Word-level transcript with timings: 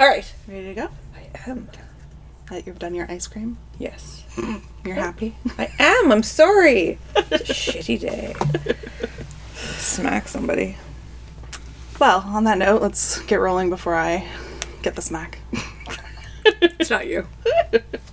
All 0.00 0.08
right. 0.08 0.32
Ready 0.48 0.68
to 0.68 0.74
go? 0.74 0.88
I 1.14 1.50
am. 1.50 1.68
That 2.48 2.66
you've 2.66 2.78
done 2.78 2.94
your 2.94 3.04
ice 3.10 3.26
cream? 3.26 3.58
Yes. 3.78 4.24
You're 4.84 4.94
happy? 4.94 5.36
I 5.58 5.70
am. 5.78 6.10
I'm 6.10 6.22
sorry. 6.22 6.98
It's 7.14 7.50
a 7.50 7.52
shitty 7.52 8.00
day. 8.00 8.34
Smack 9.52 10.26
somebody. 10.26 10.78
Well, 12.00 12.20
on 12.26 12.44
that 12.44 12.56
note, 12.56 12.80
let's 12.80 13.20
get 13.24 13.40
rolling 13.40 13.68
before 13.68 13.94
I 13.94 14.26
get 14.80 14.96
the 14.96 15.02
smack. 15.02 15.38
It's 16.62 16.88
not 16.90 17.06
you. 17.06 17.26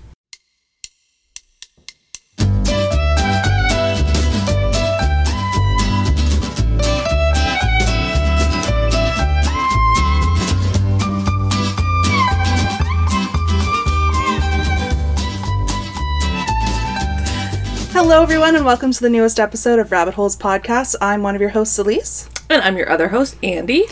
Hello, 18.18 18.24
everyone, 18.26 18.56
and 18.56 18.66
welcome 18.66 18.92
to 18.92 19.00
the 19.00 19.12
newest 19.12 19.39
episode 19.39 19.78
of 19.78 19.92
Rabbit 19.92 20.16
Holes 20.16 20.36
Podcast. 20.36 20.96
I'm 21.00 21.21
one 21.21 21.36
of 21.36 21.39
your 21.39 21.52
hosts, 21.52 21.78
Elise, 21.78 22.28
And 22.50 22.64
I'm 22.64 22.75
your 22.75 22.89
other 22.89 23.10
host, 23.10 23.38
Andy. 23.44 23.86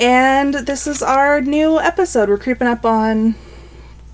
and 0.00 0.52
this 0.52 0.88
is 0.88 1.00
our 1.00 1.40
new 1.40 1.78
episode. 1.78 2.28
We're 2.28 2.38
creeping 2.38 2.66
up 2.66 2.84
on 2.84 3.36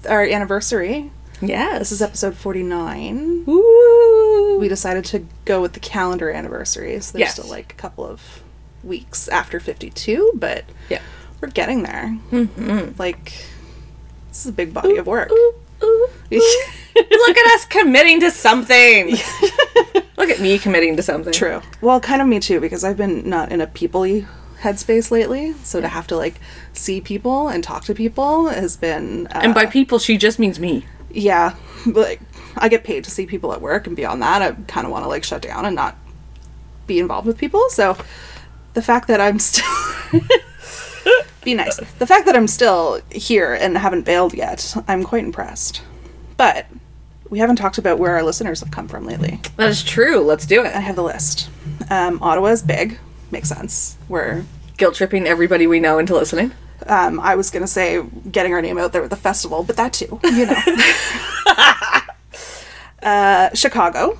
our 0.06 0.22
anniversary. 0.22 1.10
Yes. 1.40 1.78
This 1.78 1.92
is 1.92 2.02
episode 2.02 2.36
49. 2.36 3.46
Woo. 3.46 4.58
We 4.58 4.68
decided 4.68 5.06
to 5.06 5.26
go 5.46 5.62
with 5.62 5.72
the 5.72 5.80
calendar 5.80 6.28
anniversary, 6.30 7.00
so 7.00 7.16
there's 7.16 7.20
Yes. 7.28 7.32
still 7.32 7.48
like 7.48 7.72
a 7.72 7.76
couple 7.76 8.04
of 8.06 8.42
weeks 8.82 9.28
after 9.28 9.58
52, 9.60 10.32
but 10.34 10.64
Yeah. 10.90 11.00
we're 11.40 11.48
getting 11.48 11.84
there. 11.84 12.18
Mm-hmm. 12.30 12.90
Like, 12.98 13.32
this 14.28 14.40
is 14.40 14.46
a 14.46 14.52
big 14.52 14.74
body 14.74 14.98
of 14.98 15.06
work. 15.06 15.30
Ooh, 15.32 15.54
ooh. 15.82 16.08
Look 16.96 17.36
at 17.36 17.54
us 17.54 17.64
committing 17.66 18.20
to 18.20 18.30
something. 18.30 19.10
Look 20.16 20.30
at 20.30 20.40
me 20.40 20.58
committing 20.58 20.96
to 20.96 21.02
something. 21.02 21.32
True. 21.32 21.60
Well, 21.80 22.00
kind 22.00 22.22
of 22.22 22.28
me 22.28 22.38
too, 22.40 22.60
because 22.60 22.84
I've 22.84 22.96
been 22.96 23.28
not 23.28 23.50
in 23.52 23.60
a 23.60 23.66
people 23.66 24.02
headspace 24.60 25.10
lately. 25.10 25.52
So 25.64 25.80
to 25.80 25.88
have 25.88 26.06
to 26.08 26.16
like 26.16 26.40
see 26.72 27.00
people 27.00 27.48
and 27.48 27.62
talk 27.64 27.84
to 27.84 27.94
people 27.94 28.48
has 28.48 28.76
been. 28.76 29.26
Uh, 29.28 29.40
And 29.42 29.54
by 29.54 29.66
people, 29.66 29.98
she 29.98 30.16
just 30.16 30.38
means 30.38 30.58
me. 30.60 30.86
yeah, 31.10 31.54
like 31.86 32.20
I 32.56 32.68
get 32.68 32.84
paid 32.84 33.04
to 33.04 33.10
see 33.10 33.26
people 33.26 33.52
at 33.52 33.60
work, 33.60 33.86
and 33.86 33.96
beyond 33.96 34.22
that, 34.22 34.40
I 34.42 34.52
kind 34.68 34.86
of 34.86 34.92
want 34.92 35.04
to 35.04 35.08
like 35.08 35.24
shut 35.24 35.42
down 35.42 35.64
and 35.66 35.74
not 35.74 35.96
be 36.86 36.98
involved 37.00 37.26
with 37.26 37.36
people. 37.38 37.64
So 37.70 37.96
the 38.74 38.82
fact 38.82 39.08
that 39.08 39.20
I'm 39.20 39.38
still. 39.38 39.64
be 41.44 41.54
nice. 41.54 41.76
The 41.98 42.06
fact 42.06 42.24
that 42.26 42.36
I'm 42.36 42.46
still 42.46 43.00
here 43.10 43.52
and 43.52 43.76
haven't 43.76 44.02
bailed 44.04 44.32
yet, 44.32 44.74
I'm 44.88 45.02
quite 45.04 45.24
impressed. 45.24 45.82
But 46.36 46.66
we 47.30 47.38
haven't 47.38 47.56
talked 47.56 47.78
about 47.78 47.98
where 47.98 48.12
our 48.16 48.22
listeners 48.22 48.60
have 48.60 48.70
come 48.70 48.88
from 48.88 49.06
lately. 49.06 49.40
That 49.56 49.68
is 49.70 49.82
true. 49.82 50.20
Let's 50.20 50.46
do 50.46 50.62
it. 50.64 50.74
I 50.74 50.80
have 50.80 50.96
the 50.96 51.02
list. 51.02 51.48
Um, 51.90 52.22
Ottawa 52.22 52.48
is 52.48 52.62
big. 52.62 52.98
Makes 53.30 53.48
sense. 53.48 53.96
We're, 54.08 54.44
Guilt 54.76 54.94
tripping 54.94 55.26
everybody 55.26 55.66
we 55.66 55.80
know 55.80 55.98
into 55.98 56.14
listening. 56.14 56.52
um, 56.86 57.18
I 57.20 57.34
was 57.36 57.50
going 57.50 57.62
to 57.62 57.66
say 57.68 58.02
getting 58.30 58.52
our 58.52 58.60
name 58.62 58.78
out 58.78 58.92
there 58.92 59.02
at 59.04 59.10
the 59.10 59.16
festival, 59.16 59.62
but 59.62 59.76
that 59.76 59.92
too, 59.92 60.20
you 60.24 60.46
know. 60.46 60.62
uh, 63.02 63.50
Chicago. 63.54 64.18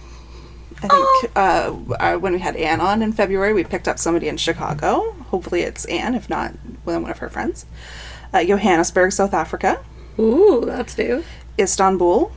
I 0.82 0.88
think 0.88 1.36
uh, 1.36 1.74
uh, 1.98 2.16
when 2.18 2.34
we 2.34 2.38
had 2.40 2.56
Anne 2.56 2.80
on 2.80 3.00
in 3.02 3.12
February, 3.12 3.54
we 3.54 3.64
picked 3.64 3.88
up 3.88 3.98
somebody 3.98 4.28
in 4.28 4.36
Chicago. 4.36 5.12
Hopefully 5.28 5.62
it's 5.62 5.84
Anne, 5.86 6.14
if 6.14 6.28
not 6.28 6.52
one 6.84 7.02
one 7.02 7.10
of 7.10 7.18
her 7.18 7.28
friends. 7.30 7.64
Uh, 8.32 8.44
Johannesburg, 8.44 9.12
South 9.12 9.32
Africa. 9.32 9.82
Ooh, 10.18 10.62
that's 10.66 10.98
new. 10.98 11.24
Istanbul. 11.58 12.32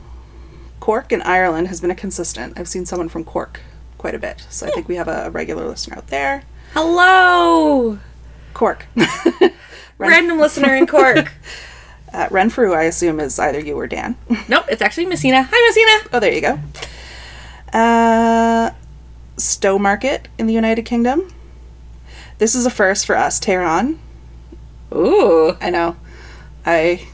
Cork 0.80 1.12
in 1.12 1.22
Ireland 1.22 1.68
has 1.68 1.80
been 1.80 1.90
a 1.90 1.94
consistent. 1.94 2.58
I've 2.58 2.68
seen 2.68 2.86
someone 2.86 3.08
from 3.08 3.24
Cork 3.24 3.60
quite 3.98 4.14
a 4.14 4.18
bit. 4.18 4.46
So 4.48 4.66
I 4.66 4.70
think 4.70 4.88
we 4.88 4.96
have 4.96 5.08
a 5.08 5.30
regular 5.30 5.66
listener 5.66 5.96
out 5.96 6.06
there. 6.08 6.44
Hello, 6.72 7.98
Cork. 8.54 8.86
random 9.98 10.38
listener 10.38 10.74
in 10.74 10.86
Cork. 10.86 11.32
Uh, 12.10 12.26
Renfrew, 12.30 12.72
I 12.72 12.84
assume, 12.84 13.20
is 13.20 13.38
either 13.38 13.60
you 13.60 13.78
or 13.78 13.86
Dan. 13.86 14.16
nope, 14.48 14.64
it's 14.70 14.80
actually 14.80 15.04
Messina. 15.04 15.42
Hi, 15.42 15.66
Messina. 15.68 16.08
oh, 16.10 16.20
there 16.20 16.32
you 16.32 16.40
go. 16.40 16.58
Uh, 17.70 18.70
Stowmarket 19.36 20.24
in 20.38 20.46
the 20.46 20.54
United 20.54 20.84
Kingdom. 20.86 21.30
This 22.38 22.54
is 22.54 22.64
a 22.64 22.70
first 22.70 23.04
for 23.04 23.14
us, 23.14 23.38
Tehran. 23.38 23.98
Ooh, 24.94 25.56
I 25.60 25.68
know. 25.68 25.96
I 26.64 27.06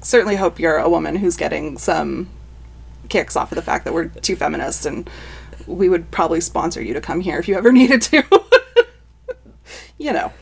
certainly 0.00 0.34
hope 0.34 0.58
you're 0.58 0.78
a 0.78 0.88
woman 0.90 1.14
who's 1.16 1.36
getting 1.36 1.78
some 1.78 2.28
kicks 3.08 3.36
off 3.36 3.52
of 3.52 3.56
the 3.56 3.62
fact 3.62 3.84
that 3.84 3.94
we're 3.94 4.06
two 4.06 4.36
feminists 4.36 4.86
and 4.86 5.08
we 5.66 5.88
would 5.88 6.10
probably 6.10 6.40
sponsor 6.40 6.82
you 6.82 6.94
to 6.94 7.00
come 7.00 7.20
here 7.20 7.38
if 7.38 7.46
you 7.48 7.56
ever 7.56 7.70
needed 7.80 8.02
to. 8.02 8.22
you 9.98 10.12
know. 10.12 10.32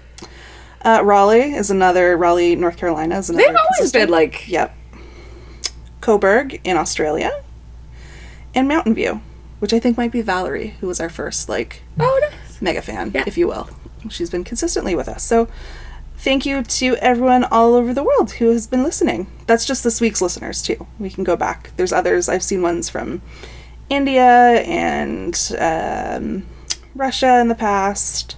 Uh, 0.82 1.00
Raleigh 1.04 1.53
is 1.53 1.71
another, 1.71 2.16
Raleigh, 2.16 2.56
North 2.56 2.76
Carolina 2.78 3.19
is 3.19 3.28
another. 3.28 3.47
they've 3.48 3.56
always 3.78 3.93
been 3.93 4.09
like 4.09 4.48
Yep. 4.48 4.75
Coburg 6.00 6.60
in 6.65 6.76
Australia. 6.76 7.31
And 8.54 8.66
Mountain 8.66 8.94
View, 8.94 9.21
which 9.59 9.72
I 9.75 9.78
think 9.78 9.97
might 9.97 10.10
be 10.10 10.22
Valerie, 10.22 10.77
who 10.81 10.87
was 10.87 10.98
our 11.00 11.10
first, 11.10 11.48
like, 11.48 11.82
oh 12.00 12.19
nice. 12.31 12.60
mega 12.62 12.82
fan, 12.82 13.10
Yeah. 13.15 13.25
if 13.27 13.37
you 13.38 13.47
will. 13.47 13.69
She's 14.09 14.31
been 14.31 14.42
consistently 14.44 14.94
with 14.94 15.09
us. 15.09 15.22
So 15.22 15.47
thank 16.21 16.47
you 16.47 16.63
to 16.63 16.97
everyone 16.97 17.45
all 17.45 17.75
over 17.75 17.93
the 17.93 18.03
world 18.05 18.33
who 18.33 18.51
has 18.51 18.67
been 18.67 18.83
listening. 18.83 19.27
That's 19.47 19.65
just 19.65 19.83
this 19.85 20.01
week's 20.01 20.21
listeners, 20.23 20.63
too. 20.63 20.87
We 20.99 21.11
can 21.11 21.25
go 21.25 21.37
back. 21.37 21.71
There's 21.77 21.93
others. 21.93 22.29
I've 22.29 22.43
seen 22.43 22.63
ones 22.63 22.89
from 22.89 23.23
India 23.89 24.23
and 24.23 25.35
um, 25.59 26.47
Russia 26.95 27.41
in 27.41 27.49
the 27.49 27.55
past. 27.55 28.37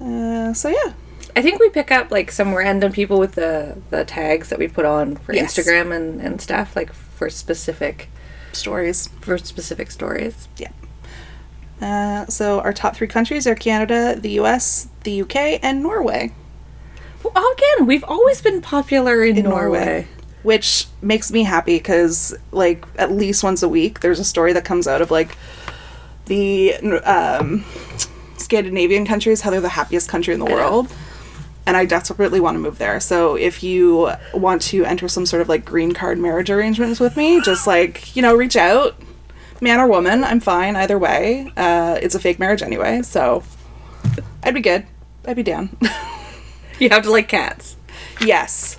Uh, 0.00 0.52
so 0.52 0.68
yeah. 0.68 0.92
I 1.34 1.42
think 1.42 1.60
we 1.60 1.68
pick 1.70 1.90
up 1.90 2.10
like 2.10 2.30
some 2.30 2.54
random 2.54 2.92
people 2.92 3.18
with 3.18 3.32
the 3.32 3.76
the 3.90 4.04
tags 4.04 4.48
that 4.50 4.58
we 4.58 4.68
put 4.68 4.84
on 4.84 5.16
for 5.16 5.34
Yes. 5.34 5.54
Instagram 5.56 5.94
and 5.94 6.20
and 6.20 6.40
stuff 6.40 6.74
like 6.76 6.92
for 6.92 7.28
specific 7.30 8.08
Stories. 8.52 9.08
for 9.20 9.36
specific 9.38 9.90
stories. 9.90 10.48
Yeah. 10.58 10.70
Uh, 11.80 12.26
so 12.26 12.60
our 12.60 12.72
top 12.72 12.96
three 12.96 13.06
countries 13.06 13.46
are 13.46 13.54
Canada, 13.54 14.16
the 14.18 14.30
U.S., 14.30 14.88
the 15.04 15.12
U.K., 15.12 15.58
and 15.62 15.82
Norway. 15.82 16.32
Well, 17.22 17.52
again, 17.52 17.86
we've 17.86 18.04
always 18.04 18.40
been 18.40 18.62
popular 18.62 19.22
in, 19.24 19.36
in 19.36 19.44
Norway. 19.44 20.06
which 20.42 20.86
makes 21.02 21.32
me 21.32 21.42
happy 21.42 21.76
because 21.76 22.34
like 22.52 22.84
at 22.98 23.10
least 23.10 23.42
once 23.42 23.62
a 23.64 23.68
week 23.68 23.98
there's 24.00 24.20
a 24.20 24.24
story 24.24 24.52
that 24.52 24.64
comes 24.64 24.86
out 24.86 25.02
of 25.02 25.10
like 25.10 25.36
the 26.26 26.74
um, 27.04 27.64
Scandinavian 28.36 29.04
countries 29.06 29.40
how 29.40 29.50
they're 29.50 29.60
the 29.60 29.68
happiest 29.70 30.08
country 30.08 30.32
in 30.34 30.40
the 30.40 30.46
world. 30.46 30.88
And 31.66 31.76
I 31.76 31.84
desperately 31.84 32.38
want 32.38 32.54
to 32.54 32.60
move 32.60 32.78
there. 32.78 33.00
So 33.00 33.34
if 33.34 33.64
you 33.64 34.12
want 34.32 34.62
to 34.62 34.84
enter 34.84 35.08
some 35.08 35.26
sort 35.26 35.42
of 35.42 35.48
like 35.48 35.64
green 35.64 35.92
card 35.92 36.16
marriage 36.16 36.48
arrangements 36.48 37.00
with 37.00 37.16
me, 37.16 37.40
just 37.40 37.66
like, 37.66 38.14
you 38.14 38.22
know, 38.22 38.32
reach 38.36 38.54
out. 38.56 38.94
Man 39.60 39.80
or 39.80 39.86
woman, 39.86 40.22
I'm 40.24 40.40
fine 40.40 40.76
either 40.76 40.98
way. 40.98 41.50
Uh, 41.56 41.98
it's 42.02 42.14
a 42.14 42.20
fake 42.20 42.38
marriage 42.38 42.62
anyway, 42.62 43.02
so 43.02 43.42
I'd 44.42 44.54
be 44.54 44.60
good. 44.60 44.86
I'd 45.26 45.36
be 45.36 45.42
down. 45.42 45.76
You 46.78 46.90
have 46.90 47.04
to 47.04 47.10
like 47.10 47.26
cats. 47.28 47.74
Yes. 48.20 48.78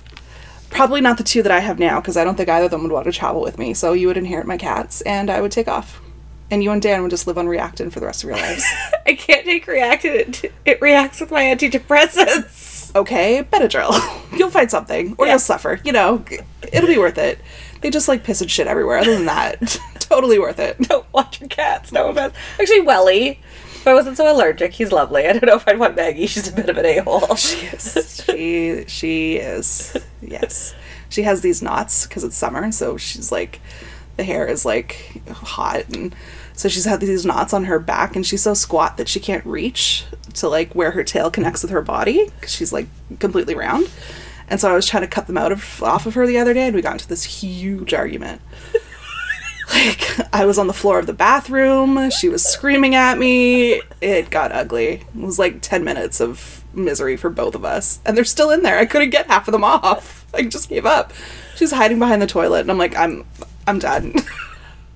Probably 0.70 1.00
not 1.00 1.18
the 1.18 1.24
two 1.24 1.42
that 1.42 1.50
I 1.50 1.58
have 1.58 1.80
now, 1.80 2.00
because 2.00 2.16
I 2.16 2.22
don't 2.22 2.36
think 2.36 2.48
either 2.48 2.66
of 2.66 2.70
them 2.70 2.84
would 2.84 2.92
want 2.92 3.06
to 3.06 3.10
travel 3.12 3.42
with 3.42 3.58
me. 3.58 3.74
So 3.74 3.92
you 3.92 4.06
would 4.06 4.16
inherit 4.16 4.46
my 4.46 4.56
cats, 4.56 5.00
and 5.00 5.28
I 5.28 5.40
would 5.40 5.50
take 5.50 5.66
off. 5.66 6.00
And 6.48 6.62
you 6.62 6.70
and 6.70 6.80
Dan 6.80 7.02
would 7.02 7.10
just 7.10 7.26
live 7.26 7.38
on 7.38 7.46
Reactine 7.48 7.90
for 7.90 7.98
the 7.98 8.06
rest 8.06 8.22
of 8.22 8.28
your 8.30 8.38
lives. 8.38 8.64
I 9.06 9.14
can't 9.14 9.44
take 9.44 9.66
Reactine. 9.66 10.44
It, 10.44 10.52
it 10.64 10.80
reacts 10.80 11.18
with 11.20 11.32
my 11.32 11.42
antidepressants. 11.42 12.94
okay, 12.94 13.42
Benadryl. 13.42 13.92
You'll 14.38 14.50
find 14.50 14.70
something, 14.70 15.16
or 15.18 15.26
Yeah. 15.26 15.32
you'll 15.32 15.38
suffer. 15.40 15.80
You 15.82 15.90
know, 15.90 16.24
it'll 16.72 16.86
be 16.86 16.98
worth 16.98 17.18
it. 17.18 17.40
They 17.80 17.90
just 17.90 18.06
like 18.06 18.22
piss 18.22 18.40
and 18.42 18.48
shit 18.50 18.68
everywhere. 18.68 18.98
Other 18.98 19.16
than 19.16 19.26
that, 19.26 19.76
totally 20.08 20.38
worth 20.38 20.58
it. 20.58 20.78
Don't 20.88 21.06
watch 21.12 21.40
your 21.40 21.48
cats. 21.48 21.92
No 21.92 22.08
offense. 22.08 22.34
Actually, 22.58 22.82
Welly. 22.82 23.40
If 23.78 23.86
I 23.86 23.94
wasn't 23.94 24.16
so 24.16 24.32
allergic, 24.34 24.72
he's 24.72 24.90
lovely. 24.90 25.26
I 25.26 25.32
don't 25.32 25.44
know 25.44 25.54
if 25.54 25.68
I'd 25.68 25.78
want 25.78 25.94
Maggie. 25.94 26.26
She's 26.26 26.48
a 26.48 26.52
bit 26.52 26.68
of 26.68 26.76
an 26.78 26.84
a 26.84 26.98
hole. 26.98 27.36
She 27.36 27.66
is. 27.66 28.24
She 28.28 28.84
she 28.88 29.36
is 29.36 29.96
yes. 30.20 30.74
She 31.08 31.22
has 31.22 31.42
these 31.42 31.62
knots 31.62 32.06
because 32.06 32.24
it's 32.24 32.36
summer, 32.36 32.72
so 32.72 32.96
she's 32.96 33.30
like 33.30 33.60
the 34.16 34.24
hair 34.24 34.46
is 34.46 34.64
like 34.66 35.22
hot 35.30 35.88
and 35.94 36.14
so 36.52 36.68
she's 36.68 36.84
had 36.84 37.00
these 37.00 37.24
knots 37.24 37.54
on 37.54 37.64
her 37.64 37.78
back 37.78 38.16
and 38.16 38.26
she's 38.26 38.42
so 38.42 38.52
squat 38.52 38.96
that 38.96 39.08
she 39.08 39.20
can't 39.20 39.46
reach 39.46 40.04
to 40.34 40.48
like 40.48 40.74
where 40.74 40.90
her 40.90 41.04
tail 41.04 41.30
connects 41.30 41.62
with 41.62 41.70
her 41.70 41.80
body 41.80 42.28
because 42.34 42.52
she's 42.52 42.72
like 42.72 42.88
completely 43.20 43.54
round. 43.54 43.88
And 44.48 44.60
so 44.60 44.68
I 44.68 44.74
was 44.74 44.86
trying 44.86 45.04
to 45.04 45.08
cut 45.08 45.28
them 45.28 45.38
out 45.38 45.52
of 45.52 45.82
off 45.84 46.04
of 46.04 46.14
her 46.14 46.26
the 46.26 46.38
other 46.38 46.52
day 46.52 46.66
and 46.66 46.74
we 46.74 46.82
got 46.82 46.94
into 46.94 47.06
this 47.08 47.22
huge 47.22 47.94
argument. 47.94 48.42
Like 49.72 50.34
I 50.34 50.44
was 50.44 50.58
on 50.58 50.66
the 50.66 50.72
floor 50.72 50.98
of 50.98 51.06
the 51.06 51.12
bathroom, 51.12 52.10
she 52.10 52.28
was 52.28 52.44
screaming 52.44 52.94
at 52.94 53.18
me. 53.18 53.80
It 54.00 54.30
got 54.30 54.52
ugly. 54.52 54.94
It 54.94 55.14
was 55.14 55.38
like 55.38 55.60
10 55.62 55.84
minutes 55.84 56.20
of 56.20 56.64
misery 56.74 57.16
for 57.16 57.30
both 57.30 57.54
of 57.54 57.64
us. 57.64 58.00
And 58.04 58.16
they're 58.16 58.24
still 58.24 58.50
in 58.50 58.62
there. 58.62 58.78
I 58.78 58.86
couldn't 58.86 59.10
get 59.10 59.26
half 59.26 59.48
of 59.48 59.52
them 59.52 59.64
off. 59.64 60.26
I 60.34 60.42
just 60.42 60.68
gave 60.68 60.86
up. 60.86 61.12
She's 61.56 61.72
hiding 61.72 61.98
behind 61.98 62.22
the 62.22 62.26
toilet, 62.26 62.60
and 62.60 62.70
I'm 62.70 62.78
like, 62.78 62.96
I'm, 62.96 63.24
I'm 63.66 63.78
done. 63.78 64.14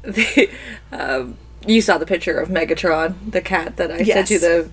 The, 0.05 0.51
um, 0.91 1.37
you 1.65 1.81
saw 1.81 1.97
the 1.97 2.07
picture 2.07 2.37
of 2.37 2.49
Megatron, 2.49 3.31
the 3.31 3.41
cat 3.41 3.77
that 3.77 3.93
I 3.93 4.03
sent 4.03 4.31
you 4.31 4.41
the. 4.41 4.69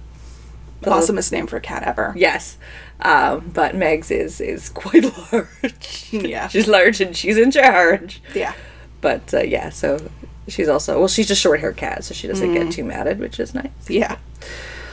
the 0.81 0.89
Awesomest 0.89 1.31
name 1.31 1.45
for 1.45 1.57
a 1.57 1.61
cat 1.61 1.83
ever. 1.83 2.13
Yes, 2.17 2.57
um, 3.01 3.51
but 3.53 3.75
Meg's 3.75 4.09
is 4.09 4.41
is 4.41 4.69
quite 4.69 5.03
large. 5.31 6.09
Yeah. 6.11 6.47
she's 6.47 6.67
large 6.67 6.99
and 6.99 7.15
she's 7.15 7.37
in 7.37 7.51
charge. 7.51 8.23
Yeah. 8.33 8.53
But 9.01 9.33
uh, 9.33 9.41
yeah, 9.41 9.69
so 9.69 10.09
she's 10.47 10.67
also 10.67 10.99
well, 10.99 11.07
she's 11.07 11.31
a 11.31 11.35
short 11.35 11.59
haired 11.59 11.77
cat, 11.77 12.03
so 12.03 12.13
she 12.13 12.27
doesn't 12.27 12.49
Mm. 12.49 12.53
get 12.65 12.71
too 12.71 12.83
matted, 12.83 13.19
which 13.19 13.39
is 13.39 13.53
nice. 13.53 13.69
Yeah. 13.87 14.17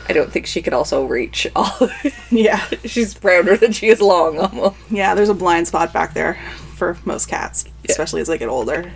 I 0.09 0.13
don't 0.13 0.31
think 0.33 0.47
she 0.47 0.63
could 0.63 0.73
also 0.73 1.05
reach 1.05 1.49
all. 1.57 1.91
Yeah. 2.31 2.65
she's 2.85 3.15
browner 3.15 3.57
than 3.57 3.73
she 3.73 3.89
is 3.89 4.01
long, 4.01 4.39
almost. 4.39 4.77
Yeah, 4.91 5.15
there's 5.17 5.29
a 5.29 5.35
blind 5.35 5.67
spot 5.67 5.93
back 5.93 6.15
there 6.15 6.39
for 6.77 6.97
most 7.05 7.27
cats, 7.29 7.65
especially 7.89 8.21
as 8.21 8.29
they 8.29 8.39
get 8.39 8.49
older. 8.49 8.93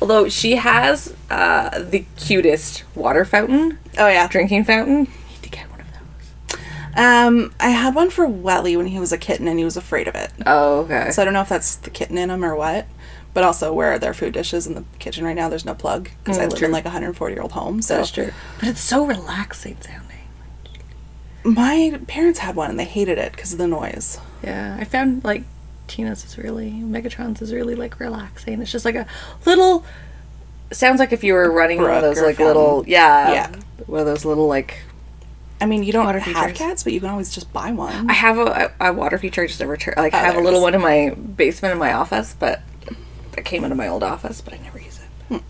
Although 0.00 0.28
she 0.30 0.56
has 0.56 1.14
uh, 1.30 1.80
the 1.82 2.06
cutest 2.16 2.84
water 2.94 3.24
fountain, 3.26 3.78
Oh 3.98 4.08
yeah. 4.08 4.28
drinking 4.28 4.64
fountain. 4.64 5.00
Need 5.00 5.42
to 5.42 5.48
get 5.50 5.70
one 5.70 5.80
of 5.80 5.86
those. 5.92 6.60
Um, 6.96 7.52
I 7.60 7.70
had 7.70 7.94
one 7.94 8.08
for 8.10 8.26
Welly 8.26 8.76
when 8.76 8.86
he 8.86 8.98
was 9.00 9.12
a 9.12 9.18
kitten 9.18 9.46
and 9.48 9.58
he 9.58 9.64
was 9.64 9.76
afraid 9.76 10.06
of 10.08 10.14
it. 10.14 10.30
Oh, 10.46 10.80
okay. 10.80 11.10
So 11.10 11.20
I 11.20 11.24
don't 11.26 11.34
know 11.34 11.42
if 11.42 11.48
that's 11.48 11.76
the 11.76 11.90
kitten 11.90 12.16
in 12.16 12.30
him 12.30 12.44
or 12.44 12.54
what. 12.54 12.86
But 13.32 13.44
also, 13.44 13.72
where 13.72 13.92
are 13.92 13.98
their 13.98 14.12
food 14.14 14.32
dishes 14.34 14.66
in 14.66 14.74
the 14.74 14.84
kitchen 14.98 15.24
right 15.24 15.36
now? 15.36 15.48
There's 15.48 15.64
no 15.64 15.74
plug 15.74 16.10
because 16.24 16.36
I 16.38 16.46
Mm, 16.46 16.50
live 16.50 16.58
true. 16.58 16.66
in 16.66 16.72
like 16.72 16.84
a 16.84 16.88
140 16.88 17.32
year 17.34 17.42
old 17.42 17.52
home. 17.52 17.80
So 17.80 17.96
That's 17.98 18.10
true. 18.10 18.30
But 18.58 18.68
it's 18.70 18.80
so 18.80 19.04
relaxing 19.06 19.76
sounding. 19.80 20.06
my 21.44 22.00
parents 22.06 22.40
had 22.40 22.54
one 22.56 22.70
and 22.70 22.78
they 22.78 22.84
hated 22.84 23.18
it 23.18 23.32
because 23.32 23.52
of 23.52 23.58
the 23.58 23.66
noise. 23.68 24.18
Yeah, 24.42 24.76
I 24.78 24.84
found 24.84 25.24
like 25.24 25.44
Tina's 25.86 26.24
is 26.24 26.36
really 26.38 26.70
Megatron's 26.70 27.40
is 27.42 27.52
really 27.52 27.74
like 27.74 27.98
relaxing. 28.00 28.60
It's 28.62 28.72
just 28.72 28.84
like 28.84 28.94
a 28.96 29.06
little. 29.46 29.84
Sounds 30.72 30.98
like 31.00 31.12
if 31.12 31.24
you 31.24 31.34
were 31.34 31.50
running 31.50 31.80
one 31.80 31.90
of 31.94 32.02
those 32.02 32.20
like 32.20 32.38
little 32.38 32.84
yeah 32.86 33.32
Yeah. 33.32 33.56
one 33.86 34.00
of 34.00 34.06
those 34.06 34.24
little 34.24 34.46
like 34.46 34.78
I 35.62 35.66
mean, 35.66 35.82
you 35.82 35.92
don't 35.92 36.06
Water 36.06 36.18
have 36.20 36.34
features. 36.46 36.56
cats, 36.58 36.82
but 36.84 36.94
you 36.94 37.00
can 37.00 37.10
always 37.10 37.30
just 37.34 37.52
buy 37.52 37.70
one. 37.72 38.08
I 38.08 38.14
have 38.14 38.38
a, 38.38 38.72
a 38.80 38.92
water 38.94 39.18
feature 39.18 39.42
I 39.42 39.46
just 39.46 39.60
never 39.60 39.76
tur- 39.76 39.92
like 39.96 40.14
I 40.14 40.20
Oh, 40.22 40.24
have 40.24 40.36
a 40.36 40.40
little 40.40 40.62
one 40.62 40.74
in 40.74 40.80
my 40.80 41.10
basement 41.10 41.72
in 41.72 41.78
my 41.78 41.92
office, 41.92 42.34
but 42.38 42.62
that 43.40 43.48
came 43.48 43.64
into 43.64 43.74
my 43.76 43.88
old 43.88 44.02
office, 44.02 44.40
but 44.42 44.52
I 44.52 44.58
never 44.58 44.78
use 44.78 45.00
it. 45.30 45.42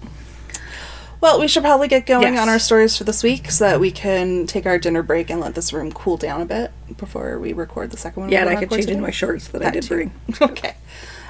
Well, 1.20 1.38
we 1.38 1.48
should 1.48 1.62
probably 1.62 1.88
get 1.88 2.06
going 2.06 2.32
Yes. 2.34 2.40
on 2.40 2.48
our 2.48 2.58
stories 2.58 2.96
for 2.96 3.04
this 3.04 3.22
week 3.22 3.50
so 3.50 3.64
that 3.64 3.78
we 3.80 3.90
can 3.90 4.46
take 4.46 4.64
our 4.64 4.78
dinner 4.78 5.02
break 5.02 5.28
and 5.28 5.38
let 5.40 5.54
this 5.54 5.70
room 5.72 5.92
cool 5.92 6.16
down 6.16 6.40
a 6.40 6.46
bit 6.46 6.70
before 6.96 7.38
we 7.38 7.52
record 7.52 7.90
the 7.90 7.98
second 7.98 8.22
one. 8.22 8.32
Yeah, 8.32 8.40
and 8.42 8.48
I 8.50 8.54
could 8.56 8.70
change 8.70 8.84
in 8.84 8.88
today. 8.88 9.00
my 9.00 9.10
shorts 9.10 9.48
that, 9.48 9.62
I 9.62 9.70
did 9.70 9.82
too. 9.82 9.88
bring, 9.94 10.12
okay. 10.40 10.76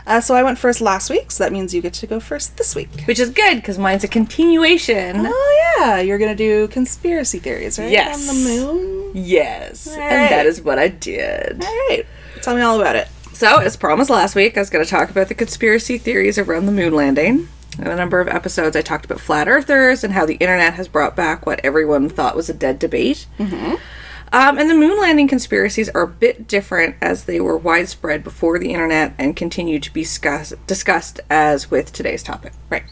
Uh, 0.07 0.21
so 0.21 0.35
I 0.37 0.43
went 0.45 0.59
first 0.59 0.81
last 0.81 1.11
week, 1.11 1.31
so 1.33 1.43
that 1.43 1.53
means 1.53 1.75
you 1.75 1.83
get 1.83 1.93
to 1.95 2.07
go 2.07 2.21
first 2.21 2.57
this 2.57 2.75
week. 2.77 3.03
which 3.07 3.19
is 3.19 3.31
good 3.31 3.57
because 3.57 3.79
mine's 3.79 4.05
a 4.05 4.09
continuation. 4.09 5.27
Oh 5.27 5.75
yeah, 5.79 5.99
you're 6.01 6.19
gonna 6.19 6.37
do 6.37 6.69
conspiracy 6.69 7.39
theories, 7.41 7.77
right? 7.79 7.91
Yes. 7.91 8.29
On 8.29 8.37
the 8.37 8.45
moon. 8.45 9.11
Yes, 9.15 9.89
All 9.89 9.95
and 10.01 10.31
that 10.31 10.47
is 10.47 10.63
what 10.63 10.79
I 10.79 10.87
did. 10.89 11.65
All 11.65 11.69
right. 11.89 12.05
Tell 12.43 12.55
me 12.55 12.63
all 12.63 12.81
about 12.81 12.95
it. 12.97 13.09
So, 13.41 13.57
as 13.57 13.75
promised 13.75 14.11
last 14.11 14.35
week, 14.35 14.59
I 14.59 14.61
was 14.61 14.69
going 14.69 14.85
to 14.85 14.91
talk 14.91 15.09
about 15.09 15.29
the 15.29 15.35
conspiracy 15.35 15.97
theories 15.97 16.37
around 16.37 16.67
the 16.67 16.73
moon 16.73 16.93
landing. 16.93 17.49
In 17.79 17.87
a 17.87 17.97
number 17.97 18.21
of 18.21 18.29
episodes, 18.29 18.77
I 18.77 18.83
talked 18.83 19.07
about 19.07 19.19
flat 19.19 19.49
earthers 19.49 20.05
and 20.05 20.13
how 20.13 20.27
the 20.27 20.35
internet 20.35 20.75
has 20.75 20.89
brought 20.89 21.17
back 21.17 21.47
what 21.47 21.59
everyone 21.65 22.11
thought 22.11 22.37
was 22.37 22.51
a 22.51 22.53
dead 22.53 22.79
debate. 22.79 23.27
Um, 23.39 24.59
and 24.59 24.69
the 24.69 24.75
moon 24.75 25.01
landing 25.01 25.27
conspiracies 25.27 25.89
are 25.89 26.03
a 26.03 26.07
bit 26.07 26.49
different 26.49 26.97
as 27.01 27.25
they 27.25 27.41
were 27.41 27.57
widespread 27.57 28.23
before 28.23 28.59
the 28.59 28.75
internet 28.75 29.15
and 29.17 29.35
continue 29.35 29.81
to 29.81 29.91
be 29.91 30.03
discuss- 30.03 30.53
discussed 30.67 31.21
as 31.31 31.71
with 31.71 31.95
today's 31.95 32.23
topic. 32.23 32.53
Right. 32.69 32.85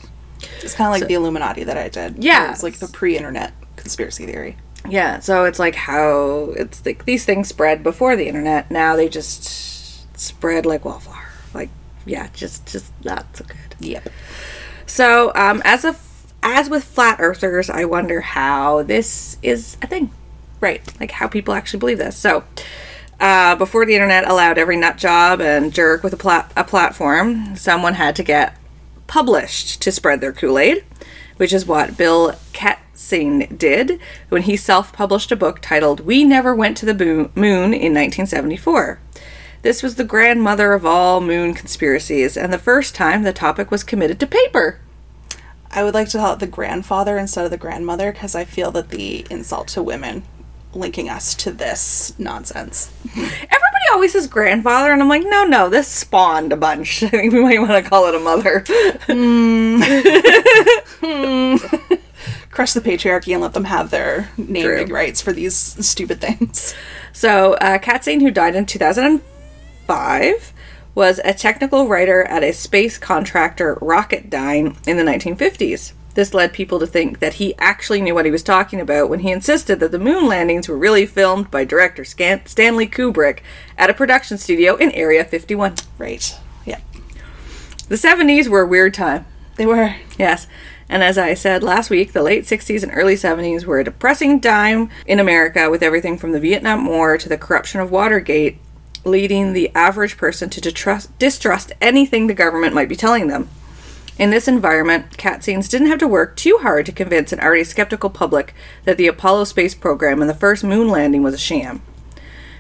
It's 0.63 0.73
kind 0.73 0.89
of 0.89 0.99
like 0.99 1.09
the 1.09 1.15
Illuminati 1.15 1.65
that 1.65 1.77
I 1.77 1.91
did. 1.91 2.25
Yeah. 2.25 2.53
It's 2.53 2.63
like 2.63 2.79
the 2.79 2.89
pre-internet 2.89 3.53
conspiracy 3.77 4.25
theory. 4.25 4.57
Yeah, 4.89 5.19
so 5.19 5.45
it's 5.45 5.59
like 5.59 5.75
how 5.75 6.55
it's 6.57 6.87
like 6.87 7.05
these 7.05 7.27
things 7.27 7.49
spread 7.49 7.83
before 7.83 8.17
the 8.17 8.29
internet. 8.29 8.71
Now 8.71 8.97
they 8.97 9.11
just 9.11 9.78
spread 10.19 10.67
like 10.67 10.85
wildfire. 10.85 11.29
Like, 11.55 11.71
yeah, 12.05 12.29
just 12.35 12.67
just 12.67 12.93
not 13.05 13.25
so 13.37 13.45
good. 13.45 13.57
Yep. 13.81 14.09
So, 14.87 15.33
um, 15.35 15.63
as 15.65 15.85
a 15.85 15.97
as 16.43 16.69
with 16.71 16.85
flat 16.85 17.17
earthers, 17.21 17.69
I 17.71 17.85
wonder 17.85 18.21
how 18.21 18.83
this 18.83 19.39
is 19.43 19.77
a 19.83 19.87
thing, 19.87 20.11
Right. 20.61 20.83
like 21.01 21.11
how 21.13 21.27
people 21.29 21.53
actually 21.55 21.81
believe 21.81 21.99
this. 21.99 22.17
So, 22.17 22.45
uh, 23.21 23.57
before 23.57 23.85
the 23.85 23.95
internet 23.95 24.29
allowed 24.29 24.57
every 24.59 24.77
nut 24.77 24.97
job 24.97 25.41
and 25.41 25.73
jerk 25.73 26.03
with 26.05 26.13
a 26.13 26.17
plat- 26.17 26.53
a 26.57 26.63
platform, 26.65 27.57
someone 27.57 27.95
had 27.95 28.15
to 28.17 28.23
get 28.23 28.57
published 29.09 29.81
to 29.83 29.91
spread 29.91 30.21
their 30.21 30.33
Kool 30.33 30.59
Aid, 30.59 30.85
which 31.39 31.53
is 31.53 31.67
what 31.67 31.97
Bill 31.97 32.35
Katzin 32.53 33.59
did 33.59 33.99
when 34.29 34.43
he 34.43 34.57
self-published 34.57 35.33
a 35.33 35.37
book 35.37 35.59
titled 35.61 36.01
"We 36.01 36.23
Never 36.25 36.55
Went 36.55 36.77
to 36.79 36.87
the 36.87 36.95
Moon" 36.95 37.75
in 37.75 37.93
1974. 37.95 39.01
This 39.63 39.83
was 39.83 39.97
the 39.97 40.05
grandmother 40.05 40.73
of 40.73 40.87
all 40.87 41.21
moon 41.21 41.53
conspiracies, 41.53 42.37
and 42.37 42.53
the 42.53 42.59
first 42.59 42.95
time 42.95 43.23
the 43.23 43.33
topic 43.33 43.71
was 43.71 43.83
committed 43.83 44.21
to 44.21 44.27
paper. 44.27 44.79
I 45.71 45.83
would 45.83 45.95
like 45.95 46.09
to 46.11 46.19
call 46.19 46.35
it 46.35 46.39
the 46.39 46.47
grandfather 46.47 47.19
instead 47.19 47.45
of 47.45 47.51
the 47.51 47.57
grandmother 47.57 48.13
because 48.13 48.35
I 48.35 48.45
feel 48.45 48.71
that 48.73 48.91
the 48.91 49.27
insult 49.31 49.69
to 49.69 49.83
women 49.83 50.23
linking 50.73 51.09
us 51.09 51.35
to 51.35 51.51
this 51.51 52.17
nonsense. 52.19 52.93
Everybody 53.15 53.85
always 53.93 54.13
says 54.13 54.27
grandfather, 54.27 54.93
and 54.93 55.03
I'm 55.03 55.09
like, 55.09 55.25
no, 55.25 55.45
no, 55.45 55.69
this 55.69 55.89
spawned 55.89 56.53
a 56.53 56.57
bunch. 56.57 57.03
I 57.03 57.09
think 57.09 57.33
we 57.33 57.43
might 57.43 57.59
want 57.59 57.73
to 57.73 57.89
call 57.89 58.07
it 58.07 58.15
a 58.15 58.21
mother. 58.21 58.61
Crush 62.51 62.73
the 62.73 62.81
patriarchy 62.81 63.33
and 63.33 63.43
let 63.43 63.55
them 63.55 63.65
have 63.65 63.91
their 63.91 64.31
naming 64.37 64.87
True. 64.87 64.95
rights 64.95 65.21
for 65.21 65.33
these 65.33 65.57
stupid 65.57 66.21
things. 66.21 66.75
so, 67.13 67.55
uh, 67.55 67.79
Katzin, 67.79 68.21
who 68.21 68.31
died 68.31 68.57
in 68.57 68.67
2005, 69.89 70.53
was 70.95 71.21
a 71.25 71.33
technical 71.33 71.89
writer 71.89 72.25
at 72.25 72.43
a 72.43 72.53
space 72.53 72.99
contractor 72.99 73.77
Rocketdyne 73.77 74.77
in 74.87 74.97
the 74.97 75.03
1950s. 75.03 75.93
This 76.15 76.35
led 76.35 76.53
people 76.53 76.81
to 76.81 76.87
think 76.87 77.21
that 77.21 77.35
he 77.35 77.55
actually 77.59 78.03
knew 78.03 78.15
what 78.15 78.25
he 78.25 78.31
was 78.31 78.43
talking 78.43 78.81
about 78.81 79.09
when 79.09 79.21
he 79.21 79.31
insisted 79.31 79.79
that 79.81 79.93
the 79.93 79.99
moon 79.99 80.27
landings 80.27 80.69
were 80.69 80.77
really 80.77 81.07
filmed 81.07 81.51
by 81.51 81.65
director 81.65 82.05
Stanley 82.05 82.89
Kubrick 82.89 83.39
at 83.77 83.91
a 83.91 83.95
production 83.95 84.37
studio 84.37 84.75
in 84.75 84.91
Area 84.91 85.25
51. 85.25 85.77
Right. 85.97 86.37
Yeah. 86.67 86.81
The 87.89 87.95
70s 87.95 88.49
were 88.49 88.63
a 88.63 88.67
weird 88.67 88.95
time. 88.95 89.27
They 89.57 89.67
were. 89.67 89.95
Yes. 90.19 90.49
And 90.89 91.03
as 91.03 91.19
I 91.19 91.35
said 91.35 91.63
last 91.63 91.91
week, 91.91 92.13
the 92.13 92.23
late 92.23 92.45
60s 92.45 92.83
and 92.83 92.91
early 92.95 93.15
70s 93.15 93.65
were 93.65 93.79
a 93.79 93.85
depressing 93.85 94.41
time 94.41 94.91
in 95.07 95.21
America 95.21 95.71
with 95.71 95.83
everything 95.83 96.19
from 96.19 96.33
the 96.33 96.41
Vietnam 96.41 96.87
War 96.87 97.17
to 97.19 97.29
the 97.29 97.39
corruption 97.39 97.81
of 97.81 97.91
Watergate, 97.91 98.59
leading 99.09 99.53
the 99.53 99.71
average 99.75 100.17
person 100.17 100.51
to 100.51 100.61
distrust, 100.61 101.17
distrust 101.19 101.73
anything 101.81 102.27
the 102.27 102.35
government 102.35 102.75
might 102.75 102.89
be 102.89 102.97
telling 102.97 103.29
them. 103.29 103.49
In 104.19 104.31
this 104.31 104.49
environment, 104.49 105.17
cat 105.17 105.45
scenes 105.45 105.69
didn't 105.69 105.87
have 105.87 106.01
to 106.01 106.09
work 106.09 106.37
too 106.37 106.59
hard 106.63 106.87
to 106.87 106.93
convince 106.93 107.33
an 107.33 107.39
already 107.39 107.63
skeptical 107.63 108.11
public 108.11 108.53
that 108.85 108.97
the 108.97 109.07
Apollo 109.07 109.45
space 109.45 109.77
program 109.77 110.21
and 110.21 110.29
the 110.29 110.35
first 110.35 110.65
moon 110.65 110.89
landing 110.89 111.23
was 111.23 111.35
a 111.35 111.39
sham. 111.39 111.83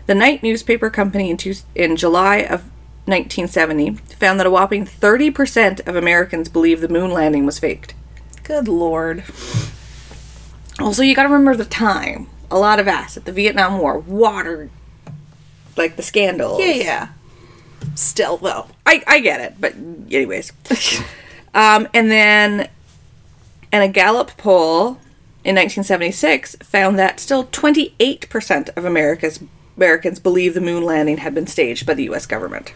The 0.07 0.15
Knight 0.15 0.43
newspaper 0.43 0.89
company 0.89 1.31
in, 1.31 1.37
two, 1.37 1.55
in 1.75 1.97
July 1.97 2.37
of 2.37 2.63
1970 3.07 3.95
found 4.19 4.39
that 4.39 4.47
a 4.47 4.51
whopping 4.51 4.87
30% 4.87 5.87
of 5.87 5.97
Americans 5.97 6.49
believed 6.49 6.81
the 6.81 6.89
moon 6.89 7.11
landing 7.11 7.45
was 7.45 7.59
faked. 7.59 7.95
Good 8.45 8.69
lord. 8.69 9.25
Also, 10.79 11.03
you 11.03 11.15
gotta 11.15 11.29
remember 11.29 11.57
the 11.57 11.65
time. 11.65 12.29
A 12.51 12.59
lot 12.59 12.79
of 12.79 12.87
acid, 12.87 13.25
the 13.25 13.33
Vietnam 13.33 13.79
War, 13.79 13.99
water, 13.99 14.71
like 15.79 15.97
the 15.97 16.03
scandals. 16.03 16.61
Yeah, 16.61 16.73
yeah. 16.75 17.09
Still, 17.95 18.37
though. 18.37 18.67
I, 18.85 19.03
I 19.07 19.21
get 19.21 19.41
it, 19.41 19.55
but 19.61 19.75
anyways. 19.75 20.53
um, 21.55 21.89
and 21.95 22.11
then, 22.11 22.69
and 23.73 23.83
a 23.85 23.89
Gallup 23.89 24.37
poll 24.37 24.99
in 25.45 25.55
1976 25.55 26.57
found 26.57 26.99
that 26.99 27.21
still 27.21 27.45
28% 27.45 28.77
of 28.77 28.85
America's 28.85 29.41
Americans 29.77 30.19
believe 30.19 30.55
the 30.55 30.61
moon 30.61 30.83
landing 30.83 31.19
had 31.19 31.35
been 31.35 31.47
staged 31.47 31.87
by 31.87 31.95
the 31.95 32.03
U.S. 32.05 32.27
government. 32.27 32.73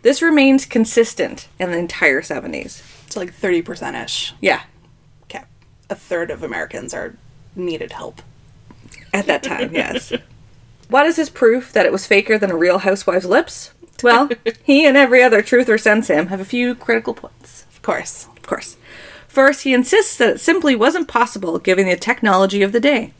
This 0.00 0.22
remains 0.22 0.64
consistent 0.64 1.46
in 1.58 1.70
the 1.70 1.76
entire 1.78 2.22
70s. 2.22 2.82
It's 3.06 3.16
like 3.16 3.34
30% 3.34 4.02
ish. 4.02 4.32
Yeah, 4.40 4.62
Okay. 5.24 5.44
A 5.90 5.94
third 5.94 6.30
of 6.30 6.42
Americans 6.42 6.94
are 6.94 7.14
needed 7.54 7.92
help. 7.92 8.22
at 9.12 9.26
that 9.26 9.42
time, 9.42 9.74
yes. 9.74 10.12
What 10.92 11.06
is 11.06 11.16
his 11.16 11.30
proof 11.30 11.72
that 11.72 11.86
it 11.86 11.92
was 11.92 12.06
faker 12.06 12.36
than 12.36 12.50
a 12.50 12.56
real 12.56 12.76
housewife's 12.76 13.24
lips? 13.24 13.72
Well, 14.02 14.28
he 14.62 14.84
and 14.84 14.94
every 14.94 15.22
other 15.22 15.40
truther 15.40 15.80
since 15.80 16.08
him 16.08 16.26
have 16.26 16.38
a 16.38 16.44
few 16.44 16.74
critical 16.74 17.14
points. 17.14 17.64
Of 17.72 17.80
course. 17.80 18.28
Of 18.36 18.42
course. 18.42 18.76
First, 19.26 19.62
he 19.62 19.72
insists 19.72 20.18
that 20.18 20.28
it 20.28 20.40
simply 20.40 20.76
wasn't 20.76 21.08
possible 21.08 21.58
given 21.58 21.88
the 21.88 21.96
technology 21.96 22.60
of 22.60 22.72
the 22.72 22.80
day. 22.80 23.14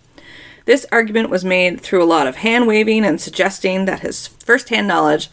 This 0.66 0.84
argument 0.92 1.30
was 1.30 1.46
made 1.46 1.80
through 1.80 2.02
a 2.02 2.04
lot 2.04 2.26
of 2.26 2.36
hand 2.36 2.66
waving 2.66 3.06
and 3.06 3.18
suggesting 3.18 3.86
that 3.86 4.00
his 4.00 4.26
first 4.26 4.68
hand 4.68 4.86
knowledge 4.86 5.30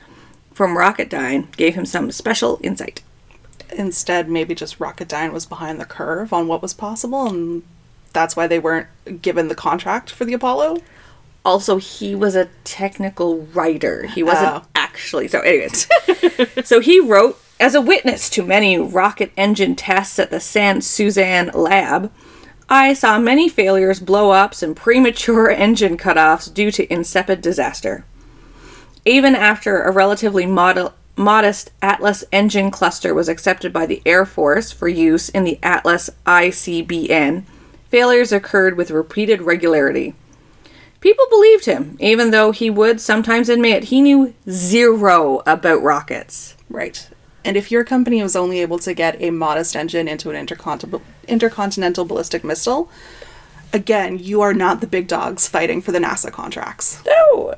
from 0.54 0.78
Rocketdyne 0.78 1.54
gave 1.58 1.76
him 1.76 1.86
some 1.86 2.10
special 2.10 2.58
insight. 2.64 3.04
Instead, 3.74 4.30
maybe 4.30 4.56
just 4.56 4.80
Rocketdyne 4.80 5.34
was 5.34 5.46
behind 5.46 5.78
the 5.78 5.86
curve 5.86 6.32
on 6.32 6.48
what 6.48 6.62
was 6.62 6.74
possible, 6.74 7.28
and 7.28 7.64
that's 8.14 8.38
why 8.38 8.48
they 8.48 8.60
weren't 8.60 8.88
given 9.22 9.50
the 9.50 9.56
contract 9.56 10.10
for 10.10 10.24
the 10.24 10.34
Apollo. 10.34 10.78
Also, 11.46 11.78
he 11.78 12.14
was 12.16 12.36
a 12.36 12.50
technical 12.64 13.40
writer. 13.54 14.06
He 14.06 14.22
wasn't 14.24 14.48
Oh. 14.56 14.62
actually. 14.76 15.28
So, 15.28 15.40
anyways. 15.40 15.88
so 16.66 16.80
he 16.80 17.00
wrote 17.00 17.40
as 17.60 17.76
a 17.76 17.82
witness 17.82 18.30
to 18.32 18.44
many 18.44 18.78
rocket 18.78 19.32
engine 19.38 19.76
tests 19.76 20.20
at 20.20 20.30
the 20.32 20.40
Santa 20.40 20.82
Susana 20.82 21.56
lab. 21.58 22.12
I 22.70 22.94
saw 22.94 23.18
many 23.18 23.50
failures, 23.50 24.00
blow 24.00 24.32
ups, 24.32 24.62
and 24.62 24.76
premature 24.76 25.50
engine 25.66 25.98
cutoffs 25.98 26.54
due 26.54 26.72
to 26.72 26.92
insipid 26.94 27.42
disaster. 27.42 28.06
Even 29.06 29.34
after 29.34 29.82
a 29.82 29.92
relatively 29.92 30.46
mod- 30.46 30.94
modest 31.16 31.72
Atlas 31.82 32.24
engine 32.32 32.70
cluster 32.70 33.14
was 33.14 33.28
accepted 33.30 33.74
by 33.74 33.86
the 33.86 34.02
Air 34.06 34.26
Force 34.26 34.72
for 34.72 34.88
use 34.88 35.30
in 35.30 35.46
the 35.46 35.58
Atlas 35.64 36.10
ICBM, 36.26 37.44
failures 37.90 38.32
occurred 38.32 38.78
with 38.78 38.92
repeated 38.92 39.42
regularity. 39.42 40.14
People 41.02 41.26
believed 41.30 41.66
him, 41.66 41.98
even 42.00 42.32
though 42.32 42.52
he 42.52 42.70
would 42.70 43.00
sometimes 43.00 43.48
admit 43.50 43.86
he 43.86 44.02
knew 44.02 44.34
zero 44.50 45.42
about 45.46 45.82
rockets. 45.82 46.56
Right. 46.70 47.08
And 47.46 47.56
if 47.56 47.72
your 47.72 47.86
company 47.86 48.22
was 48.22 48.36
only 48.36 48.60
able 48.60 48.80
to 48.80 48.94
get 48.94 49.22
a 49.22 49.32
modest 49.32 49.76
engine 49.76 50.08
into 50.10 50.30
an 50.30 50.36
intercontinental, 50.36 51.02
intercontinental 51.28 52.04
ballistic 52.06 52.44
missile, 52.44 52.90
again, 53.72 54.20
you 54.20 54.42
are 54.42 54.54
not 54.54 54.82
the 54.82 54.88
big 54.88 55.08
dogs 55.08 55.48
fighting 55.48 55.82
for 55.82 55.94
the 55.94 56.00
NASA 56.00 56.32
contracts. 56.32 57.02
No. 57.06 57.56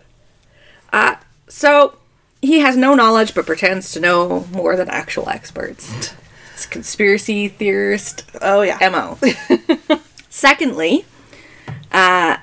Uh, 0.93 1.15
so 1.47 1.95
he 2.43 2.59
has 2.59 2.77
no 2.77 2.93
knowledge 2.93 3.33
but 3.33 3.47
pretends 3.47 3.91
to 3.93 3.99
know 3.99 4.45
more 4.51 4.75
than 4.75 4.87
actual 4.89 5.29
experts. 5.29 6.13
It's 6.53 6.65
conspiracy 6.67 7.47
theorist 7.47 8.25
Oh, 8.39 8.61
yeah. 8.61 8.77
MO. 8.87 9.17
Secondly, 10.29 11.05
uh, 11.91 12.37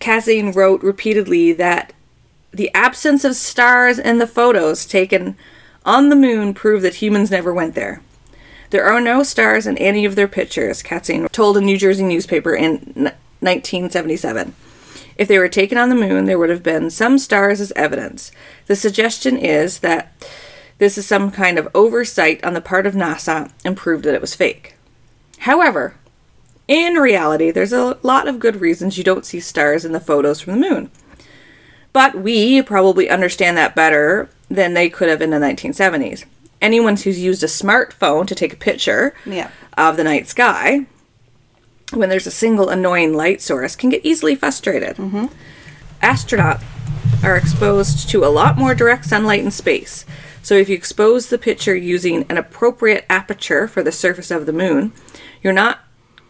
Cassine 0.00 0.52
wrote 0.52 0.82
repeatedly 0.82 1.52
that 1.52 1.92
the 2.52 2.72
absence 2.74 3.24
of 3.24 3.36
stars 3.36 3.98
in 3.98 4.18
the 4.18 4.26
photos 4.26 4.86
taken 4.86 5.36
on 5.84 6.08
the 6.08 6.16
moon 6.16 6.54
prove 6.54 6.82
that 6.82 6.96
humans 6.96 7.30
never 7.30 7.52
went 7.52 7.74
there. 7.74 8.00
There 8.70 8.84
are 8.84 9.00
no 9.00 9.22
stars 9.22 9.66
in 9.66 9.78
any 9.78 10.04
of 10.04 10.14
their 10.14 10.28
pictures, 10.28 10.82
Katzin 10.82 11.30
told 11.32 11.56
a 11.56 11.60
New 11.60 11.78
Jersey 11.78 12.04
newspaper 12.04 12.54
in 12.54 13.12
1977. 13.40 14.54
If 15.16 15.26
they 15.26 15.38
were 15.38 15.48
taken 15.48 15.78
on 15.78 15.88
the 15.88 15.94
moon, 15.94 16.26
there 16.26 16.38
would 16.38 16.50
have 16.50 16.62
been 16.62 16.90
some 16.90 17.18
stars 17.18 17.60
as 17.60 17.72
evidence. 17.72 18.30
The 18.66 18.76
suggestion 18.76 19.36
is 19.36 19.80
that 19.80 20.12
this 20.78 20.96
is 20.96 21.06
some 21.06 21.30
kind 21.30 21.58
of 21.58 21.68
oversight 21.74 22.44
on 22.44 22.54
the 22.54 22.60
part 22.60 22.86
of 22.86 22.94
NASA 22.94 23.50
and 23.64 23.76
proved 23.76 24.04
that 24.04 24.14
it 24.14 24.20
was 24.20 24.34
fake. 24.34 24.76
However, 25.38 25.94
in 26.68 26.94
reality, 26.94 27.50
there's 27.50 27.72
a 27.72 27.98
lot 28.02 28.28
of 28.28 28.38
good 28.38 28.60
reasons 28.60 28.96
you 28.98 29.04
don't 29.04 29.24
see 29.26 29.40
stars 29.40 29.84
in 29.84 29.92
the 29.92 30.00
photos 30.00 30.40
from 30.40 30.54
the 30.60 30.68
moon. 30.70 30.90
But 31.92 32.16
we 32.20 32.62
probably 32.62 33.08
understand 33.10 33.56
that 33.56 33.74
better 33.74 34.28
than 34.50 34.74
they 34.74 34.88
could 34.88 35.08
have 35.08 35.22
in 35.22 35.30
the 35.30 35.38
1970s. 35.38 36.24
Anyone 36.60 36.96
who's 36.96 37.18
used 37.18 37.42
a 37.42 37.46
smartphone 37.46 38.26
to 38.26 38.34
take 38.34 38.52
a 38.52 38.56
picture 38.56 39.14
Yeah. 39.24 39.50
of 39.76 39.96
the 39.96 40.04
night 40.04 40.28
sky, 40.28 40.86
when 41.92 42.08
there's 42.10 42.26
a 42.26 42.30
single 42.30 42.68
annoying 42.68 43.14
light 43.14 43.40
source, 43.40 43.74
can 43.74 43.88
get 43.90 44.04
easily 44.04 44.34
frustrated. 44.34 44.96
Mm-hmm. 44.96 45.26
Astronauts 46.02 46.62
are 47.24 47.36
exposed 47.36 48.08
to 48.10 48.24
a 48.24 48.28
lot 48.28 48.58
more 48.58 48.74
direct 48.74 49.06
sunlight 49.06 49.40
in 49.42 49.50
space. 49.50 50.04
So 50.42 50.54
if 50.54 50.68
you 50.68 50.74
expose 50.76 51.28
the 51.28 51.38
picture 51.38 51.74
using 51.74 52.24
an 52.28 52.36
appropriate 52.36 53.04
aperture 53.08 53.66
for 53.66 53.82
the 53.82 53.92
surface 53.92 54.30
of 54.30 54.46
the 54.46 54.52
moon, 54.52 54.92
you're 55.42 55.52
not 55.52 55.80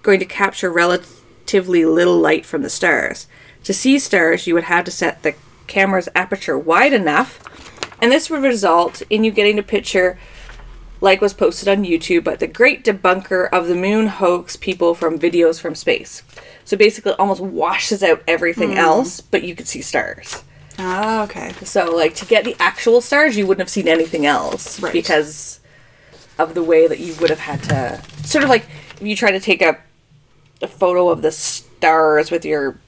going 0.09 0.19
to 0.19 0.25
capture 0.25 0.71
relatively 0.73 1.85
little 1.85 2.17
light 2.19 2.47
from 2.47 2.63
the 2.63 2.71
stars. 2.71 3.27
To 3.65 3.75
see 3.75 3.99
stars, 3.99 4.47
you 4.47 4.55
would 4.55 4.65
have 4.65 4.87
to 4.87 4.91
set 4.91 5.23
the 5.23 5.35
camera's 5.67 6.09
aperture 6.15 6.59
wide 6.59 6.95
enough, 6.95 7.43
and 8.01 8.11
this 8.11 8.31
would 8.31 8.43
result 8.43 9.03
in 9.11 9.23
you 9.23 9.31
getting 9.31 9.59
a 9.59 9.63
picture 9.63 10.19
like 11.03 11.21
was 11.21 11.35
posted 11.35 11.69
on 11.69 11.85
YouTube 11.85 12.25
by 12.25 12.37
the 12.37 12.47
great 12.47 12.85
debunker 12.87 13.51
of 13.51 13.69
the 13.69 13.75
moon 13.75 14.07
hoax 14.07 14.57
people 14.57 14.95
from 14.95 15.19
videos 15.19 15.61
from 15.61 15.75
space. 15.75 16.23
So 16.65 16.75
basically, 16.75 17.13
it 17.13 17.21
almost 17.21 17.43
washes 17.43 18.03
out 18.03 18.23
everything 18.27 18.79
else, 18.79 19.21
but 19.21 19.43
you 19.43 19.55
could 19.55 19.69
see 19.69 19.83
stars. 19.83 20.43
Ah, 20.79 21.23
okay. 21.25 21.53
So, 21.65 21.95
like, 21.95 22.15
to 22.15 22.25
get 22.25 22.45
the 22.45 22.57
actual 22.59 23.03
stars, 23.03 23.37
you 23.37 23.47
wouldn't 23.47 23.61
have 23.61 23.69
seen 23.71 23.89
anything 23.89 24.25
else 24.25 24.81
Right. 24.81 24.93
because 24.93 25.61
of 26.39 26.55
the 26.55 26.63
way 26.63 26.87
that 26.89 26.99
you 26.99 27.15
would 27.21 27.29
have 27.31 27.41
had 27.41 27.63
to. 27.65 28.03
Sort 28.25 28.43
of 28.43 28.49
like 28.49 28.65
if 29.01 29.07
you 29.07 29.15
try 29.15 29.31
to 29.31 29.41
take 29.41 29.61
a, 29.63 29.79
a 30.63 30.67
photo 30.67 31.09
of 31.09 31.23
the 31.23 31.31
stars 31.33 32.31
with 32.31 32.45
your 32.45 32.79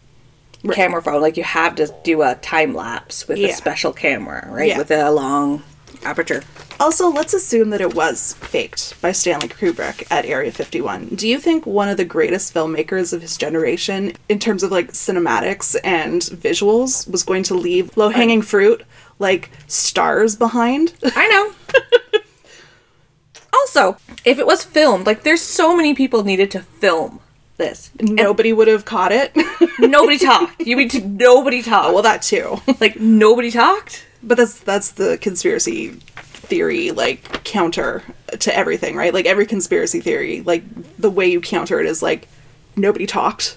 camera 0.72 1.00
phone, 1.02 1.20
like, 1.22 1.36
you 1.36 1.44
have 1.44 1.74
to 1.76 1.94
do 2.04 2.22
a 2.22 2.34
time 2.36 2.74
lapse 2.74 3.26
with 3.28 3.38
Yeah. 3.38 3.48
a 3.48 3.52
special 3.54 3.92
camera, 3.92 4.46
right? 4.50 4.68
Yeah. 4.68 4.78
With 4.78 4.90
a 4.90 5.10
long 5.10 5.62
aperture. 6.04 6.42
Also, 6.78 7.08
let's 7.10 7.34
assume 7.34 7.70
that 7.70 7.80
it 7.80 7.94
was 7.94 8.34
faked 8.40 9.00
by 9.02 9.12
Stanley 9.12 9.48
Kubrick 9.48 10.06
at 10.10 10.24
Area 10.24 10.50
51. 10.50 11.08
Do 11.14 11.28
you 11.28 11.38
think 11.38 11.66
one 11.66 11.88
of 11.88 11.96
the 11.98 12.04
greatest 12.06 12.54
filmmakers 12.54 13.12
of 13.12 13.20
his 13.20 13.36
generation, 13.36 14.14
in 14.28 14.38
terms 14.38 14.62
of 14.62 14.70
like 14.70 14.92
cinematics 14.92 15.76
and 15.84 16.22
visuals, 16.22 17.08
was 17.10 17.22
going 17.22 17.42
to 17.44 17.54
leave 17.54 17.94
low 17.98 18.08
hanging 18.08 18.40
fruit 18.42 18.82
like 19.18 19.50
stars 19.66 20.36
behind? 20.36 20.94
I 21.04 21.28
know. 21.28 22.20
also, 23.52 23.96
if 24.24 24.38
it 24.38 24.46
was 24.46 24.64
filmed, 24.64 25.06
like, 25.06 25.22
there's 25.22 25.42
so 25.42 25.76
many 25.76 25.94
people 25.94 26.24
needed 26.24 26.50
to 26.52 26.60
film 26.60 27.20
this. 27.60 27.90
Nobody 28.00 28.52
would 28.52 28.66
have 28.68 28.84
caught 28.84 29.12
it. 29.12 29.32
Nobody 29.78 30.18
talked. 30.18 30.60
You 30.62 30.76
mean 30.76 30.88
to 30.90 31.00
nobody 31.00 31.62
talked? 31.62 31.88
Oh, 31.88 31.92
well, 31.94 32.02
that 32.02 32.22
too. 32.22 32.60
like 32.80 32.98
nobody 32.98 33.50
talked. 33.50 34.04
But 34.22 34.36
that's 34.36 34.58
that's 34.60 34.90
the 34.92 35.16
conspiracy 35.18 35.90
theory 35.90 36.90
like 36.90 37.44
counter 37.44 38.02
to 38.40 38.56
everything, 38.56 38.96
right? 38.96 39.14
Like 39.14 39.26
every 39.26 39.46
conspiracy 39.46 40.00
theory, 40.00 40.42
like 40.42 40.64
the 40.98 41.10
way 41.10 41.26
you 41.30 41.40
counter 41.40 41.78
it 41.80 41.86
is 41.86 42.02
like 42.02 42.28
nobody 42.76 43.06
talked. 43.06 43.56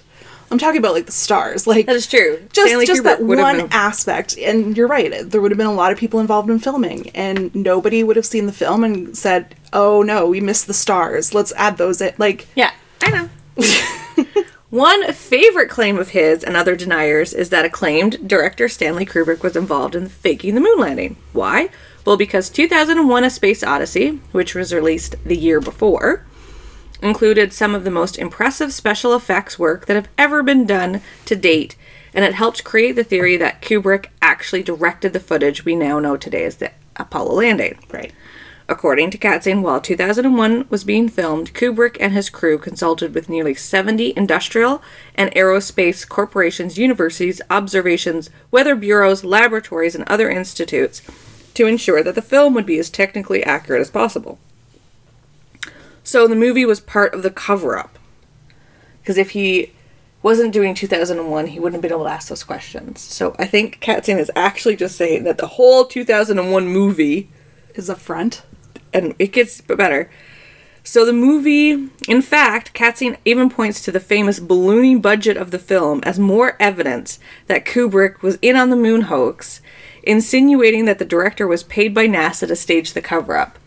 I'm 0.50 0.58
talking 0.58 0.78
about 0.78 0.92
like 0.92 1.06
the 1.06 1.12
stars, 1.12 1.66
like 1.66 1.86
That 1.86 1.96
is 1.96 2.06
true. 2.06 2.38
just 2.52 2.68
Stanley 2.68 2.86
just 2.86 3.00
Kubrick 3.02 3.04
that 3.04 3.22
one 3.22 3.56
been- 3.56 3.68
aspect. 3.72 4.38
And 4.38 4.76
you're 4.76 4.86
right, 4.86 5.12
there 5.28 5.40
would 5.40 5.50
have 5.50 5.58
been 5.58 5.66
a 5.66 5.72
lot 5.74 5.90
of 5.90 5.98
people 5.98 6.20
involved 6.20 6.48
in 6.50 6.58
filming, 6.60 7.10
and 7.10 7.52
nobody 7.54 8.04
would 8.04 8.14
have 8.16 8.26
seen 8.26 8.46
the 8.46 8.52
film 8.52 8.84
and 8.84 9.16
said, 9.16 9.54
"Oh 9.72 10.02
no, 10.02 10.28
we 10.28 10.40
missed 10.40 10.66
the 10.66 10.74
stars. 10.74 11.34
Let's 11.34 11.52
add 11.56 11.76
those." 11.78 12.00
In. 12.00 12.12
Like, 12.18 12.46
Yeah, 12.54 12.70
I 13.02 13.10
know. 13.10 13.28
One 14.70 15.12
favorite 15.12 15.70
claim 15.70 15.98
of 15.98 16.10
his 16.10 16.42
and 16.42 16.56
other 16.56 16.74
deniers 16.74 17.32
is 17.32 17.50
that 17.50 17.64
acclaimed 17.64 18.26
director 18.28 18.68
Stanley 18.68 19.06
Kubrick 19.06 19.42
was 19.42 19.54
involved 19.54 19.94
in 19.94 20.08
faking 20.08 20.54
the 20.54 20.60
moon 20.60 20.80
landing. 20.80 21.16
Why? 21.32 21.68
Well, 22.04 22.16
because 22.16 22.50
2001 22.50 23.24
A 23.24 23.30
Space 23.30 23.62
Odyssey, 23.62 24.20
which 24.32 24.54
was 24.54 24.74
released 24.74 25.14
the 25.24 25.36
year 25.36 25.60
before, 25.60 26.26
included 27.00 27.52
some 27.52 27.74
of 27.74 27.84
the 27.84 27.90
most 27.90 28.18
impressive 28.18 28.72
special 28.72 29.14
effects 29.14 29.58
work 29.58 29.86
that 29.86 29.94
have 29.94 30.08
ever 30.18 30.42
been 30.42 30.66
done 30.66 31.00
to 31.26 31.36
date, 31.36 31.76
and 32.12 32.24
it 32.24 32.34
helped 32.34 32.64
create 32.64 32.92
the 32.92 33.04
theory 33.04 33.36
that 33.36 33.62
Kubrick 33.62 34.06
actually 34.20 34.62
directed 34.62 35.12
the 35.12 35.20
footage 35.20 35.64
we 35.64 35.76
now 35.76 35.98
know 35.98 36.16
today 36.16 36.44
as 36.44 36.56
the 36.56 36.72
Apollo 36.96 37.34
landing. 37.34 37.78
right. 37.92 38.12
According 38.66 39.10
to 39.10 39.18
Katzin, 39.18 39.60
while 39.60 39.80
2001 39.80 40.66
was 40.70 40.84
being 40.84 41.10
filmed, 41.10 41.52
Kubrick 41.52 41.98
and 42.00 42.14
his 42.14 42.30
crew 42.30 42.56
consulted 42.56 43.14
with 43.14 43.28
nearly 43.28 43.54
70 43.54 44.14
industrial 44.16 44.82
and 45.14 45.30
aerospace 45.32 46.08
corporations, 46.08 46.78
universities, 46.78 47.42
observations, 47.50 48.30
weather 48.50 48.74
bureaus, 48.74 49.22
laboratories, 49.22 49.94
and 49.94 50.04
other 50.08 50.30
institutes 50.30 51.02
to 51.52 51.66
ensure 51.66 52.02
that 52.02 52.14
the 52.14 52.22
film 52.22 52.54
would 52.54 52.64
be 52.64 52.78
as 52.78 52.88
technically 52.88 53.44
accurate 53.44 53.82
as 53.82 53.90
possible. 53.90 54.38
So 56.02 56.26
the 56.26 56.34
movie 56.34 56.64
was 56.64 56.80
part 56.80 57.12
of 57.12 57.22
the 57.22 57.30
cover 57.30 57.78
up. 57.78 57.98
Because 59.02 59.18
if 59.18 59.30
he 59.30 59.72
wasn't 60.22 60.54
doing 60.54 60.74
2001, 60.74 61.48
he 61.48 61.60
wouldn't 61.60 61.74
have 61.74 61.82
been 61.82 61.92
able 61.92 62.04
to 62.04 62.10
ask 62.10 62.28
those 62.28 62.44
questions. 62.44 63.02
So 63.02 63.36
I 63.38 63.44
think 63.44 63.80
Katzin 63.80 64.18
is 64.18 64.30
actually 64.34 64.76
just 64.76 64.96
saying 64.96 65.24
that 65.24 65.36
the 65.36 65.48
whole 65.48 65.84
2001 65.84 66.66
movie 66.66 67.28
Is 67.74 67.88
a 67.88 67.96
front. 67.96 68.42
And 68.94 69.14
it 69.18 69.32
gets 69.32 69.60
better. 69.60 70.08
So 70.86 71.04
the 71.06 71.12
movie, 71.14 71.88
in 72.08 72.20
fact, 72.22 72.74
Katzin 72.74 73.16
even 73.24 73.48
points 73.50 73.82
to 73.82 73.90
the 73.92 74.00
famous 74.00 74.38
ballooning 74.38 75.00
budget 75.00 75.36
of 75.36 75.50
the 75.50 75.58
film 75.58 76.00
as 76.04 76.18
more 76.18 76.56
evidence 76.60 77.18
that 77.46 77.64
Kubrick 77.64 78.20
was 78.22 78.38
in 78.42 78.54
on 78.54 78.68
the 78.70 78.76
moon 78.76 79.02
hoax, 79.02 79.60
insinuating 80.02 80.84
that 80.84 80.98
the 80.98 81.04
director 81.06 81.46
was 81.46 81.62
paid 81.62 81.94
by 81.94 82.06
NASA 82.06 82.46
to 82.46 82.54
stage 82.56 82.92
the 82.92 83.00
cover-up. 83.02 83.58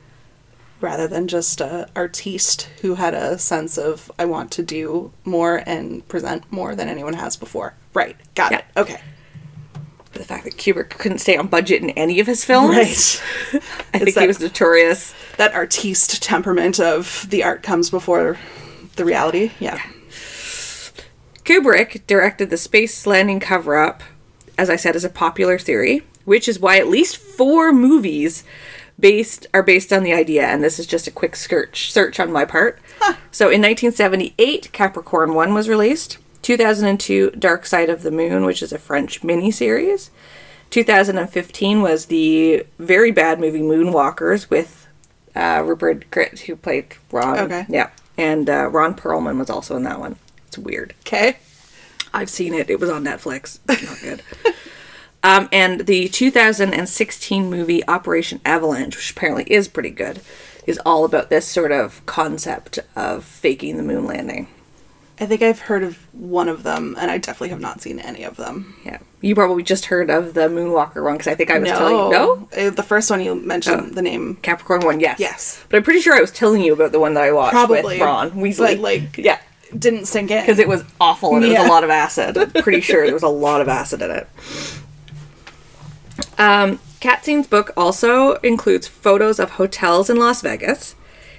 rather 0.80 1.08
than 1.08 1.28
just 1.28 1.60
a 1.60 1.90
artiste 1.96 2.70
who 2.84 2.94
had 2.94 3.16
a 3.16 3.36
sense 3.40 3.80
of 3.80 4.12
I 4.20 4.26
want 4.26 4.52
to 4.52 4.62
do 4.62 5.12
more 5.26 5.64
and 5.66 6.08
present 6.08 6.44
more 6.52 6.76
than 6.76 6.88
anyone 6.88 7.16
has 7.16 7.36
before. 7.36 7.74
Right. 7.96 8.16
Got 8.36 8.52
Yeah. 8.52 8.58
it. 8.60 8.66
Okay. 8.78 9.02
The 10.18 10.24
fact 10.26 10.44
that 10.46 10.58
Kubrick 10.58 10.90
couldn't 10.92 11.20
stay 11.20 11.38
on 11.38 11.48
budget 11.48 11.82
in 11.82 11.90
any 11.92 12.20
of 12.20 12.28
his 12.28 12.44
films. 12.46 12.76
Right. 12.76 13.62
I 13.94 14.00
think 14.00 14.16
that- 14.16 14.22
he 14.22 14.28
was 14.28 14.40
notorious. 14.40 15.14
that 15.38 15.54
artiste 15.54 16.22
temperament 16.22 16.80
of 16.80 17.26
the 17.30 17.44
art 17.44 17.64
comes 17.64 17.90
before 17.90 18.38
the 18.96 19.06
reality. 19.06 19.52
Yeah. 19.60 19.80
Kubrick 21.46 22.06
directed 22.08 22.50
the 22.50 22.58
space 22.58 23.06
landing 23.08 23.40
cover 23.40 23.78
up, 23.78 24.04
as 24.58 24.70
I 24.70 24.76
said, 24.76 24.96
is 24.96 25.06
a 25.06 25.10
popular 25.10 25.58
theory, 25.58 26.02
which 26.26 26.48
is 26.50 26.60
why 26.60 26.78
at 26.78 26.88
least 26.90 27.18
four 27.18 27.72
movies 27.72 28.44
based 29.00 29.46
are 29.54 29.64
based 29.64 29.94
on 29.94 30.04
the 30.04 30.12
idea, 30.14 30.44
and 30.48 30.64
this 30.64 30.80
is 30.80 30.88
just 30.88 31.08
a 31.08 31.12
quick 31.12 31.36
search 31.36 31.92
search 31.94 32.20
on 32.20 32.32
my 32.32 32.44
part. 32.44 32.80
So 33.32 33.46
in 33.46 33.62
1978, 33.62 34.72
Capricorn 34.74 35.36
1 35.36 35.54
was 35.54 35.70
released. 35.70 36.18
2002, 36.42 37.32
Dark 37.32 37.66
Side 37.66 37.90
of 37.90 38.04
the 38.04 38.12
Moon, 38.12 38.46
which 38.46 38.62
is 38.62 38.72
a 38.72 38.78
French 38.78 39.22
miniseries. 39.22 40.10
2015 40.70 41.82
was 41.82 42.08
the 42.08 42.66
very 42.78 43.12
bad 43.12 43.40
movie 43.40 43.62
Moonwalkers 43.62 44.50
with 44.50 44.88
uh, 45.36 45.64
Rupert 45.66 46.10
Grint, 46.12 46.40
who 46.40 46.56
played 46.56 46.96
Ron. 47.12 47.40
Okay. 47.40 47.66
Yeah. 47.70 47.90
And 48.18 48.50
uh, 48.50 48.68
Ron 48.68 48.96
Perlman 48.96 49.38
was 49.38 49.50
also 49.50 49.76
in 49.76 49.84
that 49.84 50.00
one. 50.00 50.18
It's 50.48 50.58
weird. 50.58 50.94
Okay. 51.02 51.38
I've 52.14 52.30
seen 52.30 52.54
it. 52.54 52.70
It 52.70 52.80
was 52.80 52.90
on 52.90 53.04
Netflix. 53.04 53.60
Not 53.68 54.02
good. 54.02 54.24
um, 55.24 55.48
and 55.52 55.82
the 55.82 56.08
2016 56.10 57.50
movie 57.50 57.88
Operation 57.88 58.42
Avalanche, 58.44 58.96
which 58.96 59.12
apparently 59.12 59.44
is 59.46 59.68
pretty 59.68 59.92
good, 59.92 60.22
is 60.66 60.80
all 60.86 61.06
about 61.06 61.30
this 61.30 61.48
sort 61.48 61.72
of 61.72 62.06
concept 62.06 62.80
of 62.96 63.24
faking 63.24 63.78
the 63.78 63.84
moon 63.84 64.06
landing. 64.06 64.48
I 65.20 65.26
think 65.26 65.42
I've 65.42 65.60
heard 65.62 65.82
of 65.84 65.98
one 66.14 66.48
of 66.48 66.62
them, 66.62 66.96
and 67.00 67.10
I 67.10 67.18
definitely 67.18 67.50
have 67.50 67.60
not 67.60 67.82
seen 67.82 68.00
any 68.00 68.24
of 68.24 68.38
them. 68.38 68.76
Yeah. 68.86 69.00
You 69.22 69.34
probably 69.34 69.64
just 69.64 69.86
heard 69.86 70.12
of 70.12 70.36
the 70.36 70.42
Moonwalker 70.42 71.04
one 71.04 71.14
because 71.16 71.26
I 71.28 71.34
think 71.34 71.50
I 71.50 71.58
was 71.58 71.70
telling 71.70 71.96
you. 71.96 72.12
No? 72.12 72.48
Uh, 72.56 72.70
The 72.70 72.84
first 72.84 73.10
one 73.10 73.22
you 73.22 73.34
mentioned 73.34 73.82
Oh. 73.92 73.94
the 73.96 74.04
name. 74.04 74.36
Capricorn 74.44 74.82
one, 74.82 75.00
yes. 75.00 75.20
Yes. 75.20 75.64
But 75.70 75.78
I'm 75.78 75.84
pretty 75.84 76.02
sure 76.02 76.14
I 76.16 76.22
was 76.22 76.30
telling 76.32 76.62
you 76.62 76.72
about 76.74 76.92
the 76.92 77.00
one 77.00 77.16
that 77.16 77.24
I 77.24 77.32
watched 77.32 77.54
Probably. 77.54 77.82
with 77.98 78.00
Ron 78.02 78.32
Weasley. 78.34 78.58
But, 78.76 78.80
like- 78.80 79.18
yeah. 79.18 79.40
Didn't 79.78 80.06
sink 80.06 80.30
in. 80.32 80.40
because 80.42 80.60
it 80.60 80.68
was 80.68 80.84
awful 81.02 81.36
and 81.36 81.44
it 81.44 81.50
was 81.50 81.66
a 81.68 81.70
lot 81.70 81.84
of 81.84 81.90
acid. 81.90 82.38
I'm 82.38 82.52
pretty 82.64 82.80
sure 82.80 83.04
there 83.06 83.14
was 83.14 83.22
a 83.24 83.28
lot 83.28 83.60
of 83.60 83.68
acid 83.68 84.02
in 84.02 84.12
it. 84.12 84.28
Um, 86.38 86.80
Katzin's 87.02 87.48
book 87.48 87.72
also 87.76 88.36
includes 88.38 88.88
photos 88.88 89.40
of 89.40 89.52
hotels 89.52 90.10
in 90.10 90.18
Las 90.18 90.42
Vegas. 90.42 90.96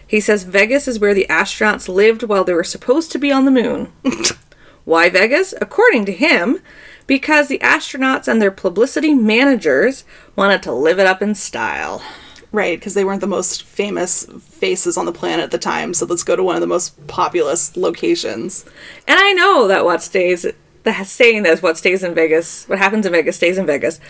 He 0.08 0.20
says 0.20 0.44
Vegas 0.44 0.88
is 0.88 0.98
where 0.98 1.14
the 1.14 1.26
astronauts 1.28 1.86
lived 1.86 2.22
while 2.22 2.42
they 2.42 2.54
were 2.54 2.64
supposed 2.64 3.12
to 3.12 3.18
be 3.18 3.30
on 3.30 3.44
the 3.44 3.50
moon. 3.50 3.92
Why 4.84 5.10
Vegas? 5.10 5.52
According 5.60 6.06
to 6.06 6.12
him, 6.12 6.60
because 7.06 7.48
the 7.48 7.58
astronauts 7.58 8.26
and 8.26 8.40
their 8.40 8.50
publicity 8.50 9.12
managers 9.12 10.04
wanted 10.34 10.62
to 10.62 10.72
live 10.72 10.98
it 10.98 11.06
up 11.06 11.20
in 11.20 11.34
style. 11.34 12.02
Right, 12.50 12.80
because 12.80 12.94
they 12.94 13.04
weren't 13.04 13.20
the 13.20 13.26
most 13.26 13.62
famous 13.64 14.24
faces 14.24 14.96
on 14.96 15.04
the 15.04 15.12
planet 15.12 15.44
at 15.44 15.50
the 15.50 15.58
time, 15.58 15.92
so 15.92 16.06
let's 16.06 16.24
go 16.24 16.34
to 16.34 16.42
one 16.42 16.54
of 16.54 16.62
the 16.62 16.66
most 16.66 17.06
populous 17.06 17.76
locations. 17.76 18.64
And 19.06 19.18
I 19.20 19.34
know 19.34 19.68
that 19.68 19.84
what 19.84 20.02
stays, 20.02 20.46
the 20.84 21.04
saying 21.04 21.44
is 21.44 21.60
what 21.60 21.76
stays 21.76 22.02
in 22.02 22.14
Vegas, 22.14 22.66
what 22.66 22.78
happens 22.78 23.04
in 23.04 23.12
Vegas 23.12 23.36
stays 23.36 23.58
in 23.58 23.66
Vegas. 23.66 24.00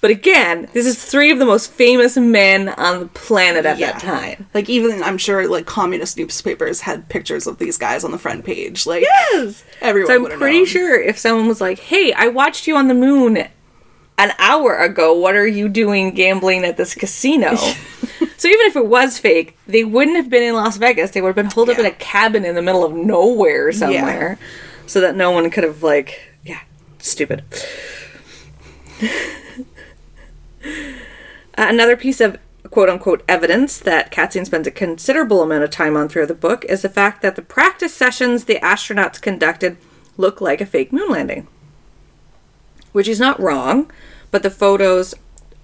But 0.00 0.10
again, 0.10 0.68
this 0.74 0.84
is 0.84 1.02
three 1.02 1.30
of 1.30 1.38
the 1.38 1.46
most 1.46 1.70
famous 1.72 2.16
men 2.18 2.68
on 2.68 3.00
the 3.00 3.06
planet 3.06 3.64
at 3.64 3.78
that 3.78 4.00
time. 4.00 4.46
Like 4.52 4.68
even 4.68 5.02
I'm 5.02 5.16
sure 5.16 5.48
like 5.48 5.64
communist 5.64 6.18
newspapers 6.18 6.80
had 6.82 7.08
pictures 7.08 7.46
of 7.46 7.56
these 7.58 7.78
guys 7.78 8.04
on 8.04 8.10
the 8.10 8.18
front 8.18 8.44
page. 8.44 8.86
Like 8.86 9.02
Yes. 9.02 9.64
everyone 9.80 10.08
so 10.08 10.30
I'm 10.32 10.38
pretty 10.38 10.58
known. 10.58 10.66
sure 10.66 11.00
if 11.00 11.16
someone 11.18 11.48
was 11.48 11.60
like, 11.62 11.78
"Hey, 11.78 12.12
I 12.12 12.28
watched 12.28 12.66
you 12.66 12.76
on 12.76 12.88
the 12.88 12.94
moon 12.94 13.38
an 14.18 14.32
hour 14.38 14.76
ago. 14.76 15.14
What 15.18 15.36
are 15.36 15.46
you 15.46 15.70
doing 15.70 16.10
gambling 16.12 16.64
at 16.66 16.76
this 16.76 16.94
casino?" 16.94 17.56
so 17.56 18.48
even 18.48 18.66
if 18.66 18.76
it 18.76 18.86
was 18.86 19.18
fake, 19.18 19.56
they 19.66 19.84
wouldn't 19.84 20.18
have 20.18 20.28
been 20.28 20.42
in 20.42 20.54
Las 20.54 20.76
Vegas. 20.76 21.12
They 21.12 21.22
would 21.22 21.28
have 21.28 21.36
been 21.36 21.46
holed 21.46 21.70
up 21.70 21.78
in 21.78 21.86
a 21.86 21.90
cabin 21.92 22.44
in 22.44 22.54
the 22.54 22.62
middle 22.62 22.84
of 22.84 22.92
nowhere 22.92 23.72
somewhere, 23.72 24.38
so 24.86 25.00
that 25.00 25.16
no 25.16 25.30
one 25.30 25.48
could 25.48 25.64
have 25.64 25.82
like, 25.82 26.20
yeah, 26.44 26.60
stupid. 26.98 27.42
Uh, 30.64 31.66
Another 31.68 31.96
piece 31.96 32.20
of 32.20 32.38
quote 32.70 32.88
unquote 32.88 33.22
evidence 33.28 33.78
that 33.78 34.10
Katzin 34.10 34.46
spends 34.46 34.66
a 34.66 34.70
considerable 34.70 35.42
amount 35.42 35.64
of 35.64 35.70
time 35.70 35.96
on 35.96 36.08
throughout 36.08 36.28
the 36.28 36.34
book 36.34 36.64
is 36.64 36.82
the 36.82 36.88
fact 36.88 37.22
that 37.22 37.36
the 37.36 37.42
practice 37.42 37.94
sessions 37.94 38.44
the 38.44 38.56
astronauts 38.56 39.20
conducted 39.20 39.76
look 40.16 40.40
like 40.40 40.60
a 40.60 40.66
fake 40.66 40.92
moon 40.92 41.10
landing. 41.10 41.46
Which 42.92 43.08
is 43.08 43.20
not 43.20 43.40
wrong, 43.40 43.90
but 44.30 44.42
the 44.42 44.50
photos 44.50 45.14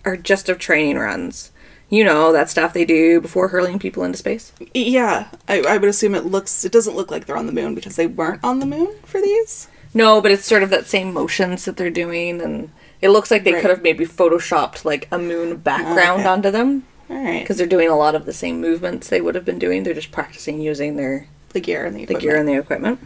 are 0.04 0.16
just 0.16 0.48
of 0.48 0.58
training 0.58 0.98
runs. 0.98 1.52
You 1.88 2.04
know, 2.04 2.32
that 2.32 2.48
stuff 2.48 2.72
they 2.72 2.84
do 2.84 3.20
before 3.20 3.48
hurling 3.48 3.80
people 3.80 4.04
into 4.04 4.18
space. 4.18 4.52
Yeah, 4.72 5.28
I, 5.48 5.62
I 5.62 5.76
would 5.76 5.88
assume 5.88 6.14
it 6.14 6.24
looks. 6.24 6.64
It 6.64 6.70
doesn't 6.70 6.94
look 6.94 7.10
like 7.10 7.26
they're 7.26 7.36
on 7.36 7.46
the 7.46 7.52
moon 7.52 7.74
because 7.74 7.96
they 7.96 8.06
weren't 8.06 8.44
on 8.44 8.60
the 8.60 8.66
moon 8.66 8.94
for 9.04 9.20
these. 9.20 9.66
No, 9.92 10.20
but 10.20 10.30
it's 10.30 10.44
sort 10.44 10.62
of 10.62 10.70
that 10.70 10.86
same 10.86 11.12
motions 11.12 11.64
that 11.64 11.76
they're 11.76 11.90
doing, 11.90 12.40
and 12.40 12.70
it 13.02 13.08
looks 13.10 13.30
like 13.30 13.44
they 13.44 13.52
Right. 13.52 13.60
could 13.62 13.70
have 13.70 13.82
maybe 13.82 14.06
photoshopped 14.06 14.84
like 14.84 15.08
a 15.10 15.18
moon 15.18 15.56
background 15.56 16.20
Okay. 16.20 16.28
onto 16.28 16.50
them. 16.50 16.84
All 17.08 17.16
right, 17.16 17.40
because 17.40 17.56
they're 17.56 17.66
doing 17.66 17.88
a 17.88 17.96
lot 17.96 18.14
of 18.14 18.24
the 18.24 18.32
same 18.32 18.60
movements 18.60 19.08
they 19.08 19.20
would 19.20 19.34
have 19.34 19.44
been 19.44 19.58
doing. 19.58 19.82
They're 19.82 19.94
just 19.94 20.12
practicing 20.12 20.60
using 20.60 20.96
their 20.96 21.26
the 21.52 21.60
gear 21.60 21.84
and 21.84 21.94
the, 21.96 22.04
the 22.04 22.14
equipment. 22.14 22.22
gear 22.22 22.36
and 22.36 22.48
the 22.48 22.54
equipment. 22.58 23.00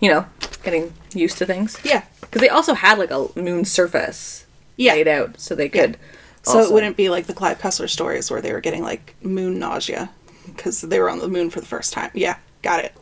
You 0.00 0.10
know, 0.10 0.26
getting 0.64 0.92
used 1.14 1.38
to 1.38 1.46
things. 1.46 1.78
Yeah, 1.84 2.02
Because 2.20 2.40
they 2.40 2.48
also 2.48 2.74
had 2.74 2.98
like 2.98 3.10
a 3.12 3.28
moon 3.36 3.64
surface 3.64 4.44
Yeah. 4.76 4.94
laid 4.94 5.08
out, 5.08 5.38
so 5.40 5.54
they 5.54 5.68
could. 5.68 5.96
so 6.42 6.58
also- 6.58 6.70
it 6.70 6.74
wouldn't 6.74 6.96
be 6.96 7.08
like 7.08 7.26
the 7.26 7.34
Clive 7.34 7.60
Kessler 7.60 7.86
stories 7.88 8.30
where 8.30 8.40
they 8.40 8.52
were 8.52 8.60
getting 8.60 8.82
like 8.82 9.14
moon 9.22 9.58
nausea 9.58 10.10
because 10.46 10.80
they 10.80 10.98
were 10.98 11.10
on 11.10 11.18
the 11.20 11.28
moon 11.28 11.50
for 11.50 11.60
the 11.60 11.66
first 11.66 11.92
time. 11.92 12.10
Yeah, 12.14 12.36
got 12.62 12.84
it. 12.84 12.92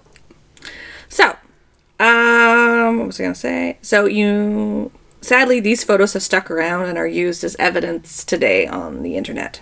So, 1.08 1.36
um, 2.00 2.98
what 2.98 3.06
was 3.06 3.20
I 3.20 3.24
gonna 3.24 3.34
say? 3.34 3.78
So 3.82 4.04
you, 4.06 4.90
sadly, 5.26 5.58
these 5.60 5.84
photos 5.84 6.12
have 6.12 6.22
stuck 6.22 6.50
around 6.50 6.86
and 6.86 6.96
are 6.96 7.06
used 7.06 7.42
as 7.42 7.56
evidence 7.58 8.24
today 8.24 8.66
on 8.66 9.02
the 9.02 9.16
internet. 9.16 9.60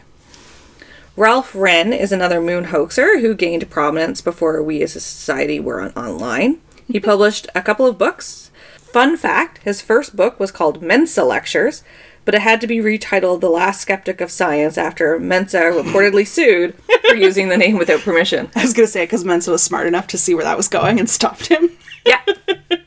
Ralph 1.17 1.55
Wren 1.55 1.93
is 1.93 2.13
another 2.13 2.41
moon 2.41 2.65
hoaxer 2.65 3.21
who 3.21 3.35
gained 3.35 3.71
prominence 3.71 4.21
before 4.21 4.63
we 4.63 4.83
as 4.83 4.95
a 4.95 5.01
society 5.01 5.59
were 5.59 5.81
on 5.81 5.93
online. 5.93 6.61
He 6.87 7.01
published 7.11 7.49
a 7.55 7.63
couple 7.63 7.87
of 7.87 7.99
books. 7.99 8.51
Fun 8.77 9.17
fact: 9.17 9.59
his 9.59 9.81
first 9.81 10.17
book 10.17 10.39
was 10.39 10.51
called 10.51 10.83
Mensa 10.83 11.25
Lectures, 11.25 11.83
but 12.25 12.35
it 12.35 12.43
had 12.43 12.61
to 12.61 12.67
be 12.67 12.79
retitled 12.79 13.41
"The 13.41 13.49
Last 13.49 13.81
Skeptic 13.81 14.21
of 14.21 14.31
Science" 14.31 14.77
after 14.77 15.19
Mensa 15.19 15.61
reportedly 15.61 16.27
sued 16.27 16.75
for 17.09 17.15
using 17.15 17.49
the 17.49 17.57
name 17.57 17.79
without 17.79 18.01
permission. 18.01 18.51
I 18.55 18.63
was 18.63 18.75
gonna 18.75 18.87
say 18.87 19.05
because 19.05 19.25
Mensa 19.25 19.51
was 19.51 19.63
smart 19.63 19.87
enough 19.87 20.09
to 20.09 20.19
see 20.19 20.35
where 20.35 20.45
that 20.45 20.57
was 20.57 20.69
going 20.69 20.99
and 20.99 21.09
stopped 21.09 21.47
him. 21.47 21.71
Yeah. 22.05 22.21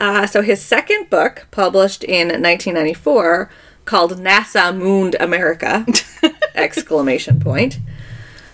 Uh, 0.00 0.26
so 0.26 0.40
his 0.40 0.60
second 0.60 1.10
book, 1.10 1.46
published 1.50 2.02
in 2.02 2.28
1994, 2.28 3.50
called 3.84 4.18
NASA 4.18 4.76
Mooned 4.76 5.14
America! 5.20 5.86
exclamation 6.54 7.38
point. 7.38 7.78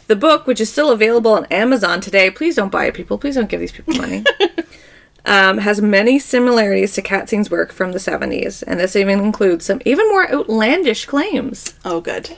The 0.09 0.17
book, 0.17 0.47
which 0.47 0.61
is 0.61 0.71
still 0.71 0.91
available 0.91 1.33
on 1.33 1.47
Amazon 1.47 2.01
today, 2.01 2.31
please 2.31 2.57
don't 2.57 2.71
buy 2.71 2.87
it, 2.87 2.95
people. 2.95 3.19
Please 3.19 3.35
don't 3.35 3.49
give 3.49 3.61
these 3.61 3.73
people 3.73 3.95
money. 3.95 4.25
um, 5.25 5.59
has 5.59 5.81
many 5.81 6.19
similarities 6.19 6.95
to 6.95 7.03
Katzin's 7.03 7.51
work 7.51 7.73
from 7.73 7.93
the 7.93 7.99
70s, 7.99 8.63
and 8.67 8.79
this 8.79 8.95
even 8.95 9.21
includes 9.21 9.65
some 9.65 9.81
even 9.85 10.09
more 10.09 10.31
outlandish 10.33 11.07
claims. 11.07 11.75
Oh, 11.85 12.01
good. 12.01 12.37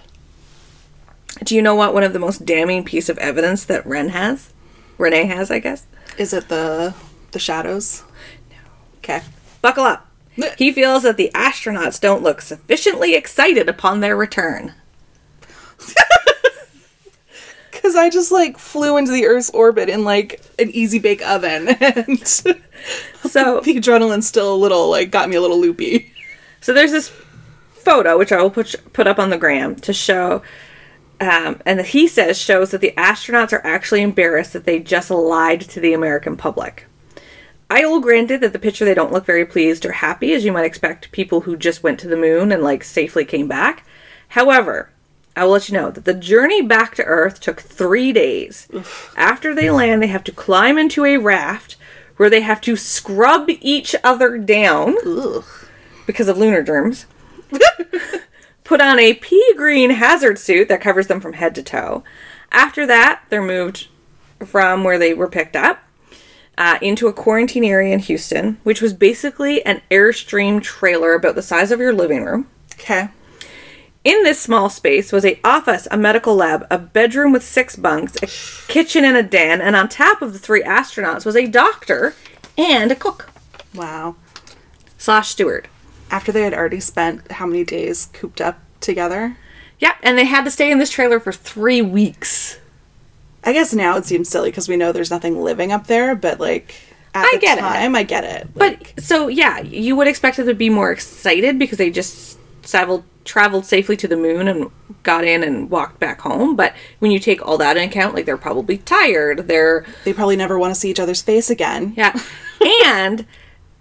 Do 1.44 1.54
you 1.54 1.62
know 1.62 1.74
what 1.74 1.94
one 1.94 2.02
of 2.02 2.14
the 2.14 2.18
most 2.18 2.46
damning 2.46 2.84
piece 2.84 3.08
of 3.08 3.18
evidence 3.18 3.64
that 3.66 3.86
Ren 3.86 4.08
has? 4.10 4.52
Renee 4.96 5.26
has, 5.26 5.50
I 5.50 5.58
guess. 5.58 5.86
Is 6.16 6.32
it 6.32 6.48
the 6.48 6.94
the 7.30 7.38
shadows? 7.38 8.02
Okay. 9.08 9.24
Buckle 9.62 9.84
up. 9.84 10.06
He 10.56 10.70
feels 10.70 11.02
that 11.02 11.16
the 11.16 11.30
astronauts 11.34 12.00
don't 12.00 12.22
look 12.22 12.40
sufficiently 12.40 13.14
excited 13.14 13.68
upon 13.68 14.00
their 14.00 14.16
return. 14.16 14.74
Because 17.70 17.94
I 17.94 18.10
just 18.10 18.32
like 18.32 18.58
flew 18.58 18.96
into 18.96 19.12
the 19.12 19.26
Earth's 19.26 19.50
orbit 19.50 19.88
in 19.88 20.02
like 20.02 20.42
an 20.58 20.68
easy 20.72 20.98
bake 20.98 21.24
oven, 21.26 21.68
and 21.80 22.18
So, 22.26 23.60
the 23.60 23.76
adrenaline's 23.76 24.26
still 24.26 24.52
a 24.52 24.56
little 24.56 24.90
like 24.90 25.12
got 25.12 25.28
me 25.28 25.36
a 25.36 25.40
little 25.40 25.60
loopy. 25.60 26.12
so 26.60 26.74
there's 26.74 26.90
this 26.90 27.08
photo 27.70 28.18
which 28.18 28.32
I 28.32 28.42
will 28.42 28.50
put 28.50 28.74
put 28.92 29.06
up 29.06 29.20
on 29.20 29.30
the 29.30 29.38
gram 29.38 29.76
to 29.76 29.92
show, 29.92 30.42
um, 31.20 31.62
and 31.64 31.80
he 31.82 32.08
says 32.08 32.36
shows 32.36 32.72
that 32.72 32.80
the 32.80 32.94
astronauts 32.96 33.52
are 33.52 33.64
actually 33.64 34.02
embarrassed 34.02 34.54
that 34.54 34.64
they 34.64 34.80
just 34.80 35.08
lied 35.10 35.60
to 35.60 35.78
the 35.78 35.92
American 35.92 36.36
public. 36.36 36.87
I 37.70 37.84
will 37.84 38.00
grant 38.00 38.30
it 38.30 38.40
that 38.40 38.52
the 38.52 38.58
picture 38.58 38.84
they 38.84 38.94
don't 38.94 39.12
look 39.12 39.26
very 39.26 39.44
pleased 39.44 39.84
or 39.84 39.92
happy, 39.92 40.32
as 40.32 40.44
you 40.44 40.52
might 40.52 40.64
expect 40.64 41.12
people 41.12 41.42
who 41.42 41.56
just 41.56 41.82
went 41.82 42.00
to 42.00 42.08
the 42.08 42.16
moon 42.16 42.50
and 42.50 42.62
like 42.62 42.82
safely 42.82 43.24
came 43.24 43.46
back. 43.46 43.86
However, 44.28 44.90
I 45.36 45.44
will 45.44 45.52
let 45.52 45.68
you 45.68 45.74
know 45.74 45.90
that 45.90 46.04
the 46.04 46.14
journey 46.14 46.62
back 46.62 46.94
to 46.96 47.04
Earth 47.04 47.40
took 47.40 47.60
three 47.60 48.12
days. 48.12 48.68
After 49.16 49.54
they 49.54 49.70
land, 49.70 50.02
they 50.02 50.08
have 50.08 50.24
to 50.24 50.32
climb 50.32 50.78
into 50.78 51.04
a 51.04 51.18
raft 51.18 51.76
where 52.16 52.30
they 52.30 52.40
have 52.40 52.60
to 52.62 52.74
scrub 52.74 53.48
each 53.60 53.94
other 54.02 54.38
down 54.38 54.96
Ugh. 55.06 55.44
because 56.06 56.26
of 56.26 56.38
lunar 56.38 56.62
germs. 56.62 57.06
Put 58.64 58.80
on 58.80 58.98
a 58.98 59.14
pea 59.14 59.54
green 59.56 59.90
hazard 59.90 60.38
suit 60.38 60.68
that 60.68 60.80
covers 60.80 61.06
them 61.06 61.20
from 61.20 61.34
head 61.34 61.54
to 61.54 61.62
toe. 61.62 62.02
After 62.50 62.86
that, 62.86 63.22
they're 63.28 63.42
moved 63.42 63.88
from 64.44 64.84
where 64.84 64.98
they 64.98 65.14
were 65.14 65.28
picked 65.28 65.54
up 65.54 65.78
uh, 66.58 66.78
into 66.82 67.06
a 67.06 67.12
quarantine 67.12 67.64
area 67.64 67.94
in 67.94 68.00
Houston, 68.00 68.58
which 68.64 68.82
was 68.82 68.92
basically 68.92 69.64
an 69.64 69.80
Airstream 69.90 70.60
trailer 70.60 71.14
about 71.14 71.36
the 71.36 71.42
size 71.42 71.70
of 71.70 71.80
your 71.80 71.94
living 71.94 72.24
room. 72.24 72.48
Okay. 72.74 73.08
In 74.04 74.22
this 74.24 74.40
small 74.40 74.68
space 74.68 75.12
was 75.12 75.24
a 75.24 75.38
office, 75.44 75.86
a 75.90 75.96
medical 75.96 76.34
lab, 76.34 76.66
a 76.70 76.78
bedroom 76.78 77.32
with 77.32 77.42
six 77.44 77.76
bunks, 77.76 78.16
a 78.22 78.70
kitchen 78.72 79.04
and 79.04 79.16
a 79.16 79.22
den, 79.22 79.60
and 79.60 79.76
on 79.76 79.88
top 79.88 80.20
of 80.20 80.32
the 80.32 80.38
three 80.38 80.62
astronauts 80.62 81.24
was 81.24 81.36
a 81.36 81.46
doctor 81.46 82.14
and 82.56 82.90
a 82.90 82.96
cook 82.96 83.30
Wow. 83.74 84.16
slash 84.96 85.28
steward. 85.28 85.68
After 86.10 86.32
they 86.32 86.42
had 86.42 86.54
already 86.54 86.80
spent 86.80 87.30
how 87.32 87.46
many 87.46 87.64
days 87.64 88.08
cooped 88.12 88.40
up 88.40 88.58
together? 88.80 89.36
Yeah, 89.78 89.94
and 90.02 90.18
they 90.18 90.24
had 90.24 90.44
to 90.44 90.50
stay 90.50 90.70
in 90.70 90.78
this 90.78 90.90
trailer 90.90 91.20
for 91.20 91.32
three 91.32 91.82
weeks. 91.82 92.58
I 93.44 93.52
guess 93.52 93.72
now 93.72 93.96
it 93.96 94.04
seems 94.04 94.28
silly 94.28 94.50
because 94.50 94.68
we 94.68 94.76
know 94.76 94.92
there's 94.92 95.10
nothing 95.10 95.40
living 95.40 95.72
up 95.72 95.86
there, 95.86 96.14
but 96.14 96.40
like 96.40 96.74
at 97.14 97.24
I 97.24 97.30
the 97.34 97.38
get 97.38 97.58
it. 97.58 97.62
time, 97.62 97.94
I 97.94 98.02
get 98.02 98.24
it. 98.24 98.48
But 98.54 98.94
so 98.98 99.28
yeah, 99.28 99.60
you 99.60 99.96
would 99.96 100.08
expect 100.08 100.36
them 100.36 100.46
to 100.46 100.54
be 100.54 100.70
more 100.70 100.90
excited 100.90 101.58
because 101.58 101.78
they 101.78 101.90
just 101.90 102.38
traveled 102.62 103.04
traveled 103.24 103.66
safely 103.66 103.96
to 103.96 104.08
the 104.08 104.16
moon 104.16 104.48
and 104.48 104.70
got 105.02 105.24
in 105.24 105.44
and 105.44 105.70
walked 105.70 106.00
back 106.00 106.20
home. 106.22 106.56
But 106.56 106.74
when 106.98 107.10
you 107.10 107.18
take 107.18 107.46
all 107.46 107.58
that 107.58 107.76
in 107.76 107.88
account, 107.88 108.14
like 108.14 108.26
they're 108.26 108.36
probably 108.36 108.78
tired. 108.78 109.48
They're 109.48 109.84
they 110.04 110.12
probably 110.12 110.36
never 110.36 110.58
want 110.58 110.74
to 110.74 110.80
see 110.80 110.90
each 110.90 111.00
other's 111.00 111.22
face 111.22 111.50
again. 111.50 111.94
yeah, 111.96 112.18
and 112.84 113.26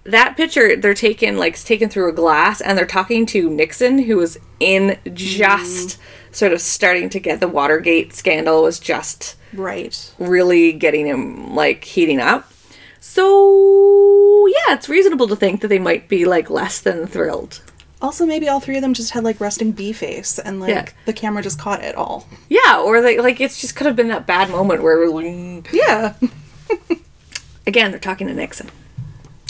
that 0.04 0.38
picture 0.38 0.76
they're 0.76 0.94
taken 0.94 1.38
like 1.38 1.54
it's 1.54 1.64
taken 1.64 1.90
through 1.90 2.10
a 2.10 2.14
glass 2.14 2.62
and 2.62 2.78
they're 2.78 2.86
talking 2.86 3.26
to 3.26 3.50
Nixon 3.50 4.00
who 4.00 4.18
was 4.18 4.40
in 4.60 4.90
mm-hmm. 4.90 5.16
just 5.16 6.00
sort 6.38 6.54
of 6.54 6.62
starting 6.62 7.10
to 7.10 7.20
get 7.20 7.40
the 7.40 7.48
Watergate 7.48 8.14
scandal 8.14 8.62
was 8.64 8.80
just 8.80 9.36
Right. 9.54 10.12
really 10.20 10.72
getting 10.72 11.08
him 11.08 11.56
like 11.56 11.84
heating 11.84 12.20
up. 12.20 12.52
So 13.00 14.46
yeah, 14.48 14.76
it's 14.76 14.88
reasonable 14.90 15.28
to 15.30 15.36
think 15.36 15.62
that 15.62 15.70
they 15.70 15.80
might 15.80 16.08
be 16.08 16.26
like 16.26 16.50
less 16.50 16.80
than 16.80 17.08
thrilled. 17.08 17.62
Also, 18.00 18.28
maybe 18.28 18.48
all 18.48 18.60
three 18.60 18.76
of 18.76 18.84
them 18.84 18.94
just 18.94 19.12
had 19.12 19.24
like 19.24 19.42
resting 19.42 19.72
bee 19.72 19.92
face, 19.94 20.38
and 20.38 20.60
like 20.60 20.70
Yeah. 20.70 20.86
the 21.06 21.14
camera 21.14 21.42
just 21.42 21.58
caught 21.60 21.84
it 21.84 21.96
all. 21.96 22.28
Yeah, 22.48 22.80
or 22.86 23.02
they, 23.02 23.18
like 23.20 23.42
it's 23.42 23.60
just 23.60 23.76
could 23.76 23.88
have 23.88 23.96
been 23.96 24.10
that 24.10 24.28
bad 24.28 24.52
moment 24.52 24.84
where 24.84 24.98
we're 25.00 25.10
like, 25.10 25.70
Yeah. 25.74 26.14
again 27.68 27.90
they're 27.92 28.00
talking 28.00 28.28
to 28.28 28.34
Nixon. 28.34 28.70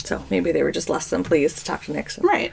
So 0.04 0.24
maybe 0.30 0.52
they 0.52 0.62
were 0.62 0.72
just 0.72 0.88
less 0.88 1.10
than 1.10 1.22
pleased 1.22 1.58
to 1.58 1.64
talk 1.66 1.84
to 1.84 1.92
Nixon. 1.92 2.24
Right. 2.26 2.52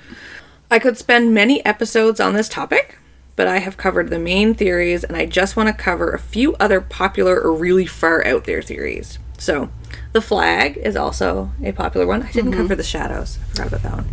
I 0.70 0.80
could 0.80 0.98
spend 0.98 1.34
many 1.34 1.64
episodes 1.66 2.20
on 2.20 2.34
this 2.34 2.50
topic, 2.50 2.98
but 3.36 3.48
I 3.48 3.60
have 3.60 3.78
covered 3.78 4.10
the 4.10 4.20
main 4.20 4.54
theories 4.54 5.04
and 5.04 5.18
I 5.18 5.26
just 5.26 5.56
want 5.56 5.68
to 5.68 5.74
cover 5.74 6.12
a 6.12 6.20
few 6.20 6.56
other 6.56 6.82
popular 6.82 7.40
or 7.40 7.54
really 7.54 7.86
far 7.86 8.26
out 8.26 8.46
there 8.46 8.62
theories. 8.62 9.20
So, 9.38 9.70
the 10.14 10.22
flag 10.22 10.78
is 10.78 10.96
also 10.96 11.52
a 11.62 11.74
popular 11.74 12.08
one. 12.08 12.24
I 12.24 12.32
didn't 12.32 12.52
mm-hmm. 12.52 12.62
cover 12.62 12.76
the 12.76 12.84
shadows. 12.84 13.38
I 13.42 13.48
forgot 13.48 13.68
about 13.68 13.84
that 13.84 13.94
one. 13.94 14.08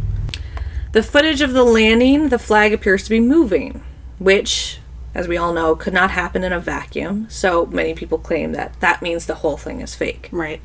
The 0.93 1.03
footage 1.03 1.41
of 1.41 1.53
the 1.53 1.65
landing, 1.65 2.29
the 2.29 2.39
flag 2.39 2.73
appears 2.73 3.05
to 3.05 3.11
be 3.11 3.21
moving, 3.21 3.83
which, 4.19 4.81
as 5.15 5.29
we 5.29 5.37
all 5.37 5.53
know, 5.53 5.77
could 5.77 5.95
not 5.95 6.11
happen 6.11 6.43
in 6.43 6.53
a 6.53 6.59
vacuum. 6.59 7.29
So, 7.31 7.67
many 7.67 7.95
people 7.95 8.19
claim 8.19 8.53
that 8.53 8.79
that 8.81 9.01
means 9.01 9.27
the 9.27 9.37
whole 9.37 9.57
thing 9.57 9.81
is 9.81 9.95
fake. 9.95 10.29
Right. 10.33 10.61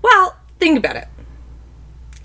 Well, 0.00 0.36
think 0.58 0.78
about 0.78 0.96
it. 0.96 1.08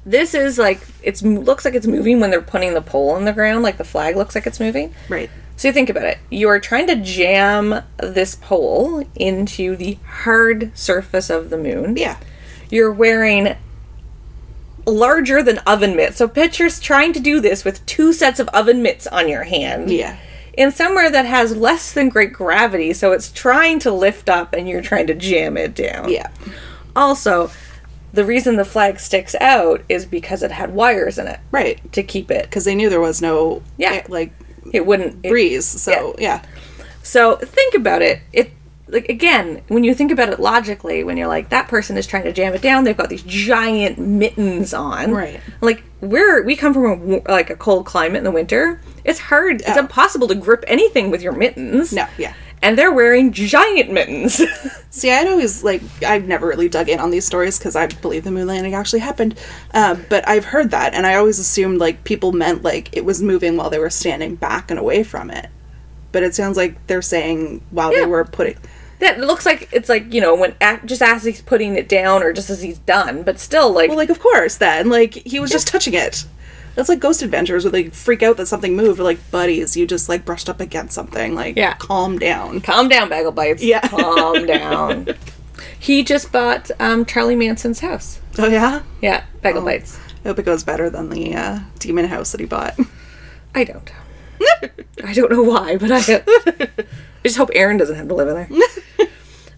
This 0.06 0.34
is 0.34 0.58
like 0.58 0.80
it 1.04 1.22
looks 1.22 1.66
like 1.66 1.74
it's 1.74 1.88
moving 1.88 2.20
when 2.20 2.30
they're 2.30 2.42
putting 2.42 2.76
the 2.76 2.82
pole 2.82 3.10
on 3.10 3.26
the 3.26 3.34
ground, 3.34 3.64
like 3.64 3.78
the 3.78 3.84
flag 3.84 4.16
looks 4.16 4.36
like 4.36 4.48
it's 4.48 4.60
moving. 4.60 4.94
Right. 5.10 5.30
So 5.58 5.68
you 5.68 5.74
think 5.74 5.90
about 5.90 6.04
it. 6.06 6.20
You 6.30 6.48
are 6.50 6.60
trying 6.60 6.88
to 6.88 6.96
jam 6.96 7.82
this 7.98 8.36
pole 8.36 9.04
into 9.16 9.76
the 9.76 9.98
hard 10.06 10.72
surface 10.78 11.30
of 11.30 11.50
the 11.50 11.58
moon. 11.58 11.98
Yeah. 11.98 12.18
You're 12.70 12.92
wearing 12.92 13.56
larger 14.86 15.44
than 15.44 15.58
oven 15.60 15.96
mitts. 15.96 16.18
So 16.18 16.28
pictures 16.28 16.80
trying 16.80 17.12
to 17.14 17.20
do 17.20 17.42
this 17.42 17.66
with 17.66 17.86
two 17.86 18.14
sets 18.14 18.40
of 18.40 18.48
oven 18.50 18.82
mitts 18.82 19.08
on 19.08 19.28
your 19.28 19.44
hand. 19.44 19.90
Yeah. 19.92 20.18
In 20.54 20.72
somewhere 20.72 21.10
that 21.12 21.26
has 21.26 21.56
less 21.56 21.92
than 21.92 22.10
great 22.10 22.34
gravity, 22.34 22.94
so 22.94 23.12
it's 23.12 23.32
trying 23.32 23.80
to 23.80 23.92
lift 23.92 24.30
up 24.30 24.54
and 24.54 24.68
you're 24.68 24.82
trying 24.82 25.08
to 25.08 25.14
jam 25.14 25.58
it 25.58 25.76
down. 25.76 26.10
Yeah. 26.10 26.30
Also, 26.96 27.52
the 28.14 28.26
reason 28.26 28.56
the 28.56 28.66
flag 28.66 29.00
sticks 29.00 29.36
out 29.42 29.82
is 29.90 30.06
because 30.06 30.42
it 30.42 30.52
had 30.52 30.74
wires 30.74 31.18
in 31.20 31.28
it 31.28 31.40
Right. 31.52 31.92
to 31.94 32.02
keep 32.02 32.32
it. 32.32 32.44
Because 32.44 32.66
they 32.66 32.74
knew 32.76 32.90
there 32.90 33.02
was 33.02 33.22
no 33.22 33.62
Yeah. 33.78 33.94
eh, 33.94 34.02
like 34.08 34.32
It 34.74 34.86
wouldn't 34.86 35.26
it- 35.26 35.30
breeze. 35.30 35.66
So 35.66 36.16
yeah. 36.20 36.44
So 37.04 37.38
think 37.38 37.74
about 37.74 38.02
it. 38.02 38.22
It 38.34 38.52
like 38.90 39.10
again, 39.10 39.62
when 39.68 39.84
you 39.84 39.94
think 39.94 40.12
about 40.12 40.30
it 40.30 40.40
logically, 40.40 41.04
when 41.04 41.18
you're 41.18 41.28
like 41.28 41.50
that 41.50 41.68
person 41.68 41.98
is 41.98 42.08
trying 42.08 42.24
to 42.24 42.32
jam 42.34 42.54
it 42.54 42.62
down, 42.62 42.84
they've 42.84 42.96
got 42.98 43.10
these 43.10 43.24
giant 43.24 43.98
mittens 43.98 44.74
on. 44.74 45.12
Right. 45.12 45.42
Like 45.62 45.84
we're 46.02 46.44
we 46.44 46.56
come 46.56 46.74
from 46.74 47.12
a 47.26 47.32
like 47.32 47.50
a 47.50 47.56
cold 47.56 47.86
climate 47.86 48.18
in 48.20 48.24
the 48.24 48.32
winter. 48.32 48.82
It's 49.04 49.20
hard. 49.20 49.62
It's 49.62 49.78
impossible 49.78 50.28
to 50.28 50.36
grip 50.36 50.64
anything 50.68 51.12
with 51.12 51.22
your 51.22 51.34
mittens. 51.34 51.94
No. 51.94 52.06
Yeah. 52.18 52.34
And 52.62 52.78
they're 52.78 52.92
wearing 52.92 53.32
giant 53.34 53.92
mittens. 53.92 54.42
See, 54.90 55.12
I'd 55.12 55.28
always 55.28 55.64
like 55.64 55.82
I've 56.06 56.28
never 56.28 56.48
really 56.48 56.68
dug 56.70 56.90
in 56.90 57.00
on 57.00 57.12
these 57.12 57.26
stories 57.26 57.58
because 57.60 57.76
I 57.76 57.86
believe 57.88 58.24
the 58.24 58.32
moon 58.32 58.48
landing 58.48 58.74
actually 58.74 59.00
happened, 59.02 59.38
uh, 59.74 59.96
but 60.10 60.28
I've 60.28 60.46
heard 60.46 60.72
that, 60.72 60.94
and 60.96 61.06
I 61.06 61.16
always 61.16 61.38
assumed 61.40 61.80
like 61.80 62.04
people 62.04 62.32
meant 62.32 62.64
like 62.64 62.90
it 62.98 63.06
was 63.06 63.22
moving 63.22 63.58
while 63.58 63.70
they 63.70 63.78
were 63.80 63.92
standing 63.92 64.36
back 64.36 64.72
and 64.72 64.80
away 64.80 65.04
from 65.04 65.30
it. 65.30 65.48
But 66.12 66.24
it 66.24 66.34
sounds 66.34 66.58
like 66.58 66.88
they're 66.88 67.02
saying 67.04 67.62
while 67.70 67.94
Yeah. 67.94 68.00
they 68.02 68.06
were 68.08 68.26
putting. 68.26 68.58
that 69.00 69.20
looks 69.20 69.46
like 69.46 69.70
it's 69.72 69.88
like 69.90 70.12
you 70.12 70.20
know 70.20 70.34
when 70.36 70.56
just 70.86 71.04
as 71.04 71.24
he's 71.24 71.42
putting 71.42 71.76
it 71.76 71.88
down 71.88 72.24
or 72.24 72.34
just 72.34 72.50
as 72.50 72.62
he's 72.64 72.80
done, 72.80 73.22
but 73.22 73.40
still 73.40 73.72
like 73.72 73.90
Well, 73.90 73.98
like 73.98 74.10
of 74.10 74.20
course 74.20 74.58
then 74.58 74.90
like 74.90 75.14
he 75.14 75.40
was 75.40 75.52
just 75.52 75.68
touching 75.68 75.94
it. 75.94 76.26
That's 76.78 76.90
like 76.90 77.00
Ghost 77.00 77.24
Adventures 77.24 77.66
where 77.66 77.72
they 77.72 77.90
freak 77.90 78.22
out 78.22 78.38
that 78.38 78.46
something 78.46 78.76
moved. 78.76 79.00
Like 79.00 79.32
buddies, 79.32 79.76
you 79.76 79.88
just 79.88 80.08
like 80.08 80.24
brushed 80.26 80.48
up 80.48 80.62
against 80.62 80.94
something. 80.94 81.34
Like 81.34 81.58
Yeah. 81.58 81.74
calm 81.74 82.20
down. 82.20 82.62
calm 82.62 82.88
down, 82.88 83.10
Bagel 83.10 83.32
Bites. 83.32 83.64
Yeah. 83.64 83.82
calm 83.82 84.46
down. 84.46 85.08
He 85.80 86.04
just 86.04 86.32
bought 86.32 86.70
um, 86.80 87.04
Charlie 87.06 87.36
Manson's 87.36 87.80
house. 87.80 88.20
Oh 88.38 88.48
yeah. 88.48 88.84
Yeah, 89.02 89.24
Bagel 89.42 89.62
Oh. 89.64 89.66
Bites. 89.66 90.00
I 90.24 90.28
hope 90.28 90.38
it 90.40 90.46
goes 90.46 90.64
better 90.64 90.90
than 90.90 91.10
the 91.10 91.36
uh, 91.36 91.60
demon 91.80 92.06
house 92.06 92.32
that 92.32 92.40
he 92.40 92.46
bought. 92.46 92.76
I 93.56 93.64
don't. 93.64 93.92
I 95.04 95.14
don't 95.14 95.32
know 95.32 95.42
why, 95.42 95.78
but 95.78 95.92
I, 95.92 95.98
I 96.48 96.68
just 97.24 97.38
hope 97.38 97.50
Aaron 97.54 97.78
doesn't 97.78 97.96
have 97.96 98.08
to 98.08 98.14
live 98.14 98.28
in 98.28 98.36
there. 98.36 99.08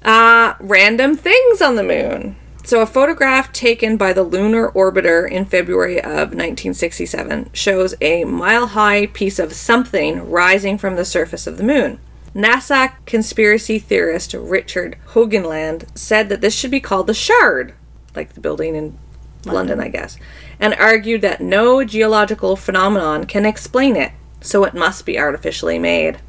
uh, 0.03 0.53
random 0.61 1.17
things 1.17 1.61
on 1.61 1.75
the 1.75 1.83
moon. 1.83 2.35
So, 2.63 2.81
a 2.81 2.85
photograph 2.85 3.51
taken 3.51 3.97
by 3.97 4.13
the 4.13 4.23
Lunar 4.23 4.71
Orbiter 4.71 5.29
in 5.29 5.45
February 5.45 5.99
of 5.99 6.33
1967 6.35 7.49
shows 7.53 7.95
a 7.99 8.25
mile 8.25 8.67
high 8.67 9.07
piece 9.07 9.39
of 9.39 9.53
something 9.53 10.29
rising 10.29 10.77
from 10.77 10.95
the 10.95 11.05
surface 11.05 11.47
of 11.47 11.57
the 11.57 11.63
moon. 11.63 11.99
NASA 12.35 12.93
conspiracy 13.05 13.79
theorist 13.79 14.33
Richard 14.33 14.97
Hoagland 15.09 15.85
said 15.97 16.29
that 16.29 16.41
this 16.41 16.53
should 16.53 16.69
be 16.69 16.79
called 16.79 17.07
the 17.07 17.13
Shard, 17.13 17.73
like 18.15 18.33
the 18.33 18.41
building 18.41 18.75
in 18.75 18.97
London, 19.45 19.79
I 19.79 19.87
guess, 19.87 20.17
and 20.59 20.73
argued 20.75 21.21
that 21.21 21.41
no 21.41 21.83
geological 21.83 22.55
phenomenon 22.55 23.25
can 23.25 23.45
explain 23.45 23.95
it, 23.95 24.11
so 24.41 24.63
it 24.63 24.73
must 24.73 25.05
be 25.05 25.17
artificially 25.17 25.79
made. 25.79 26.19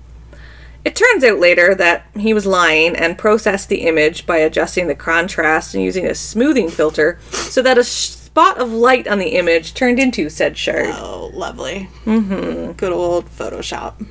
It 0.85 0.97
turns 0.97 1.25
out 1.25 1.39
later 1.39 1.75
that 1.75 2.07
he 2.17 2.33
was 2.33 2.47
lying 2.47 2.97
and 2.97 3.19
processed 3.19 3.69
the 3.69 3.83
image 3.83 4.27
by 4.27 4.39
adjusting 4.39 4.87
the 4.87 4.95
contrast 4.95 5.75
and 5.75 5.85
using 5.85 6.07
a 6.07 6.15
smoothing 6.15 6.71
filter 6.71 7.19
so 7.31 7.61
that 7.63 7.77
a 7.77 7.85
spot 7.85 8.59
of 8.59 8.73
light 8.73 9.07
on 9.07 9.19
the 9.19 9.37
image 9.37 9.75
turned 9.75 9.99
into 9.99 10.31
said 10.31 10.57
shard. 10.57 10.89
Oh, 10.93 11.31
lovely. 11.35 11.89
Mm-hmm. 12.05 12.73
Good 12.73 12.93
old 12.93 13.27
Photoshop. 13.27 14.07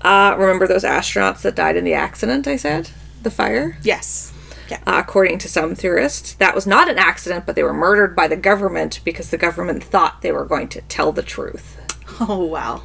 Uh, 0.00 0.34
remember 0.38 0.66
those 0.66 0.84
astronauts 0.84 1.42
that 1.42 1.54
died 1.54 1.76
in 1.76 1.84
the 1.84 1.94
accident 1.94 2.46
I 2.46 2.56
said? 2.56 2.90
The 3.22 3.30
fire? 3.30 3.76
Yes. 3.82 4.32
Yeah. 4.70 4.80
Uh, 4.86 5.02
according 5.04 5.38
to 5.38 5.48
some 5.48 5.74
theorists, 5.74 6.32
that 6.34 6.54
was 6.54 6.66
not 6.66 6.88
an 6.88 6.98
accident, 6.98 7.44
but 7.44 7.56
they 7.56 7.62
were 7.62 7.74
murdered 7.74 8.16
by 8.16 8.28
the 8.28 8.36
government 8.36 9.00
because 9.04 9.30
the 9.30 9.36
government 9.36 9.84
thought 9.84 10.22
they 10.22 10.32
were 10.32 10.46
going 10.46 10.68
to 10.68 10.80
tell 10.82 11.12
the 11.12 11.22
truth. 11.22 11.80
Oh 12.20 12.44
wow. 12.44 12.82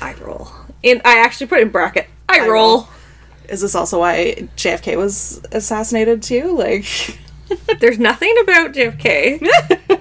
I 0.00 0.14
roll. 0.14 0.50
In 0.82 1.02
I 1.04 1.18
actually 1.18 1.48
put 1.48 1.60
in 1.60 1.70
bracket. 1.70 2.08
I, 2.30 2.44
I 2.44 2.48
roll. 2.48 2.52
roll. 2.52 2.88
Is 3.48 3.60
this 3.62 3.74
also 3.74 3.98
why 3.98 4.48
JFK 4.56 4.96
was 4.96 5.42
assassinated 5.52 6.22
too? 6.22 6.56
Like, 6.56 6.84
There's 7.80 7.98
nothing 7.98 8.34
about 8.42 8.72
JFK. 8.72 9.46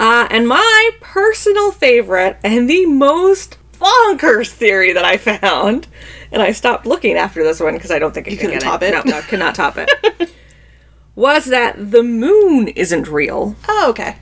uh, 0.00 0.28
and 0.30 0.48
my 0.48 0.90
personal 1.00 1.72
favorite 1.72 2.38
and 2.42 2.68
the 2.68 2.86
most 2.86 3.58
bonkers 3.72 4.50
theory 4.50 4.92
that 4.92 5.04
I 5.04 5.16
found, 5.16 5.86
and 6.32 6.42
I 6.42 6.52
stopped 6.52 6.86
looking 6.86 7.16
after 7.16 7.42
this 7.42 7.60
one 7.60 7.74
because 7.74 7.90
I 7.90 7.98
don't 7.98 8.14
think 8.14 8.28
I 8.28 8.32
You 8.32 8.38
can 8.38 8.58
top 8.60 8.82
it. 8.82 8.94
it? 8.94 9.04
No, 9.04 9.18
no, 9.18 9.22
could 9.22 9.38
not 9.38 9.54
top 9.54 9.76
it. 9.76 10.32
was 11.14 11.46
that 11.46 11.90
the 11.90 12.02
moon 12.02 12.68
isn't 12.68 13.08
real? 13.08 13.56
Oh, 13.68 13.86
okay. 13.90 14.16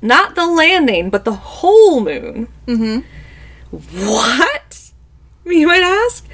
Not 0.00 0.36
the 0.36 0.46
landing, 0.46 1.10
but 1.10 1.24
the 1.24 1.32
whole 1.34 2.00
moon. 2.00 2.48
Mm-hmm. 2.66 3.00
What? 3.70 4.87
You 5.58 5.66
might 5.66 5.82
ask. 5.82 6.26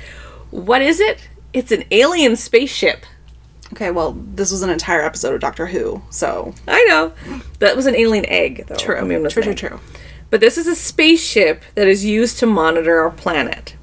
What 0.51 0.83
is 0.83 1.01
it? 1.01 1.29
It's 1.53 1.73
an 1.73 1.85
alien 1.91 2.37
spaceship. 2.37 3.07
Okay, 3.73 3.91
well, 3.91 4.13
this 4.13 4.51
was 4.53 4.63
an 4.63 4.71
entire 4.71 5.03
episode 5.03 5.35
of 5.35 5.41
Doctor 5.41 5.67
Who, 5.67 6.03
so 6.11 6.55
I 6.69 6.85
know. 6.85 7.13
That 7.61 7.77
was 7.77 7.87
an 7.87 7.95
alien 7.97 8.27
egg, 8.27 8.67
though. 8.67 8.77
true. 8.77 8.97
I 8.97 9.03
mean, 9.03 9.29
true, 9.29 9.43
true, 9.43 9.55
true. 9.55 9.81
But 10.31 10.41
this 10.41 10.59
is 10.59 10.67
a 10.67 10.77
spaceship 10.77 11.63
that 11.75 11.89
is 11.89 12.05
used 12.05 12.39
to 12.41 12.47
monitor 12.47 13.01
our 13.01 13.11
planet. 13.11 13.75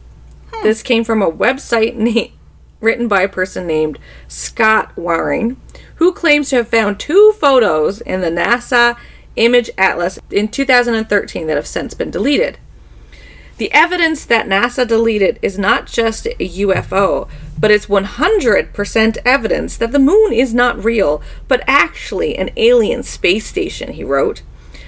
Hmm. 0.54 0.63
This 0.63 0.84
came 0.84 1.04
from 1.04 1.22
a 1.22 1.32
website 1.32 1.96
na- 1.96 2.32
written 2.80 3.08
by 3.08 3.22
a 3.22 3.30
person 3.30 3.65
named 3.67 4.00
Scott 4.28 4.91
Waring, 4.98 5.60
who 5.96 6.13
claims 6.13 6.50
to 6.50 6.58
have 6.58 6.67
found 6.67 7.00
two 7.00 7.34
photos 7.39 8.02
in 8.02 8.22
the 8.22 8.30
NASA 8.30 8.98
Image 9.36 9.70
Atlas 9.78 10.20
in 10.30 10.50
2013 10.50 11.48
that 11.48 11.56
have 11.56 11.67
since 11.67 11.94
been 11.94 12.12
deleted. 12.12 12.58
The 13.62 13.71
evidence 13.74 14.26
that 14.26 14.47
NASA 14.47 14.88
deleted 14.88 15.38
is 15.43 15.60
not 15.60 15.86
just 15.86 16.26
a 16.26 16.36
UFO, 16.36 17.30
but 17.60 17.69
it's 17.69 17.86
100% 17.86 19.17
evidence 19.24 19.78
that 19.78 19.91
the 19.91 20.00
moon 20.00 20.34
is 20.34 20.52
not 20.52 20.84
real, 20.84 21.21
but 21.47 21.63
actually 21.67 22.36
an 22.36 22.50
alien 22.58 23.04
space 23.04 23.45
station, 23.45 23.93
he 23.93 24.04
wrote. 24.04 24.41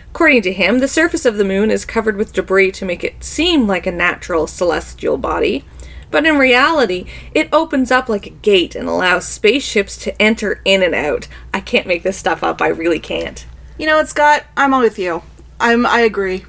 According 0.10 0.42
to 0.42 0.54
him, 0.54 0.80
the 0.80 0.88
surface 0.88 1.24
of 1.24 1.38
the 1.38 1.46
moon 1.46 1.70
is 1.70 1.86
covered 1.86 2.18
with 2.18 2.34
debris 2.34 2.72
to 2.72 2.86
make 2.86 3.04
it 3.04 3.24
seem 3.24 3.68
like 3.68 3.86
a 3.86 3.92
natural 3.92 4.48
celestial 4.48 5.20
body, 5.20 5.66
but 6.10 6.26
in 6.26 6.40
reality, 6.40 7.06
it 7.32 7.54
opens 7.54 7.92
up 7.92 8.10
like 8.10 8.26
a 8.26 8.32
gate 8.32 8.74
and 8.74 8.90
allows 8.90 9.28
spaceships 9.28 9.98
to 9.98 10.20
enter 10.20 10.62
in 10.66 10.82
and 10.82 10.96
out. 10.96 11.28
I 11.54 11.60
can't 11.60 11.86
make 11.86 12.02
this 12.02 12.18
stuff 12.18 12.42
up, 12.42 12.60
I 12.60 12.70
really 12.70 13.00
can't. 13.00 13.46
You 13.78 13.86
know 13.86 13.98
what, 13.98 14.10
Scott? 14.10 14.46
I'm 14.58 14.74
all 14.74 14.82
with 14.82 14.98
you. 14.98 15.22
I'm. 15.60 15.86
I 15.86 16.00
agree. 16.00 16.46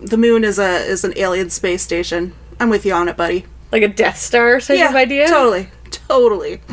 The 0.00 0.16
moon 0.16 0.44
is 0.44 0.58
a 0.58 0.76
is 0.78 1.04
an 1.04 1.12
alien 1.16 1.50
space 1.50 1.82
station. 1.82 2.34
I'm 2.58 2.70
with 2.70 2.86
you 2.86 2.92
on 2.92 3.08
it, 3.08 3.16
buddy. 3.16 3.46
Like 3.72 3.82
a 3.82 3.88
Death 3.88 4.18
Star 4.18 4.60
type 4.60 4.90
of 4.90 4.96
idea? 4.96 5.28
Totally, 5.28 5.68
totally. 5.90 6.60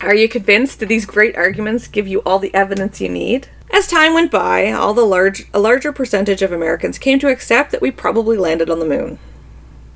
Are 0.00 0.14
you 0.14 0.28
convinced? 0.28 0.80
Do 0.80 0.86
these 0.86 1.06
great 1.06 1.36
arguments 1.36 1.88
give 1.88 2.06
you 2.06 2.20
all 2.20 2.38
the 2.38 2.54
evidence 2.54 3.00
you 3.00 3.08
need? 3.08 3.48
As 3.72 3.86
time 3.86 4.14
went 4.14 4.30
by, 4.30 4.70
all 4.72 4.94
the 4.94 5.04
large 5.04 5.46
a 5.52 5.58
larger 5.58 5.92
percentage 5.92 6.42
of 6.42 6.52
Americans 6.52 6.98
came 6.98 7.18
to 7.18 7.28
accept 7.28 7.70
that 7.72 7.82
we 7.82 7.90
probably 7.90 8.36
landed 8.36 8.70
on 8.70 8.78
the 8.78 8.86
moon. 8.86 9.18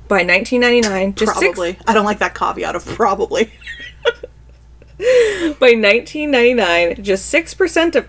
By 0.07 0.23
1999, 0.23 1.15
just 1.15 1.37
six, 1.37 1.55
Probably. 1.57 1.79
I 1.87 1.93
don't 1.93 2.05
like 2.05 2.19
that 2.19 2.35
caveat 2.35 2.75
of 2.75 2.85
probably. 2.85 3.45
by 5.59 5.73
1999, 5.73 7.03
just 7.03 7.33
6% 7.33 7.95
of 7.95 8.07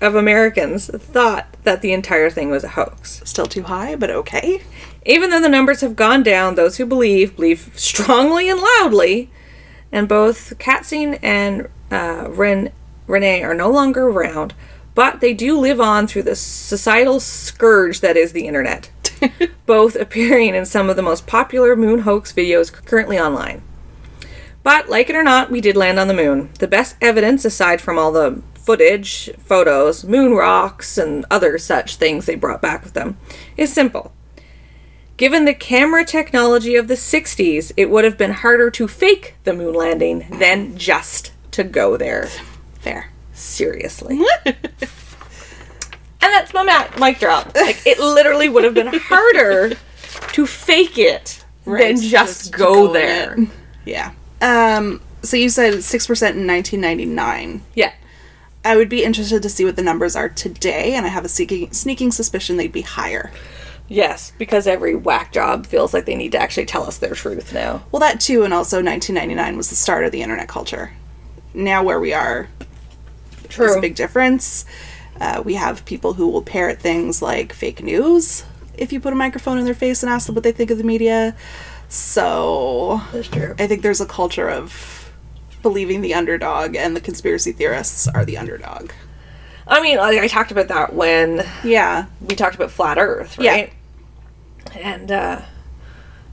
of 0.00 0.14
Americans 0.14 0.88
thought 0.88 1.46
that 1.64 1.82
the 1.82 1.92
entire 1.92 2.30
thing 2.30 2.50
was 2.50 2.64
a 2.64 2.68
hoax. 2.68 3.22
Still 3.24 3.46
too 3.46 3.64
high, 3.64 3.96
but 3.96 4.10
okay. 4.10 4.62
Even 5.04 5.30
though 5.30 5.40
the 5.40 5.48
numbers 5.48 5.80
have 5.80 5.96
gone 5.96 6.22
down, 6.22 6.54
those 6.54 6.76
who 6.76 6.86
believe 6.86 7.36
believe 7.36 7.72
strongly 7.74 8.48
and 8.48 8.60
loudly, 8.60 9.30
and 9.90 10.08
both 10.08 10.58
Katzin 10.58 11.18
and 11.22 11.68
uh, 11.90 12.28
Ren- 12.30 12.72
René 13.06 13.42
are 13.42 13.54
no 13.54 13.70
longer 13.70 14.08
around, 14.08 14.54
but 14.94 15.20
they 15.20 15.34
do 15.34 15.58
live 15.58 15.80
on 15.80 16.06
through 16.06 16.22
the 16.22 16.36
societal 16.36 17.20
scourge 17.20 18.00
that 18.00 18.16
is 18.16 18.32
the 18.32 18.46
internet, 18.46 18.90
both 19.66 19.96
appearing 19.96 20.54
in 20.54 20.66
some 20.66 20.88
of 20.88 20.96
the 20.96 21.02
most 21.02 21.26
popular 21.26 21.76
moon 21.76 22.00
hoax 22.00 22.32
videos 22.32 22.72
currently 22.72 23.18
online. 23.18 23.62
But, 24.62 24.88
like 24.88 25.10
it 25.10 25.16
or 25.16 25.24
not, 25.24 25.50
we 25.50 25.60
did 25.60 25.76
land 25.76 25.98
on 25.98 26.06
the 26.06 26.14
moon. 26.14 26.50
The 26.60 26.68
best 26.68 26.96
evidence, 27.00 27.44
aside 27.44 27.80
from 27.80 27.98
all 27.98 28.12
the 28.12 28.40
footage, 28.62 29.30
photos, 29.38 30.04
moon 30.04 30.32
rocks, 30.32 30.96
and 30.96 31.24
other 31.30 31.58
such 31.58 31.96
things 31.96 32.26
they 32.26 32.34
brought 32.34 32.62
back 32.62 32.84
with 32.84 32.94
them, 32.94 33.18
is 33.56 33.72
simple. 33.72 34.12
Given 35.16 35.44
the 35.44 35.54
camera 35.54 36.04
technology 36.04 36.74
of 36.74 36.88
the 36.88 36.94
60s, 36.94 37.72
it 37.76 37.90
would 37.90 38.04
have 38.04 38.16
been 38.16 38.32
harder 38.32 38.70
to 38.70 38.88
fake 38.88 39.34
the 39.44 39.52
moon 39.52 39.74
landing 39.74 40.26
than 40.38 40.76
just 40.76 41.32
to 41.52 41.62
go 41.64 41.96
there. 41.96 42.28
Fair. 42.80 43.10
Seriously. 43.32 44.20
and 44.46 44.56
that's 46.20 46.54
my 46.54 46.62
ma- 46.62 46.88
mic 46.98 47.18
drop. 47.18 47.54
Like, 47.54 47.86
it 47.86 47.98
literally 47.98 48.48
would 48.48 48.64
have 48.64 48.74
been 48.74 48.86
harder 48.92 49.76
to 50.32 50.46
fake 50.46 50.98
it 50.98 51.44
than 51.64 52.00
just, 52.00 52.52
to 52.52 52.58
go, 52.58 52.86
in 52.86 52.92
there. 52.92 53.34
it. 53.34 53.48
Yeah. 53.84 54.12
Um. 54.40 55.00
So 55.22 55.36
you 55.36 55.48
said 55.50 55.84
six 55.84 56.06
percent 56.06 56.36
in 56.36 56.46
1999. 56.46 57.62
Yeah. 57.74 57.92
I 58.64 58.76
would 58.76 58.88
be 58.88 59.04
interested 59.04 59.42
to 59.42 59.48
see 59.48 59.64
what 59.64 59.76
the 59.76 59.82
numbers 59.82 60.14
are 60.14 60.28
today, 60.28 60.94
and 60.94 61.04
I 61.04 61.08
have 61.08 61.24
a 61.24 61.28
sneaking, 61.28 61.72
sneaking 61.72 62.12
suspicion 62.12 62.56
they'd 62.56 62.70
be 62.70 62.82
higher. 62.82 63.32
Yes, 63.88 64.32
because 64.38 64.66
every 64.66 64.94
whack 64.94 65.32
job 65.32 65.66
feels 65.66 65.92
like 65.92 66.06
they 66.06 66.14
need 66.14 66.32
to 66.32 66.38
actually 66.38 66.66
tell 66.66 66.84
us 66.84 66.98
their 66.98 67.14
truth 67.14 67.52
now. 67.52 67.82
Well, 67.90 68.00
that 68.00 68.20
too, 68.20 68.44
and 68.44 68.54
also 68.54 68.76
1999 68.76 69.56
was 69.56 69.68
the 69.70 69.76
start 69.76 70.04
of 70.04 70.12
the 70.12 70.22
internet 70.22 70.48
culture. 70.48 70.92
Now, 71.52 71.82
where 71.82 72.00
we 72.00 72.14
are 72.14 72.48
is 73.42 73.48
True. 73.48 73.76
a 73.76 73.80
big 73.80 73.96
difference. 73.96 74.64
Uh, 75.20 75.42
we 75.44 75.54
have 75.54 75.84
people 75.84 76.14
who 76.14 76.28
will 76.28 76.42
parrot 76.42 76.78
things 76.78 77.20
like 77.20 77.52
fake 77.52 77.82
news 77.82 78.44
if 78.78 78.92
you 78.92 79.00
put 79.00 79.12
a 79.12 79.16
microphone 79.16 79.58
in 79.58 79.64
their 79.64 79.74
face 79.74 80.02
and 80.02 80.10
ask 80.10 80.26
them 80.26 80.34
what 80.34 80.44
they 80.44 80.52
think 80.52 80.70
of 80.70 80.78
the 80.78 80.84
media. 80.84 81.36
So, 81.88 83.02
That's 83.12 83.28
true. 83.28 83.54
I 83.58 83.66
think 83.66 83.82
there's 83.82 84.00
a 84.00 84.06
culture 84.06 84.48
of 84.48 85.01
believing 85.62 86.00
the 86.00 86.14
underdog, 86.14 86.74
and 86.76 86.94
the 86.96 87.00
conspiracy 87.00 87.52
theorists 87.52 88.08
are 88.08 88.24
the 88.24 88.36
underdog. 88.38 88.90
I 89.66 89.80
mean, 89.80 89.96
like, 89.98 90.18
I 90.18 90.26
talked 90.28 90.50
about 90.50 90.68
that 90.68 90.92
when 90.94 91.46
Yeah. 91.64 92.06
we 92.20 92.34
talked 92.34 92.54
about 92.56 92.70
flat 92.70 92.98
Earth, 92.98 93.36
Yeah. 93.38 93.52
right? 93.52 93.72
And 94.80 95.10
uh, 95.12 95.40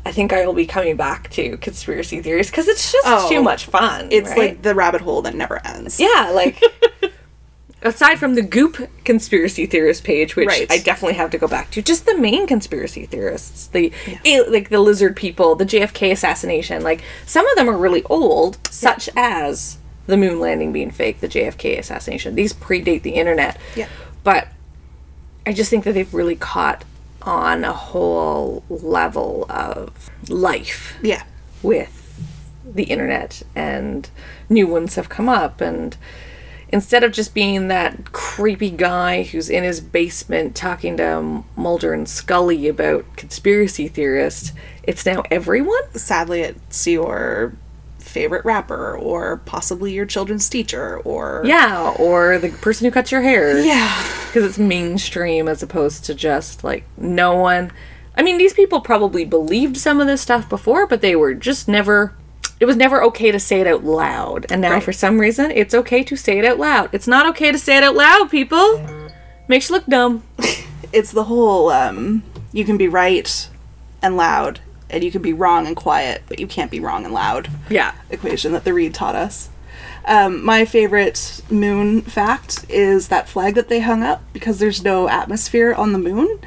I 0.05 0.11
think 0.11 0.33
I 0.33 0.45
will 0.45 0.53
be 0.53 0.65
coming 0.65 0.95
back 0.95 1.29
to 1.31 1.57
conspiracy 1.57 2.21
theories 2.21 2.49
because 2.49 2.67
it's 2.67 2.91
just 2.91 3.05
Oh, 3.07 3.29
too 3.29 3.41
much 3.43 3.65
fun. 3.65 4.07
It's 4.11 4.29
right? 4.31 4.37
like 4.37 4.61
the 4.63 4.73
rabbit 4.73 5.01
hole 5.01 5.21
that 5.23 5.35
never 5.35 5.61
ends. 5.65 5.99
yeah, 5.99 6.31
like 6.33 6.59
aside 7.81 8.17
from 8.19 8.35
the 8.35 8.41
Goop 8.41 8.89
conspiracy 9.05 9.65
theorist 9.65 10.03
page, 10.03 10.35
which 10.35 10.47
Right. 10.47 10.71
I 10.71 10.77
definitely 10.79 11.15
have 11.15 11.29
to 11.31 11.37
go 11.37 11.47
back 11.47 11.71
to, 11.71 11.81
just 11.81 12.05
the 12.05 12.17
main 12.17 12.45
conspiracy 12.47 13.05
theorists, 13.05 13.67
the 13.67 13.91
al- 14.25 14.51
like 14.51 14.69
the 14.69 14.79
lizard 14.79 15.15
people, 15.15 15.55
the 15.55 15.65
JFK 15.65 16.11
assassination. 16.11 16.83
Like 16.83 17.01
some 17.25 17.47
of 17.47 17.55
them 17.55 17.69
are 17.69 17.77
really 17.77 18.03
old, 18.03 18.57
such 18.69 19.09
as 19.15 19.77
the 20.07 20.17
moon 20.17 20.39
landing 20.39 20.71
being 20.73 20.91
fake, 20.91 21.19
the 21.21 21.27
JFK 21.27 21.77
assassination. 21.77 22.35
These 22.35 22.53
predate 22.53 23.03
the 23.03 23.11
internet. 23.11 23.57
Yeah. 23.75 23.87
But 24.23 24.47
I 25.45 25.53
just 25.53 25.69
think 25.69 25.83
that 25.85 25.93
they've 25.93 26.13
really 26.13 26.35
caught 26.35 26.83
on 27.21 27.63
a 27.63 27.73
whole 27.73 28.63
level 28.69 29.45
of 29.49 30.09
life 30.29 30.97
Yeah. 31.01 31.23
with 31.61 31.95
the 32.65 32.83
internet 32.83 33.41
and 33.55 34.09
new 34.47 34.67
ones 34.67 34.95
have 34.95 35.09
come 35.09 35.27
up 35.27 35.59
and 35.61 35.97
instead 36.69 37.03
of 37.03 37.11
just 37.11 37.33
being 37.33 37.67
that 37.67 38.11
creepy 38.11 38.69
guy 38.69 39.23
who's 39.23 39.49
in 39.49 39.63
his 39.63 39.81
basement 39.81 40.55
talking 40.55 40.97
to 40.97 41.43
Mulder 41.55 41.93
and 41.93 42.07
Scully 42.07 42.67
about 42.67 43.15
conspiracy 43.15 43.87
theorists, 43.87 44.53
it's 44.83 45.05
now 45.05 45.23
everyone. 45.29 45.93
Sadly, 45.93 46.41
it's 46.41 46.87
your 46.87 47.53
favorite 47.97 48.43
rapper, 48.43 48.97
or 48.97 49.37
possibly 49.37 49.93
your 49.93 50.05
children's 50.05 50.49
teacher, 50.49 50.99
or. 50.99 51.43
Yeah, 51.45 51.93
or 51.99 52.39
the 52.39 52.49
person 52.49 52.85
who 52.85 52.91
cuts 52.91 53.11
your 53.11 53.21
hair. 53.21 53.59
Yeah. 53.59 54.03
because 54.27 54.43
it's 54.43 54.57
mainstream 54.57 55.47
as 55.47 55.63
opposed 55.63 56.05
to 56.05 56.13
just 56.13 56.63
like 56.63 56.85
no 56.97 57.35
one. 57.35 57.71
I 58.15 58.21
mean, 58.21 58.37
these 58.37 58.53
people 58.53 58.81
probably 58.81 59.25
believed 59.25 59.77
some 59.77 59.99
of 59.99 60.07
this 60.07 60.21
stuff 60.21 60.49
before, 60.49 60.85
but 60.87 61.01
they 61.01 61.15
were 61.15 61.33
just 61.33 61.67
never. 61.67 62.13
It 62.59 62.65
was 62.65 62.75
never 62.75 63.01
okay 63.03 63.31
to 63.31 63.39
say 63.39 63.61
it 63.61 63.67
out 63.67 63.83
loud, 63.85 64.45
and 64.51 64.61
now 64.61 64.73
Right. 64.73 64.83
for 64.83 64.91
some 64.91 65.19
reason, 65.19 65.49
it's 65.51 65.73
okay 65.73 66.03
to 66.03 66.15
say 66.17 66.37
it 66.39 66.45
out 66.45 66.59
loud. 66.59 66.89
It's 66.91 67.07
not 67.07 67.25
okay 67.29 67.51
to 67.51 67.57
say 67.57 67.77
it 67.77 67.83
out 67.83 67.95
loud, 67.95 68.29
people. 68.29 68.85
Makes 69.47 69.69
you 69.69 69.75
look 69.75 69.85
dumb. 69.85 70.23
It's 70.91 71.11
the 71.11 71.25
whole 71.25 71.69
um, 71.69 72.23
you 72.51 72.65
can 72.65 72.75
be 72.75 72.87
right 72.87 73.47
and 74.01 74.17
loud, 74.17 74.59
and 74.89 75.03
you 75.03 75.11
can 75.11 75.21
be 75.21 75.33
wrong 75.33 75.67
and 75.67 75.75
quiet, 75.75 76.23
but 76.27 76.39
you 76.39 76.47
can't 76.47 76.71
be 76.71 76.79
wrong 76.79 77.05
and 77.05 77.13
loud 77.13 77.47
Yeah. 77.69 77.91
equation 78.09 78.53
that 78.53 78.63
the 78.63 78.73
Reed 78.73 78.95
taught 78.95 79.13
us. 79.13 79.49
Um, 80.05 80.43
my 80.43 80.65
favorite 80.65 81.41
moon 81.51 82.01
fact 82.01 82.65
is 82.69 83.09
that 83.09 83.29
flag 83.29 83.53
that 83.53 83.69
they 83.69 83.81
hung 83.81 84.01
up 84.01 84.23
because 84.33 84.57
there's 84.57 84.83
no 84.83 85.07
atmosphere 85.07 85.73
on 85.75 85.91
the 85.93 85.99
moon. 85.99 86.39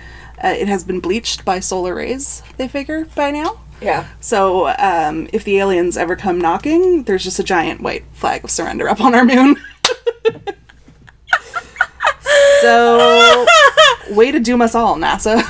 Uh, 0.43 0.49
it 0.49 0.67
has 0.67 0.83
been 0.83 0.99
bleached 0.99 1.45
by 1.45 1.61
solar 1.61 1.95
rays, 1.95 2.43
they 2.57 2.67
figure, 2.67 3.05
by 3.15 3.31
now. 3.31 3.61
Yeah. 3.83 4.09
So 4.21 4.69
um, 4.79 5.29
if 5.33 5.45
the 5.45 5.59
aliens 5.59 5.97
ever 5.97 6.17
come 6.17 6.41
knocking, 6.41 7.05
there's 7.05 7.25
just 7.25 7.39
a 7.39 7.45
giant 7.45 7.81
white 7.81 8.05
flag 8.13 8.45
of 8.45 8.51
surrender 8.51 8.89
up 8.89 9.01
on 9.01 9.15
our 9.15 9.25
moon. 9.25 9.57
so, 12.61 13.47
way 14.11 14.31
to 14.31 14.41
doom 14.41 14.63
us 14.63 14.75
all, 14.75 14.97
NASA. 14.97 15.43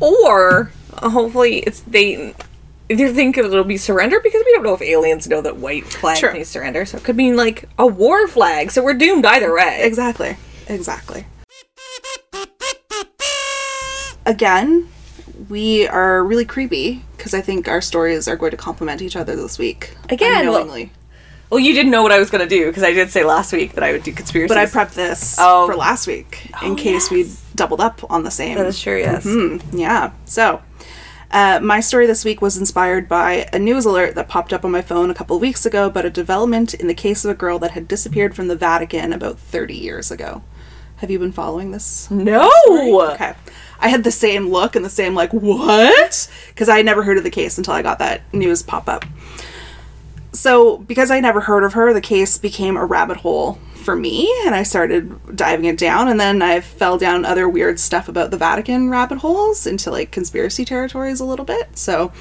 Or 0.00 0.72
hopefully 0.94 1.58
it's 1.60 1.80
they 1.80 2.34
they 2.88 3.12
think 3.12 3.38
it'll 3.38 3.64
be 3.64 3.76
surrender 3.76 4.20
because 4.20 4.42
we 4.44 4.52
don't 4.54 4.64
know 4.64 4.74
if 4.74 4.82
aliens 4.82 5.28
know 5.28 5.40
that 5.40 5.56
white 5.56 5.84
flag 5.86 6.18
True. 6.18 6.32
means 6.32 6.48
surrender. 6.48 6.84
So 6.84 6.98
it 6.98 7.04
could 7.04 7.16
mean 7.16 7.36
like 7.36 7.68
a 7.78 7.86
war 7.86 8.26
flag. 8.28 8.70
So 8.70 8.82
we're 8.82 8.94
doomed 8.94 9.24
either 9.24 9.54
way. 9.54 9.80
Exactly. 9.82 10.36
Exactly. 10.68 11.26
Again, 14.24 14.88
we 15.48 15.86
are 15.88 16.22
really 16.24 16.44
creepy 16.44 17.04
because 17.16 17.34
I 17.34 17.40
think 17.40 17.68
our 17.68 17.80
stories 17.80 18.28
are 18.28 18.36
going 18.36 18.50
to 18.52 18.56
complement 18.56 19.02
each 19.02 19.16
other 19.16 19.34
this 19.36 19.58
week. 19.58 19.94
Again, 20.08 20.46
well- 20.48 20.60
unknowingly. 20.60 20.92
Well, 21.50 21.60
you 21.60 21.74
didn't 21.74 21.90
know 21.92 22.02
what 22.02 22.12
I 22.12 22.18
was 22.18 22.30
gonna 22.30 22.46
do 22.46 22.68
because 22.68 22.82
I 22.82 22.94
did 22.94 23.10
say 23.10 23.24
last 23.24 23.52
week 23.52 23.74
that 23.74 23.84
I 23.84 23.92
would 23.92 24.02
do 24.02 24.10
conspiracy. 24.12 24.48
but 24.48 24.56
I 24.56 24.64
prepped 24.64 24.94
this 24.94 25.36
Oh. 25.38 25.66
for 25.66 25.76
last 25.76 26.06
week 26.06 26.48
in 26.62 26.72
Oh, 26.72 26.76
case 26.76 27.10
we 27.10 27.28
doubled 27.54 27.82
up 27.82 28.00
on 28.10 28.24
the 28.24 28.30
same. 28.30 28.56
That 28.56 28.64
is 28.66 28.80
true. 28.80 28.96
Yes. 28.98 29.24
Hmm, 29.24 29.58
yeah. 29.70 30.12
So, 30.24 30.62
uh, 31.30 31.60
my 31.62 31.80
story 31.80 32.06
this 32.06 32.24
week 32.24 32.40
was 32.40 32.56
inspired 32.56 33.06
by 33.06 33.50
a 33.52 33.58
news 33.58 33.84
alert 33.84 34.14
that 34.14 34.28
popped 34.28 34.54
up 34.54 34.64
on 34.64 34.70
my 34.70 34.80
phone 34.80 35.10
a 35.10 35.14
couple 35.14 35.36
of 35.36 35.42
weeks 35.42 35.66
ago 35.66 35.84
about 35.88 36.06
a 36.06 36.10
development 36.10 36.72
in 36.72 36.86
the 36.86 36.94
case 36.94 37.22
of 37.22 37.30
a 37.30 37.34
girl 37.34 37.58
that 37.58 37.72
had 37.72 37.86
disappeared 37.86 38.34
from 38.34 38.48
the 38.48 38.56
Vatican 38.56 39.12
about 39.12 39.38
30 39.38 39.74
years 39.76 40.10
ago. 40.10 40.40
Have 40.96 41.10
you 41.10 41.18
been 41.18 41.32
following 41.32 41.70
this? 41.72 42.08
No. 42.10 42.50
Okay. 43.12 43.34
I 43.82 43.88
had 43.88 44.04
the 44.04 44.12
same 44.12 44.48
look 44.48 44.76
and 44.76 44.84
the 44.84 44.90
same, 44.90 45.14
like, 45.14 45.32
what? 45.32 46.30
Because 46.48 46.68
I 46.68 46.78
had 46.78 46.86
never 46.86 47.02
heard 47.02 47.18
of 47.18 47.24
the 47.24 47.30
case 47.30 47.58
until 47.58 47.74
I 47.74 47.82
got 47.82 47.98
that 47.98 48.22
news 48.32 48.62
pop 48.62 48.88
up. 48.88 49.04
So, 50.30 50.78
because 50.78 51.10
I 51.10 51.20
never 51.20 51.40
heard 51.40 51.64
of 51.64 51.74
her, 51.74 51.92
the 51.92 52.00
case 52.00 52.38
became 52.38 52.76
a 52.76 52.86
rabbit 52.86 53.18
hole 53.18 53.58
for 53.74 53.96
me, 53.96 54.32
and 54.46 54.54
I 54.54 54.62
started 54.62 55.36
diving 55.36 55.64
it 55.66 55.76
down, 55.76 56.06
and 56.06 56.18
then 56.18 56.40
I 56.40 56.60
fell 56.60 56.96
down 56.96 57.24
other 57.24 57.48
weird 57.48 57.80
stuff 57.80 58.08
about 58.08 58.30
the 58.30 58.36
Vatican 58.36 58.88
rabbit 58.88 59.18
holes 59.18 59.66
into 59.66 59.90
like 59.90 60.12
conspiracy 60.12 60.64
territories 60.64 61.18
a 61.18 61.24
little 61.24 61.44
bit. 61.44 61.76
So, 61.76 62.12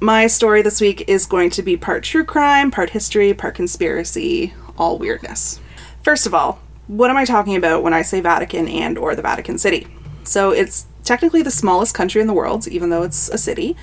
my 0.00 0.26
story 0.26 0.62
this 0.62 0.80
week 0.80 1.08
is 1.08 1.26
going 1.26 1.50
to 1.50 1.62
be 1.62 1.76
part 1.76 2.02
true 2.02 2.24
crime, 2.24 2.72
part 2.72 2.90
history, 2.90 3.32
part 3.32 3.54
conspiracy, 3.54 4.52
all 4.76 4.98
weirdness. 4.98 5.60
First 6.02 6.26
of 6.26 6.34
all, 6.34 6.60
what 6.88 7.08
am 7.08 7.16
I 7.16 7.24
talking 7.24 7.54
about 7.54 7.84
when 7.84 7.94
I 7.94 8.02
say 8.02 8.20
Vatican 8.20 8.66
and 8.66 8.98
or 8.98 9.14
the 9.14 9.22
Vatican 9.22 9.58
City? 9.58 9.86
So 10.24 10.50
it's 10.50 10.86
technically 11.04 11.42
the 11.42 11.50
smallest 11.50 11.94
country 11.94 12.20
in 12.20 12.26
the 12.26 12.32
world, 12.32 12.68
even 12.68 12.90
though 12.90 13.02
it's 13.02 13.28
a 13.28 13.38
city. 13.38 13.76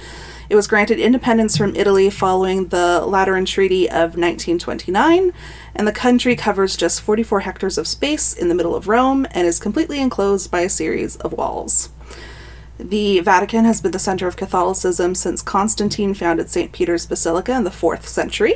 It 0.50 0.56
was 0.56 0.68
granted 0.68 1.00
independence 1.00 1.56
from 1.58 1.76
Italy 1.76 2.10
following 2.10 2.70
the 2.70 3.06
Lateran 3.06 3.46
Treaty 3.46 3.88
of 3.88 4.18
1929, 4.18 5.32
and 5.76 5.88
the 5.88 5.92
country 5.92 6.36
covers 6.36 6.76
just 6.76 7.02
44 7.02 7.42
hectares 7.42 7.78
of 7.78 7.88
space 7.88 8.34
in 8.34 8.50
the 8.50 8.56
middle 8.56 8.76
of 8.76 8.88
Rome 8.88 9.28
and 9.32 9.46
is 9.46 9.60
completely 9.60 10.02
enclosed 10.02 10.50
by 10.50 10.62
a 10.62 10.70
series 10.70 11.18
of 11.18 11.34
walls. 11.34 11.90
The 12.82 13.20
Vatican 13.20 13.66
has 13.66 13.82
been 13.82 13.92
the 13.92 14.00
center 14.00 14.26
of 14.26 14.38
Catholicism 14.38 15.14
since 15.14 15.42
Constantine 15.42 16.14
founded 16.14 16.50
St. 16.50 16.72
Peter's 16.72 17.06
Basilica 17.06 17.52
in 17.52 17.66
the 17.66 17.70
4th 17.70 18.06
century 18.06 18.54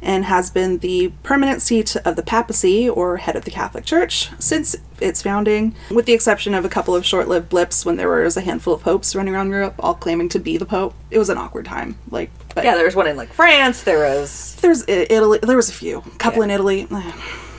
and 0.00 0.26
has 0.26 0.48
been 0.48 0.78
the 0.78 1.12
permanent 1.24 1.60
seat 1.60 1.96
of 1.96 2.14
the 2.14 2.22
papacy, 2.22 2.88
or 2.88 3.16
head 3.16 3.34
of 3.34 3.44
the 3.44 3.50
Catholic 3.50 3.84
Church, 3.84 4.30
since 4.38 4.76
its 5.00 5.22
founding, 5.22 5.74
with 5.90 6.06
the 6.06 6.12
exception 6.12 6.54
of 6.54 6.64
a 6.64 6.68
couple 6.68 6.94
of 6.94 7.04
short 7.04 7.26
lived 7.26 7.48
blips 7.48 7.84
when 7.84 7.96
there 7.96 8.08
was 8.08 8.36
a 8.36 8.42
handful 8.42 8.74
of 8.74 8.82
popes 8.82 9.16
running 9.16 9.34
around 9.34 9.48
Europe, 9.50 9.74
all 9.80 9.94
claiming 9.94 10.28
to 10.28 10.38
be 10.38 10.56
the 10.56 10.66
pope. 10.66 10.94
It 11.10 11.18
was 11.18 11.28
an 11.30 11.38
awkward 11.38 11.64
time. 11.64 11.96
Like, 12.10 12.30
but 12.54 12.64
Yeah, 12.64 12.76
there 12.76 12.84
was 12.84 12.94
one 12.94 13.08
in 13.08 13.16
like 13.16 13.32
France. 13.32 13.82
There 13.82 13.98
was 14.04 14.54
there's 14.60 14.84
Italy. 14.86 15.40
There 15.42 15.56
was 15.56 15.68
a 15.68 15.72
few, 15.72 15.98
a 15.98 16.10
couple 16.18 16.40
Yeah. 16.40 16.44
in 16.44 16.50
Italy. 16.52 16.86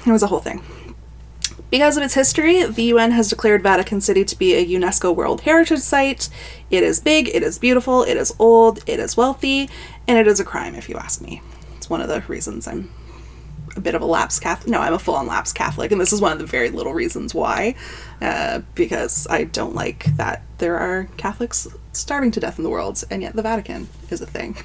It 0.08 0.12
was 0.12 0.22
a 0.22 0.28
whole 0.28 0.40
thing. 0.40 0.62
Because 1.72 1.98
of 1.98 2.04
its 2.04 2.14
history, 2.14 2.64
the 2.64 2.84
UN 2.84 3.12
has 3.12 3.30
declared 3.30 3.64
Vatican 3.64 4.00
City 4.00 4.24
to 4.24 4.38
be 4.38 4.54
a 4.54 4.66
UNESCO 4.66 5.14
World 5.14 5.42
Heritage 5.42 5.80
Site. 5.80 6.30
It 6.70 6.84
is 6.84 7.00
big, 7.00 7.28
it 7.30 7.44
is 7.44 7.58
beautiful, 7.58 8.04
it 8.04 8.18
is 8.18 8.34
old, 8.40 8.84
it 8.88 9.00
is 9.00 9.18
wealthy, 9.18 9.70
and 10.08 10.18
it 10.18 10.28
is 10.28 10.40
a 10.40 10.46
crime, 10.46 10.76
if 10.76 10.88
you 10.88 10.96
ask 10.96 11.22
me. 11.22 11.42
It's 11.78 11.90
one 11.90 12.02
of 12.02 12.08
the 12.08 12.22
reasons 12.28 12.68
I'm 12.68 12.92
a 13.76 13.82
bit 13.82 13.96
of 13.96 14.02
a 14.02 14.06
lapsed 14.06 14.42
Catholic. 14.42 14.70
No, 14.70 14.80
I'm 14.80 14.94
a 14.94 15.00
full 15.00 15.16
on 15.16 15.28
lapsed 15.28 15.56
Catholic, 15.56 15.92
and 15.92 16.00
this 16.00 16.14
is 16.14 16.22
one 16.22 16.32
of 16.32 16.40
the 16.40 16.46
very 16.46 16.70
little 16.70 16.94
reasons 16.94 17.34
why. 17.34 17.76
Uh, 18.22 18.62
because 18.76 19.28
I 19.30 19.46
don't 19.46 19.76
like 19.76 20.06
that 20.18 20.44
there 20.60 20.78
are 20.78 21.10
Catholics 21.18 21.68
starving 21.92 22.32
to 22.32 22.40
death 22.40 22.58
in 22.58 22.64
the 22.64 22.70
world, 22.70 23.04
and 23.10 23.22
yet 23.22 23.36
the 23.36 23.42
Vatican 23.42 23.90
is 24.10 24.22
a 24.22 24.26
thing. 24.26 24.56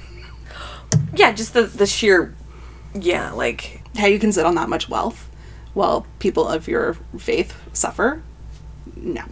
yeah, 1.15 1.31
just 1.31 1.53
the 1.53 1.63
the 1.63 1.85
sheer 1.85 2.35
yeah 2.93 3.31
like 3.31 3.81
how 3.97 4.05
you 4.05 4.19
can 4.19 4.33
sit 4.33 4.45
on 4.45 4.55
that 4.55 4.67
much 4.67 4.89
wealth 4.89 5.29
while 5.73 6.05
people 6.19 6.47
of 6.47 6.67
your 6.67 6.95
faith 7.17 7.57
suffer 7.73 8.21
no. 8.95 9.23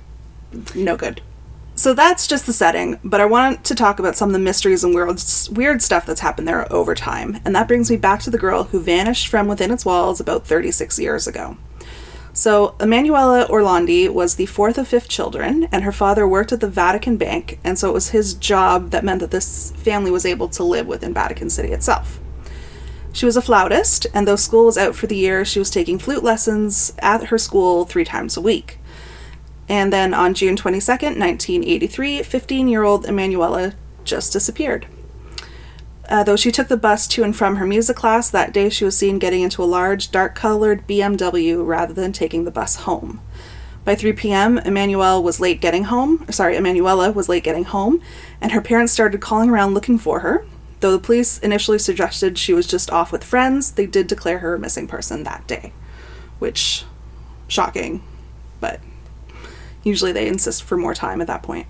No 0.76 0.98
good. 0.98 1.22
So 1.76 1.94
that's 1.94 2.28
just 2.28 2.46
the 2.46 2.52
setting 2.52 3.00
but 3.06 3.22
i 3.22 3.26
want 3.26 3.64
to 3.64 3.74
talk 3.74 4.00
about 4.00 4.18
some 4.18 4.30
of 4.30 4.34
the 4.34 4.40
mysteries 4.40 4.84
and 4.84 4.94
weird, 4.94 5.22
weird 5.52 5.82
stuff 5.82 6.06
that's 6.06 6.20
happened 6.20 6.46
there 6.46 6.72
over 6.74 6.94
time 6.94 7.40
and 7.46 7.56
that 7.56 7.70
brings 7.70 7.90
me 7.90 7.96
back 7.96 8.20
to 8.22 8.30
the 8.30 8.38
girl 8.38 8.66
who 8.66 8.82
vanished 8.82 9.30
from 9.30 9.48
within 9.48 9.72
its 9.72 9.86
walls 9.86 10.20
about 10.20 10.46
36 10.46 11.00
years 11.00 11.26
ago. 11.26 11.56
So 12.34 12.76
emanuela 12.82 13.48
orlandi 13.48 14.10
was 14.10 14.36
the 14.36 14.46
fourth 14.46 14.78
of 14.78 14.90
fifth 14.90 15.08
children 15.08 15.70
and 15.72 15.86
her 15.86 15.94
father 15.94 16.28
worked 16.28 16.52
at 16.52 16.60
the 16.60 16.68
vatican 16.68 17.16
bank 17.16 17.60
and 17.64 17.80
so 17.80 17.90
it 17.90 17.94
was 17.94 18.10
his 18.10 18.34
job 18.34 18.90
that 18.90 19.06
meant 19.06 19.22
that 19.22 19.32
this 19.32 19.72
family 19.78 20.12
was 20.12 20.26
able 20.26 20.50
to 20.50 20.64
live 20.66 20.86
within 20.86 21.14
vatican 21.14 21.50
city 21.50 21.72
itself 21.72 22.20
she 23.12 23.26
was 23.26 23.36
a 23.36 23.42
flautist, 23.42 24.08
and 24.14 24.28
though 24.28 24.36
school 24.36 24.66
was 24.66 24.78
out 24.78 24.96
for 24.96 25.08
the 25.08 25.16
year, 25.16 25.44
she 25.44 25.60
was 25.60 25.70
taking 25.70 25.98
flute 25.98 26.24
lessons 26.24 26.94
at 27.00 27.26
her 27.26 27.38
school 27.38 27.86
three 27.86 28.06
times 28.06 28.38
a 28.38 28.42
week. 28.42 28.80
And 29.68 29.94
then 29.94 30.14
on 30.14 30.34
June 30.34 30.56
22nd, 30.56 31.18
1983, 31.20 32.24
15 32.24 32.68
year 32.68 32.84
old 32.84 33.06
Emanuela 33.06 33.74
just 34.04 34.34
disappeared. 34.34 34.88
Uh, 36.08 36.24
though 36.24 36.36
she 36.36 36.52
took 36.52 36.68
the 36.68 36.78
bus 36.78 37.08
to 37.08 37.24
and 37.24 37.36
from 37.36 37.58
her 37.58 37.68
music 37.68 37.96
class, 37.96 38.32
that 38.32 38.52
day 38.52 38.68
she 38.70 38.84
was 38.84 38.98
seen 38.98 39.20
getting 39.20 39.42
into 39.42 39.64
a 39.64 39.66
large, 39.66 40.10
dark 40.10 40.34
colored 40.34 40.88
BMW 40.88 41.64
rather 41.66 41.94
than 41.94 42.12
taking 42.12 42.46
the 42.46 42.52
bus 42.52 42.78
home. 42.78 43.22
By 43.86 43.94
3 43.96 44.14
p.m., 44.14 44.58
Emanuel 44.60 45.22
was 45.22 45.40
late 45.40 45.62
getting 45.62 45.86
home. 45.86 46.26
Sorry, 46.32 46.56
Emanuela 46.56 47.12
was 47.12 47.30
late 47.30 47.44
getting 47.44 47.64
home, 47.66 48.02
and 48.42 48.52
her 48.52 48.62
parents 48.62 48.92
started 48.92 49.22
calling 49.22 49.52
around 49.52 49.76
looking 49.76 50.00
for 50.00 50.22
her. 50.22 50.46
Though 50.80 50.92
the 50.92 51.00
police 51.00 51.40
initially 51.40 51.80
suggested 51.80 52.38
she 52.38 52.54
was 52.54 52.68
just 52.68 52.90
off 52.92 53.12
with 53.12 53.24
friends, 53.24 53.72
they 53.72 53.86
did 53.86 54.08
declare 54.08 54.40
her 54.40 54.56
a 54.56 54.60
missing 54.60 54.88
person 54.88 55.24
that 55.24 55.46
day. 55.46 55.74
Which, 56.40 56.86
shocking, 57.48 58.04
but 58.62 58.80
usually 59.84 60.12
they 60.12 60.28
insist 60.28 60.64
for 60.64 60.78
more 60.78 60.94
time 60.94 61.20
at 61.22 61.28
that 61.28 61.44
point. 61.44 61.68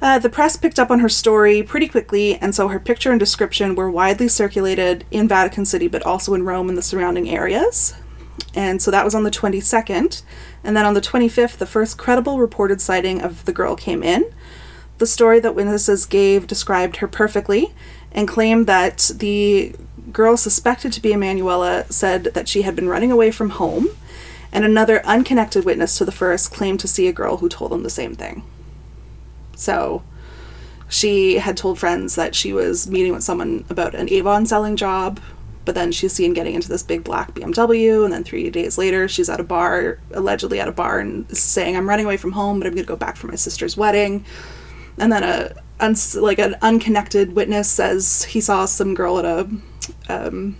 Uh, 0.00 0.18
the 0.18 0.28
press 0.28 0.56
picked 0.56 0.78
up 0.78 0.90
on 0.90 1.00
her 1.00 1.08
story 1.08 1.62
pretty 1.62 1.88
quickly, 1.88 2.36
and 2.36 2.54
so 2.54 2.68
her 2.68 2.78
picture 2.78 3.10
and 3.10 3.18
description 3.18 3.74
were 3.74 3.90
widely 3.90 4.28
circulated 4.28 5.04
in 5.10 5.26
Vatican 5.26 5.64
City, 5.64 5.88
but 5.88 6.04
also 6.04 6.34
in 6.34 6.44
Rome 6.44 6.68
and 6.68 6.76
the 6.76 6.82
surrounding 6.82 7.28
areas. 7.28 7.94
And 8.54 8.80
so 8.80 8.90
that 8.90 9.04
was 9.04 9.14
on 9.14 9.24
the 9.24 9.30
22nd. 9.30 10.22
And 10.62 10.76
then 10.76 10.84
on 10.84 10.94
the 10.94 11.00
25th, 11.00 11.56
the 11.56 11.66
first 11.66 11.96
credible 11.96 12.38
reported 12.38 12.80
sighting 12.80 13.22
of 13.22 13.44
the 13.46 13.52
girl 13.52 13.74
came 13.74 14.02
in. 14.02 14.24
The 14.98 15.06
story 15.06 15.40
that 15.40 15.54
witnesses 15.54 16.06
gave 16.06 16.46
described 16.46 16.96
her 16.96 17.08
perfectly 17.08 17.74
and 18.12 18.26
claimed 18.26 18.66
that 18.66 19.10
the 19.14 19.74
girl 20.10 20.36
suspected 20.36 20.92
to 20.94 21.02
be 21.02 21.12
Emanuela 21.12 21.84
said 21.90 22.24
that 22.24 22.48
she 22.48 22.62
had 22.62 22.74
been 22.74 22.88
running 22.88 23.12
away 23.12 23.30
from 23.30 23.50
home, 23.50 23.88
and 24.52 24.64
another 24.64 25.04
unconnected 25.04 25.64
witness 25.64 25.98
to 25.98 26.04
the 26.04 26.12
first 26.12 26.52
claimed 26.52 26.80
to 26.80 26.88
see 26.88 27.08
a 27.08 27.12
girl 27.12 27.38
who 27.38 27.48
told 27.48 27.72
them 27.72 27.82
the 27.82 27.90
same 27.90 28.14
thing. 28.14 28.42
So 29.54 30.02
she 30.88 31.38
had 31.38 31.56
told 31.56 31.78
friends 31.78 32.14
that 32.14 32.34
she 32.34 32.52
was 32.52 32.88
meeting 32.88 33.12
with 33.12 33.24
someone 33.24 33.64
about 33.68 33.94
an 33.94 34.08
Avon 34.10 34.46
selling 34.46 34.76
job, 34.76 35.20
but 35.66 35.74
then 35.74 35.92
she's 35.92 36.12
seen 36.12 36.32
getting 36.32 36.54
into 36.54 36.68
this 36.68 36.84
big 36.84 37.04
black 37.04 37.34
BMW, 37.34 38.04
and 38.04 38.12
then 38.12 38.24
three 38.24 38.48
days 38.48 38.78
later, 38.78 39.08
she's 39.08 39.28
at 39.28 39.40
a 39.40 39.44
bar, 39.44 39.98
allegedly 40.12 40.60
at 40.60 40.68
a 40.68 40.72
bar, 40.72 41.00
and 41.00 41.28
saying, 41.36 41.76
"I'm 41.76 41.88
running 41.88 42.06
away 42.06 42.16
from 42.16 42.32
home, 42.32 42.60
but 42.60 42.66
I'm 42.66 42.72
going 42.72 42.84
to 42.84 42.88
go 42.88 42.96
back 42.96 43.16
for 43.16 43.26
my 43.26 43.34
sister's 43.34 43.76
wedding." 43.76 44.24
And 44.98 45.12
then 45.12 45.22
a 45.22 45.54
like 46.14 46.38
an 46.38 46.56
unconnected 46.62 47.34
witness 47.34 47.68
says 47.68 48.24
he 48.24 48.40
saw 48.40 48.64
some 48.64 48.94
girl 48.94 49.18
at 49.18 49.24
a 49.24 49.48
um, 50.08 50.56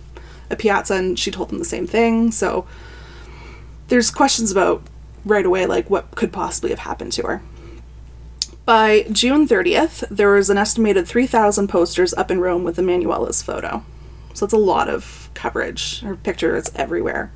a 0.49 0.55
piazza, 0.55 0.95
and 0.95 1.19
she 1.19 1.31
told 1.31 1.51
him 1.51 1.59
the 1.59 1.65
same 1.65 1.87
thing. 1.87 2.31
So 2.31 2.67
there's 3.87 4.11
questions 4.11 4.51
about 4.51 4.83
right 5.25 5.45
away, 5.45 5.65
like 5.65 5.89
what 5.89 6.11
could 6.11 6.31
possibly 6.31 6.69
have 6.69 6.79
happened 6.79 7.13
to 7.13 7.23
her. 7.23 7.41
By 8.65 9.05
June 9.11 9.47
30th, 9.47 10.07
there 10.09 10.31
was 10.33 10.49
an 10.49 10.57
estimated 10.57 11.07
3,000 11.07 11.69
posters 11.69 12.13
up 12.13 12.29
in 12.29 12.41
Rome 12.41 12.65
with 12.65 12.77
Emanuela's 12.77 13.41
photo. 13.41 13.83
So 14.33 14.43
it's 14.43 14.53
a 14.53 14.57
lot 14.57 14.89
of 14.89 15.29
coverage. 15.33 16.01
Her 16.01 16.15
picture 16.17 16.55
is 16.55 16.69
everywhere. 16.75 17.31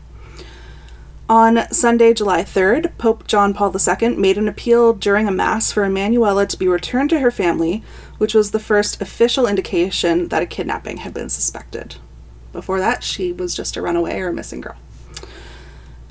On 1.32 1.66
Sunday, 1.72 2.14
July 2.14 2.44
3rd, 2.44 2.98
Pope 2.98 3.26
John 3.26 3.54
Paul 3.54 3.74
II 3.74 4.18
made 4.18 4.38
an 4.38 4.50
appeal 4.50 4.92
during 4.92 5.30
a 5.30 5.32
Mass 5.32 5.72
for 5.72 5.86
Emanuela 5.86 6.46
to 6.46 6.60
be 6.60 6.68
returned 6.68 7.10
to 7.12 7.22
her 7.22 7.32
family, 7.32 7.86
which 8.18 8.34
was 8.34 8.52
the 8.52 8.60
first 8.60 9.02
official 9.02 9.48
indication 9.48 10.28
that 10.28 10.44
a 10.44 10.46
kidnapping 10.46 10.98
had 10.98 11.14
been 11.14 11.30
suspected. 11.30 11.96
Before 12.52 12.80
that, 12.80 13.02
she 13.02 13.32
was 13.32 13.56
just 13.56 13.78
a 13.78 13.82
runaway 13.82 14.20
or 14.20 14.28
a 14.28 14.34
missing 14.34 14.60
girl. 14.60 14.76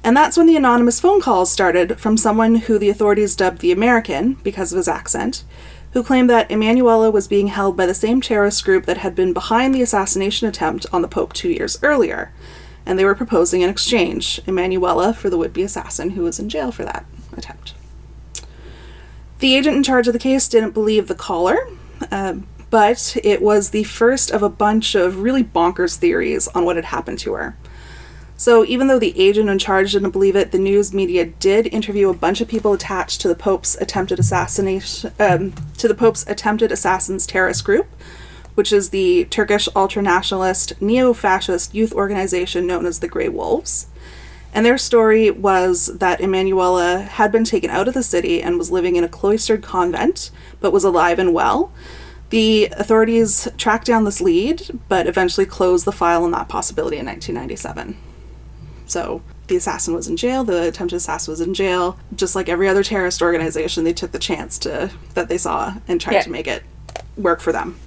And 0.03 0.16
that's 0.16 0.39
when 0.39 0.47
the 0.47 0.57
anonymous 0.57 1.01
phone 1.01 1.21
calls 1.21 1.53
started 1.53 2.01
from 2.01 2.16
someone 2.16 2.55
who 2.55 2.79
the 2.79 2.89
authorities 2.89 3.37
dubbed 3.37 3.61
the 3.61 3.73
American 3.73 4.39
because 4.43 4.73
of 4.73 4.79
his 4.79 4.89
accent, 4.89 5.45
who 5.93 6.03
claimed 6.03 6.31
that 6.31 6.51
Emanuela 6.51 7.11
was 7.11 7.29
being 7.29 7.49
held 7.49 7.77
by 7.77 7.85
the 7.85 7.93
same 7.93 8.23
terrorist 8.23 8.64
group 8.64 8.87
that 8.87 8.97
had 8.97 9.14
been 9.14 9.35
behind 9.35 9.75
the 9.75 9.83
assassination 9.83 10.49
attempt 10.49 10.87
on 10.95 11.03
the 11.03 11.09
Pope 11.09 11.35
two 11.35 11.51
years 11.51 11.79
earlier. 11.83 12.33
And 12.87 12.99
they 12.99 13.05
were 13.05 13.14
proposing 13.14 13.62
an 13.62 13.70
exchange 13.70 14.41
Emanuela 14.47 15.12
for 15.12 15.31
the 15.31 15.39
would 15.39 15.53
be 15.53 15.62
assassin 15.62 16.11
who 16.11 16.22
was 16.22 16.39
in 16.39 16.49
jail 16.49 16.72
for 16.72 16.85
that 16.85 17.05
attempt. 17.37 17.74
The 19.39 19.57
agent 19.57 19.76
in 19.76 19.83
charge 19.83 20.07
of 20.07 20.12
the 20.12 20.18
case 20.18 20.49
didn't 20.49 20.72
believe 20.72 21.09
the 21.09 21.14
caller, 21.14 21.59
uh, 22.11 22.35
but 22.68 23.16
it 23.22 23.43
was 23.43 23.70
the 23.70 23.85
first 23.85 24.31
of 24.31 24.43
a 24.43 24.49
bunch 24.49 24.95
of 24.95 25.22
really 25.22 25.43
bonkers 25.43 25.97
theories 25.97 26.47
on 26.49 26.64
what 26.64 26.76
had 26.76 26.87
happened 26.87 27.18
to 27.20 27.35
her. 27.35 27.57
So, 28.37 28.64
even 28.64 28.87
though 28.87 28.99
the 28.99 29.18
agent 29.20 29.51
in 29.51 29.59
charge 29.59 29.93
didn't 29.93 30.12
believe 30.12 30.35
it, 30.35 30.51
the 30.51 30.59
news 30.59 30.95
media 30.95 31.26
did 31.26 31.66
interview 31.66 32.09
a 32.09 32.14
bunch 32.14 32.41
of 32.41 32.49
people 32.49 32.72
attached 32.72 33.20
to 33.20 33.28
the 33.28 33.35
Pope's 33.35 33.76
attempted 33.83 34.18
assassination, 34.18 35.12
um, 35.18 35.53
to 35.76 35.87
the 35.87 35.95
Pope's 35.95 36.26
attempted 36.26 36.72
assassins 36.72 37.26
terrorist 37.26 37.64
group, 37.64 37.87
which 38.55 38.73
is 38.73 38.91
the 38.91 39.25
Turkish 39.27 39.69
ultranationalist 39.77 40.81
neo-fascist 40.81 41.75
youth 41.75 41.93
organization 41.93 42.67
known 42.67 42.87
as 42.87 43.01
the 43.01 43.09
Grey 43.09 43.29
Wolves. 43.29 43.87
And 44.53 44.67
their 44.67 44.79
story 44.79 45.31
was 45.31 45.87
that 45.99 46.21
Emanuela 46.21 46.99
had 47.03 47.31
been 47.31 47.45
taken 47.45 47.71
out 47.71 47.87
of 47.87 47.95
the 47.95 48.03
city 48.03 48.43
and 48.43 48.59
was 48.59 48.71
living 48.71 48.97
in 48.97 49.05
a 49.05 49.09
cloistered 49.09 49.63
convent, 49.63 50.31
but 50.61 50.73
was 50.73 50.83
alive 50.85 51.19
and 51.19 51.33
well. 51.33 51.73
The 52.31 52.69
authorities 52.77 53.49
tracked 53.57 53.87
down 53.87 54.05
this 54.05 54.21
lead, 54.21 54.81
but 54.89 55.07
eventually 55.07 55.47
closed 55.47 55.85
the 55.85 55.93
file 55.93 56.25
on 56.25 56.31
that 56.33 56.49
possibility 56.49 56.97
in 56.97 57.07
1997. 57.07 57.97
So 58.87 59.23
the 59.47 59.57
assassin 59.57 59.95
was 59.95 60.09
in 60.09 60.17
jail, 60.17 60.43
the 60.45 60.69
attempted 60.69 60.97
assassin 60.97 61.33
was 61.33 61.41
in 61.41 61.55
jail. 61.55 61.99
Just 62.15 62.35
like 62.35 62.49
every 62.49 62.69
other 62.69 62.83
terrorist 62.85 63.23
organization, 63.23 63.85
they 63.85 63.93
took 63.93 64.13
the 64.13 64.19
chance 64.19 64.59
to 64.61 64.91
that 65.15 65.29
they 65.29 65.39
saw 65.39 65.75
and 65.87 66.01
tried 66.01 66.15
Yeah. 66.15 66.23
to 66.23 66.31
make 66.31 66.47
it 66.49 66.63
work 67.17 67.41
for 67.41 67.53
them. 67.53 67.79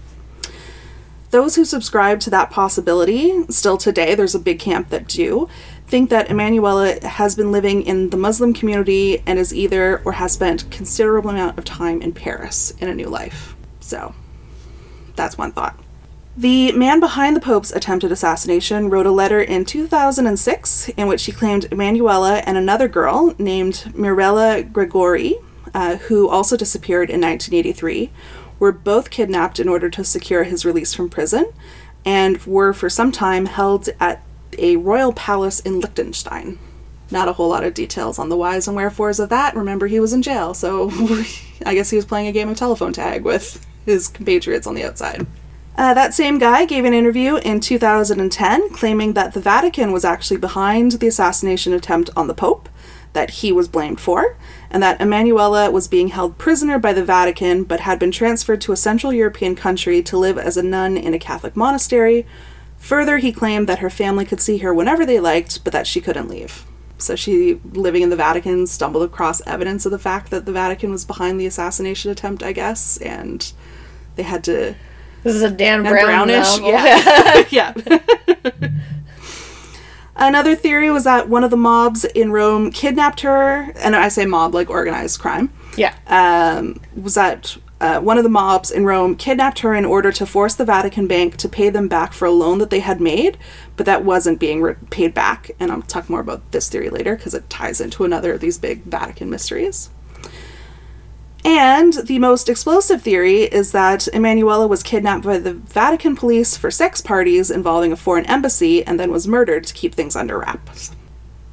Those 1.34 1.56
who 1.56 1.66
subscribe 1.66 2.20
to 2.20 2.30
that 2.30 2.52
possibility, 2.52 3.44
still 3.50 3.76
today, 3.76 4.14
there's 4.14 4.36
a 4.36 4.40
big 4.40 4.60
camp 4.60 4.90
that 4.90 5.08
do, 5.08 5.50
think 5.88 6.12
that 6.12 6.30
Emanuela 6.30 7.04
has 7.04 7.36
been 7.36 7.52
living 7.52 7.82
in 7.82 8.12
the 8.12 8.18
Muslim 8.18 8.54
community 8.54 9.24
and 9.26 9.40
is 9.40 9.52
either 9.52 10.04
or 10.06 10.12
has 10.12 10.34
spent 10.34 10.70
considerable 10.70 11.32
amount 11.32 11.58
of 11.58 11.66
time 11.66 12.04
in 12.04 12.14
Paris 12.14 12.70
in 12.78 12.88
a 12.88 12.94
new 12.94 13.08
life. 13.08 13.56
So, 13.80 14.14
that's 15.16 15.36
one 15.36 15.54
thought. 15.54 15.76
The 16.38 16.72
man 16.74 17.00
behind 17.00 17.36
the 17.36 17.42
Pope's 17.42 17.72
attempted 17.72 18.12
assassination 18.12 18.92
wrote 18.92 19.08
a 19.08 19.12
letter 19.12 19.42
in 19.42 19.66
2006 19.66 20.90
in 20.90 21.08
which 21.08 21.26
he 21.26 21.32
claimed 21.32 21.66
Emanuela 21.72 22.44
and 22.46 22.60
another 22.60 22.88
girl 22.88 23.34
named 23.40 23.92
Mirella 23.96 24.62
Gregori, 24.62 25.44
uh, 25.74 25.96
who 25.96 26.30
also 26.30 26.56
disappeared 26.56 27.10
in 27.10 27.20
1983, 27.22 28.12
were 28.64 28.72
both 28.72 29.10
kidnapped 29.10 29.60
in 29.60 29.68
order 29.68 29.90
to 29.90 30.06
secure 30.06 30.46
his 30.46 30.64
release 30.64 30.94
from 30.94 31.10
prison 31.10 31.52
and 32.06 32.42
were 32.46 32.72
for 32.72 32.90
some 32.90 33.12
time 33.12 33.46
held 33.46 33.90
at 34.00 34.24
a 34.58 34.78
royal 34.78 35.12
palace 35.12 35.60
in 35.60 35.82
Liechtenstein. 35.82 36.58
Not 37.12 37.28
a 37.28 37.34
whole 37.34 37.50
lot 37.50 37.66
of 37.66 37.74
details 37.74 38.18
on 38.18 38.30
the 38.30 38.38
whys 38.38 38.66
and 38.66 38.78
wherefores 38.78 39.20
of 39.20 39.28
that. 39.28 39.54
Remember, 39.54 39.88
he 39.88 40.00
was 40.00 40.14
in 40.14 40.22
jail, 40.22 40.54
so 40.54 40.90
I 41.66 41.74
guess 41.74 41.90
he 41.90 41.98
was 41.98 42.06
playing 42.06 42.28
a 42.28 42.32
game 42.32 42.48
of 42.48 42.56
telephone 42.56 42.94
tag 42.94 43.26
with 43.26 43.66
his 43.86 44.08
compatriots 44.08 44.66
on 44.66 44.76
the 44.76 44.86
outside. 44.86 45.28
Uh, 45.78 45.94
that 45.94 46.14
same 46.14 46.38
guy 46.38 46.64
gave 46.64 46.86
an 46.86 46.94
interview 46.94 47.36
in 47.36 47.60
2010 47.60 48.70
claiming 48.70 49.12
that 49.12 49.34
the 49.34 49.42
Vatican 49.42 49.92
was 49.92 50.06
actually 50.06 50.38
behind 50.38 50.94
the 50.94 51.08
assassination 51.08 51.74
attempt 51.74 52.10
on 52.16 52.28
the 52.28 52.34
Pope, 52.34 52.70
that 53.12 53.30
he 53.30 53.52
was 53.52 53.68
blamed 53.68 54.00
for, 54.00 54.38
and 54.74 54.82
that 54.82 55.00
Emanuela 55.00 55.70
was 55.70 55.88
being 55.88 56.08
held 56.10 56.40
prisoner 56.40 56.80
by 56.80 56.92
the 56.92 57.06
Vatican 57.06 57.64
but 57.64 57.82
had 57.82 58.00
been 58.00 58.12
transferred 58.12 58.60
to 58.62 58.72
a 58.72 58.78
Central 58.78 59.14
European 59.14 59.56
country 59.56 60.02
to 60.02 60.18
live 60.18 60.38
as 60.38 60.58
a 60.58 60.64
nun 60.64 60.98
in 60.98 61.14
a 61.14 61.20
Catholic 61.20 61.56
monastery. 61.56 62.26
Further, 62.80 63.20
he 63.20 63.32
claimed 63.32 63.70
that 63.70 63.80
her 63.80 63.90
family 63.92 64.26
could 64.26 64.42
see 64.42 64.58
her 64.58 64.74
whenever 64.74 65.06
they 65.06 65.20
liked, 65.20 65.64
but 65.64 65.72
that 65.74 65.86
she 65.88 66.02
couldn't 66.02 66.28
leave. 66.28 66.66
So 66.98 67.16
she, 67.16 67.60
living 67.72 68.02
in 68.02 68.10
the 68.10 68.16
Vatican, 68.16 68.66
stumbled 68.66 69.04
across 69.04 69.46
evidence 69.46 69.86
of 69.86 69.92
the 69.92 70.00
fact 70.00 70.32
that 70.32 70.46
the 70.46 70.52
Vatican 70.52 70.92
was 70.92 71.06
behind 71.06 71.40
the 71.40 71.46
assassination 71.46 72.10
attempt, 72.10 72.42
I 72.42 72.52
guess, 72.52 72.98
and 72.98 73.52
they 74.16 74.24
had 74.24 74.44
to 74.46 74.76
This 75.22 75.36
is 75.36 75.44
a 75.44 75.52
Dan 75.52 75.80
and 75.80 75.90
Brown 75.90 76.28
brownish. 76.28 76.58
novel. 76.58 76.70
Yeah. 76.72 77.44
yeah. 77.50 77.74
Another 80.16 80.56
theory 80.56 80.92
was 80.92 81.06
that 81.06 81.28
one 81.28 81.44
of 81.44 81.52
the 81.52 81.58
mobs 81.58 82.06
in 82.06 82.32
Rome 82.32 82.72
kidnapped 82.72 83.22
her, 83.22 83.72
and 83.78 83.96
I 83.96 84.10
say 84.10 84.26
mob 84.26 84.54
like 84.54 84.70
organized 84.70 85.20
crime. 85.20 85.52
yeah. 85.76 85.96
Um, 86.08 86.80
was 86.96 87.16
that 87.16 87.58
uh, 87.82 88.00
one 88.00 88.18
of 88.18 88.24
the 88.24 88.30
mobs 88.30 88.72
in 88.72 88.86
Rome 88.86 89.16
kidnapped 89.16 89.60
her 89.60 89.74
in 89.74 89.84
order 89.84 90.12
to 90.14 90.26
force 90.26 90.56
the 90.56 90.64
Vatican 90.64 91.08
Bank 91.08 91.36
to 91.38 91.50
pay 91.50 91.70
them 91.70 91.88
back 91.88 92.14
for 92.14 92.26
a 92.26 92.32
loan 92.32 92.60
that 92.60 92.70
they 92.70 92.80
had 92.80 93.02
made, 93.02 93.38
but 93.76 93.86
that 93.86 94.06
wasn't 94.06 94.40
being 94.40 94.62
re- 94.62 94.76
paid 94.90 95.14
back. 95.14 95.52
And 95.60 95.72
I'll 95.72 95.82
talk 95.82 96.10
more 96.10 96.22
about 96.22 96.52
this 96.52 96.70
theory 96.70 96.90
later 96.90 97.16
because 97.16 97.34
it 97.34 97.50
ties 97.50 97.82
into 97.82 98.06
another 98.06 98.34
of 98.34 98.40
these 98.40 98.58
big 98.58 98.84
Vatican 98.84 99.30
mysteries. 99.30 99.90
And 101.46 101.94
the 101.94 102.20
most 102.20 102.48
explosive 102.48 103.02
theory 103.02 103.42
is 103.42 103.74
that 103.74 104.08
Emanuela 104.14 104.66
was 104.66 104.82
kidnapped 104.82 105.26
by 105.26 105.40
the 105.40 105.54
Vatican 105.54 106.16
police 106.16 106.56
for 106.56 106.72
sex 106.72 107.02
parties 107.02 107.52
involving 107.52 107.92
a 107.92 107.98
foreign 107.98 108.26
embassy 108.28 108.86
and 108.86 108.98
then 109.00 109.12
was 109.12 109.28
murdered 109.28 109.66
to 109.66 109.74
keep 109.74 109.94
things 109.94 110.16
under 110.16 110.40
wraps. 110.40 110.92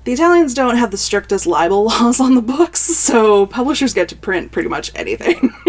The 0.04 0.12
Italians 0.12 0.54
don't 0.54 0.76
have 0.76 0.92
the 0.92 0.96
strictest 0.96 1.46
libel 1.46 1.84
laws 1.88 2.20
on 2.20 2.34
the 2.34 2.42
books, 2.42 2.80
so 2.80 3.46
publishers 3.46 3.92
get 3.92 4.08
to 4.10 4.16
print 4.16 4.52
pretty 4.52 4.68
much 4.68 4.92
anything. 4.94 5.52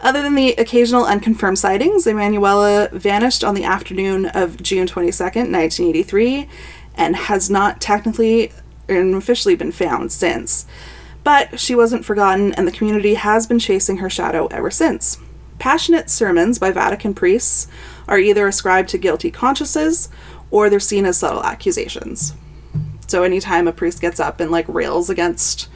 Other 0.00 0.20
than 0.22 0.34
the 0.34 0.54
occasional 0.54 1.04
unconfirmed 1.04 1.60
sightings, 1.60 2.08
Emanuela 2.08 2.88
vanished 2.90 3.44
on 3.44 3.54
the 3.54 3.62
afternoon 3.62 4.26
of 4.26 4.60
June 4.60 4.88
22nd, 4.88 5.52
1983, 5.52 6.48
and 6.96 7.14
has 7.14 7.48
not 7.48 7.80
technically 7.80 8.50
and 8.88 9.14
officially 9.14 9.54
been 9.54 9.70
found 9.70 10.10
since. 10.10 10.66
But 11.24 11.60
she 11.60 11.74
wasn't 11.74 12.04
forgotten, 12.04 12.52
and 12.54 12.66
the 12.66 12.72
community 12.72 13.14
has 13.14 13.46
been 13.46 13.58
chasing 13.58 13.98
her 13.98 14.10
shadow 14.10 14.46
ever 14.46 14.70
since. 14.70 15.18
Passionate 15.58 16.10
sermons 16.10 16.58
by 16.58 16.72
Vatican 16.72 17.14
priests 17.14 17.68
are 18.08 18.18
either 18.18 18.46
ascribed 18.46 18.88
to 18.90 18.98
guilty 18.98 19.30
consciences 19.30 20.08
or 20.50 20.68
they're 20.68 20.80
seen 20.80 21.06
as 21.06 21.18
subtle 21.18 21.44
accusations. 21.44 22.34
So 23.06 23.22
anytime 23.22 23.68
a 23.68 23.72
priest 23.72 24.00
gets 24.00 24.18
up 24.18 24.40
and 24.40 24.50
like 24.50 24.66
rails 24.68 25.08
against 25.10 25.68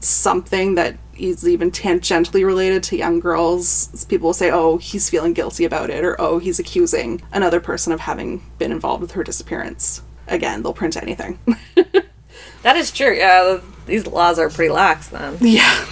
something 0.00 0.74
that 0.74 0.96
is 1.16 1.46
even 1.46 1.70
tangentially 1.70 2.44
related 2.44 2.82
to 2.84 2.96
young 2.96 3.20
girls, 3.20 4.04
people 4.06 4.28
will 4.28 4.34
say, 4.34 4.50
oh, 4.50 4.78
he's 4.78 5.10
feeling 5.10 5.34
guilty 5.34 5.64
about 5.64 5.90
it, 5.90 6.04
or 6.04 6.20
oh, 6.20 6.38
he's 6.38 6.58
accusing 6.58 7.22
another 7.32 7.60
person 7.60 7.92
of 7.92 8.00
having 8.00 8.42
been 8.58 8.72
involved 8.72 9.02
with 9.02 9.12
her 9.12 9.22
disappearance. 9.22 10.02
Again, 10.26 10.62
they'll 10.62 10.72
print 10.72 10.96
anything. 10.96 11.38
That 12.62 12.76
is 12.76 12.90
true. 12.90 13.14
Yeah, 13.14 13.60
these 13.86 14.06
laws 14.06 14.38
are 14.38 14.50
pretty 14.50 14.70
lax 14.70 15.08
then. 15.08 15.38
Yeah. 15.40 15.86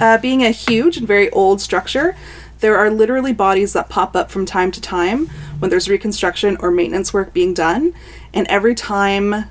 Uh, 0.00 0.18
being 0.18 0.42
a 0.42 0.50
huge 0.50 0.96
and 0.96 1.06
very 1.06 1.30
old 1.30 1.60
structure, 1.60 2.16
there 2.60 2.76
are 2.76 2.90
literally 2.90 3.32
bodies 3.32 3.74
that 3.74 3.88
pop 3.88 4.16
up 4.16 4.30
from 4.30 4.46
time 4.46 4.70
to 4.72 4.80
time 4.80 5.26
when 5.58 5.70
there's 5.70 5.88
reconstruction 5.88 6.56
or 6.60 6.70
maintenance 6.70 7.12
work 7.12 7.32
being 7.32 7.52
done. 7.52 7.92
And 8.32 8.46
every 8.48 8.74
time 8.74 9.44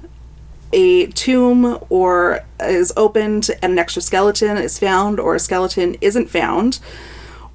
a 0.73 1.05
tomb 1.07 1.77
or 1.89 2.43
is 2.59 2.91
opened 2.97 3.51
and 3.61 3.73
an 3.73 3.79
extra 3.79 4.01
skeleton 4.01 4.57
is 4.57 4.79
found, 4.79 5.19
or 5.19 5.35
a 5.35 5.39
skeleton 5.39 5.95
isn't 6.01 6.29
found, 6.29 6.79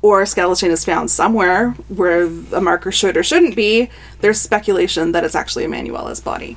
or 0.00 0.22
a 0.22 0.26
skeleton 0.26 0.70
is 0.70 0.84
found 0.84 1.10
somewhere 1.10 1.70
where 1.88 2.26
a 2.52 2.60
marker 2.60 2.92
should 2.92 3.16
or 3.16 3.24
shouldn't 3.24 3.56
be, 3.56 3.90
there's 4.20 4.40
speculation 4.40 5.10
that 5.10 5.24
it's 5.24 5.34
actually 5.34 5.64
Emanuela's 5.64 6.20
body. 6.20 6.56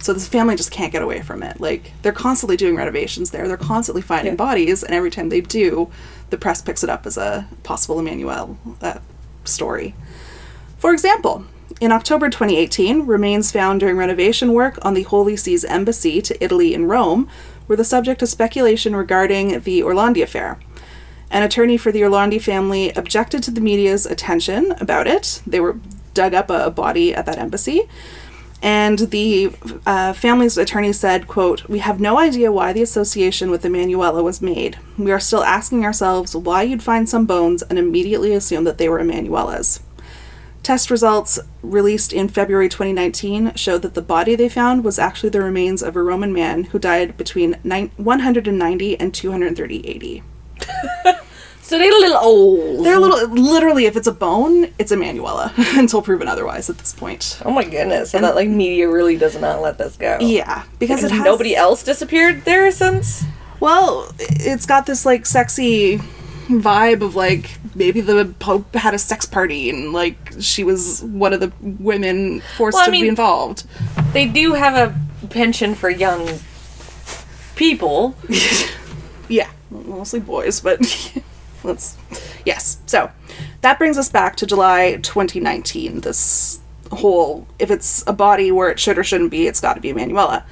So 0.00 0.12
this 0.12 0.28
family 0.28 0.54
just 0.56 0.70
can't 0.70 0.92
get 0.92 1.02
away 1.02 1.22
from 1.22 1.42
it. 1.42 1.60
Like 1.60 1.92
they're 2.02 2.12
constantly 2.12 2.56
doing 2.56 2.76
renovations 2.76 3.30
there. 3.30 3.48
They're 3.48 3.56
constantly 3.56 4.02
finding 4.02 4.32
Yeah. 4.34 4.36
bodies, 4.36 4.82
and 4.82 4.94
every 4.94 5.10
time 5.10 5.28
they 5.28 5.40
do, 5.40 5.90
the 6.30 6.38
press 6.38 6.62
picks 6.62 6.84
it 6.84 6.90
up 6.90 7.04
as 7.06 7.16
a 7.16 7.48
possible 7.64 7.98
Emmanuel 7.98 8.56
uh, 8.80 8.98
story. 9.44 9.94
For 10.78 10.92
example, 10.92 11.44
in 11.80 11.90
October 11.92 12.28
2018, 12.30 13.06
remains 13.06 13.50
found 13.52 13.80
during 13.80 13.96
renovation 13.96 14.52
work 14.52 14.78
on 14.82 14.94
the 14.94 15.02
Holy 15.02 15.36
See's 15.36 15.64
embassy 15.64 16.22
to 16.22 16.42
Italy 16.44 16.74
in 16.74 16.86
Rome 16.86 17.28
were 17.66 17.76
the 17.76 17.84
subject 17.84 18.22
of 18.22 18.28
speculation 18.28 18.94
regarding 18.96 19.60
the 19.60 19.80
Orlandi 19.82 20.22
affair. 20.22 20.58
An 21.30 21.42
attorney 21.42 21.76
for 21.76 21.92
the 21.92 22.00
Orlandi 22.00 22.40
family 22.40 22.90
objected 22.92 23.42
to 23.42 23.50
the 23.50 23.60
media's 23.60 24.06
attention 24.06 24.72
about 24.80 25.06
it. 25.06 25.42
They 25.46 25.60
were 25.60 25.78
dug 26.14 26.32
up 26.34 26.48
a 26.50 26.70
body 26.70 27.14
at 27.14 27.26
that 27.26 27.38
embassy. 27.38 27.82
And 28.60 28.98
the 28.98 29.52
uh, 29.86 30.12
family's 30.12 30.58
attorney 30.58 30.92
said, 30.92 31.28
quote, 31.28 31.68
We 31.68 31.78
have 31.78 32.00
no 32.00 32.18
idea 32.18 32.50
why 32.50 32.72
the 32.72 32.82
association 32.82 33.50
with 33.50 33.64
Emanuela 33.64 34.22
was 34.22 34.42
made. 34.42 34.78
We 34.96 35.12
are 35.12 35.20
still 35.20 35.44
asking 35.44 35.84
ourselves 35.84 36.34
why 36.34 36.62
you'd 36.62 36.82
find 36.82 37.08
some 37.08 37.24
bones 37.24 37.62
and 37.62 37.78
immediately 37.78 38.34
assume 38.34 38.64
that 38.64 38.78
they 38.78 38.88
were 38.88 38.98
Emanuela's. 38.98 39.80
Test 40.64 40.90
results 40.90 41.38
released 41.62 42.12
in 42.12 42.28
February 42.28 42.68
2019 42.68 43.54
showed 43.54 43.82
that 43.82 43.94
the 43.94 44.02
body 44.02 44.34
they 44.34 44.48
found 44.48 44.84
was 44.84 44.98
actually 44.98 45.30
the 45.30 45.40
remains 45.40 45.82
of 45.82 45.94
a 45.94 46.02
Roman 46.02 46.32
man 46.32 46.64
who 46.64 46.78
died 46.80 47.16
between 47.16 47.56
nine- 47.62 47.92
190 47.96 49.00
and 49.00 49.14
230 49.14 50.22
AD. 51.06 51.18
So 51.68 51.76
they're 51.76 51.90
a 51.94 52.00
little 52.00 52.16
old. 52.16 52.86
They're 52.86 52.96
a 52.96 52.98
little, 52.98 53.28
literally, 53.28 53.84
if 53.84 53.94
it's 53.94 54.06
a 54.06 54.12
bone, 54.12 54.72
it's 54.78 54.90
a 54.90 54.96
Manuela 54.96 55.52
until 55.76 56.00
proven 56.00 56.26
otherwise 56.26 56.70
at 56.70 56.78
this 56.78 56.94
point. 56.94 57.42
Oh 57.44 57.50
my 57.50 57.62
goodness! 57.62 58.12
So 58.12 58.20
that 58.20 58.34
like 58.34 58.48
media 58.48 58.88
really 58.88 59.18
does 59.18 59.38
not 59.38 59.60
let 59.60 59.76
this 59.76 59.94
go. 59.98 60.16
Yeah, 60.18 60.62
because 60.78 61.02
Because 61.02 61.04
it 61.04 61.10
has, 61.16 61.24
nobody 61.26 61.54
else 61.54 61.82
disappeared 61.82 62.46
there 62.46 62.70
since. 62.70 63.22
Well, 63.60 64.10
it's 64.18 64.64
got 64.64 64.86
this 64.86 65.04
like 65.04 65.26
sexy 65.26 65.98
vibe 66.48 67.02
of 67.02 67.14
like 67.14 67.58
maybe 67.74 68.00
the 68.00 68.34
Pope 68.38 68.74
had 68.74 68.94
a 68.94 68.98
sex 68.98 69.26
party 69.26 69.68
and 69.68 69.92
like 69.92 70.16
she 70.40 70.64
was 70.64 71.02
one 71.02 71.34
of 71.34 71.40
the 71.40 71.52
women 71.60 72.40
forced 72.56 72.76
Well, 72.76 72.84
I 72.84 72.86
to 72.86 72.92
be 72.92 73.06
involved. 73.06 73.64
They 74.14 74.26
do 74.26 74.54
have 74.54 74.74
a 74.74 75.26
pension 75.28 75.74
for 75.74 75.90
young 75.90 76.40
people. 77.56 78.16
Yeah, 79.28 79.50
mostly 79.70 80.20
boys, 80.20 80.60
but 80.60 80.80
let's 81.64 81.96
yes. 82.44 82.78
So 82.86 83.10
that 83.60 83.78
brings 83.78 83.98
us 83.98 84.08
back 84.08 84.36
to 84.36 84.46
July 84.46 84.98
2019. 85.02 86.00
This 86.00 86.60
whole 86.92 87.46
if 87.58 87.70
it's 87.70 88.02
a 88.06 88.12
body 88.12 88.50
where 88.50 88.70
it 88.70 88.80
should 88.80 88.98
or 88.98 89.04
shouldn't 89.04 89.30
be, 89.30 89.46
it's 89.46 89.60
got 89.60 89.74
to 89.74 89.80
be 89.80 89.90
Emanuela. 89.90 90.44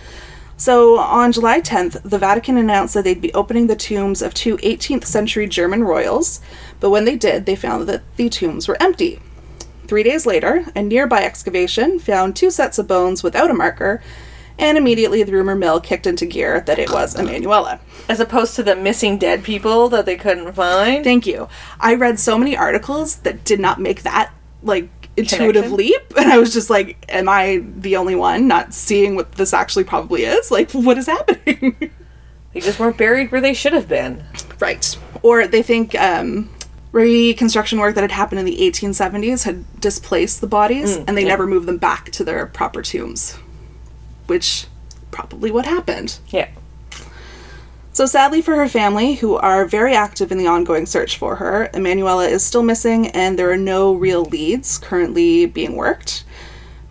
So 0.59 0.99
on 0.99 1.33
July 1.33 1.61
10th, 1.61 2.03
the 2.03 2.19
Vatican 2.19 2.57
announced 2.57 2.95
that 2.95 3.05
they'd 3.05 3.21
be 3.21 3.35
opening 3.35 3.67
the 3.67 3.77
tombs 3.77 4.23
of 4.23 4.33
two 4.33 4.57
18th 4.59 5.05
century 5.05 5.47
German 5.47 5.85
royals, 5.85 6.41
but 6.81 6.89
when 6.89 7.05
they 7.05 7.17
did, 7.17 7.45
they 7.45 7.57
found 7.57 7.87
that 7.89 8.03
the 8.17 8.31
tombs 8.31 8.67
were 8.67 8.81
empty. 8.83 9.21
Three 9.87 10.03
days 10.03 10.25
later, 10.25 10.65
a 10.75 10.83
nearby 10.83 11.23
excavation 11.23 11.99
found 11.99 12.35
two 12.35 12.51
sets 12.51 12.79
of 12.79 12.89
bones 12.89 13.23
without 13.23 13.51
a 13.51 13.55
marker, 13.55 14.03
and 14.59 14.79
immediately 14.79 15.23
the 15.23 15.33
rumor 15.33 15.55
mill 15.55 15.81
kicked 15.81 16.07
into 16.07 16.27
gear 16.27 16.61
that 16.63 16.79
it 16.79 16.91
was 16.91 17.19
Emanuela. 17.19 17.81
As 18.09 18.21
opposed 18.21 18.55
to 18.57 18.63
the 18.63 18.77
missing 18.77 19.19
dead 19.19 19.43
people 19.45 19.89
that 19.89 20.07
they 20.07 20.17
couldn't 20.17 20.53
find. 20.53 21.03
Thank 21.05 21.27
you. 21.27 21.49
I 21.81 21.95
read 21.95 22.21
so 22.21 22.39
many 22.39 22.57
articles 22.57 23.17
that 23.19 23.45
did 23.45 23.61
not 23.61 23.81
make 23.81 24.03
that 24.03 24.33
like 24.63 24.89
intuitive 25.17 25.65
Connection? 25.65 25.77
leap, 25.77 26.17
and 26.17 26.33
I 26.33 26.39
was 26.39 26.53
just 26.53 26.71
like, 26.71 26.97
"Am 27.09 27.29
I 27.29 27.63
the 27.77 27.97
only 27.97 28.15
one 28.15 28.49
not 28.49 28.75
seeing 28.75 29.17
what 29.17 29.33
this 29.33 29.53
actually 29.53 29.85
probably 29.85 30.25
is? 30.25 30.51
Like, 30.51 30.73
what 30.73 30.99
is 30.99 31.07
happening?" 31.07 31.91
They 32.53 32.63
just 32.63 32.79
weren't 32.79 32.97
buried 32.97 33.31
where 33.33 33.43
they 33.43 33.53
should 33.53 33.75
have 33.75 33.87
been. 33.87 34.25
right. 34.61 34.97
Or 35.23 35.47
they 35.47 35.63
think 35.63 35.95
um, 35.95 36.49
reconstruction 36.91 37.79
work 37.79 37.95
that 37.97 38.01
had 38.01 38.13
happened 38.13 38.39
in 38.39 38.47
the 38.47 38.57
1870s 38.57 39.45
had 39.45 39.79
displaced 39.79 40.41
the 40.41 40.47
bodies, 40.47 40.97
and 40.97 41.19
they 41.19 41.23
yeah. 41.23 41.29
never 41.29 41.47
moved 41.47 41.67
them 41.67 41.77
back 41.77 42.11
to 42.13 42.25
their 42.25 42.47
proper 42.47 42.81
tombs, 42.81 43.39
which 44.27 44.67
probably 45.11 45.51
what 45.51 45.65
happened. 45.65 46.19
Yeah. 46.29 46.49
So 47.93 48.05
sadly 48.05 48.43
for 48.43 48.57
her 48.57 48.69
family, 48.69 49.15
who 49.15 49.37
are 49.37 49.65
very 49.65 49.95
active 49.95 50.31
in 50.31 50.37
the 50.37 50.47
ongoing 50.47 50.85
search 50.85 51.17
for 51.17 51.37
her, 51.37 51.71
Emanuela 51.73 52.27
is 52.27 52.45
still 52.45 52.63
missing 52.63 53.07
and 53.09 53.39
there 53.39 53.51
are 53.51 53.57
no 53.57 53.95
real 53.95 54.25
leads 54.25 54.77
currently 54.77 55.47
being 55.47 55.75
worked. 55.77 56.25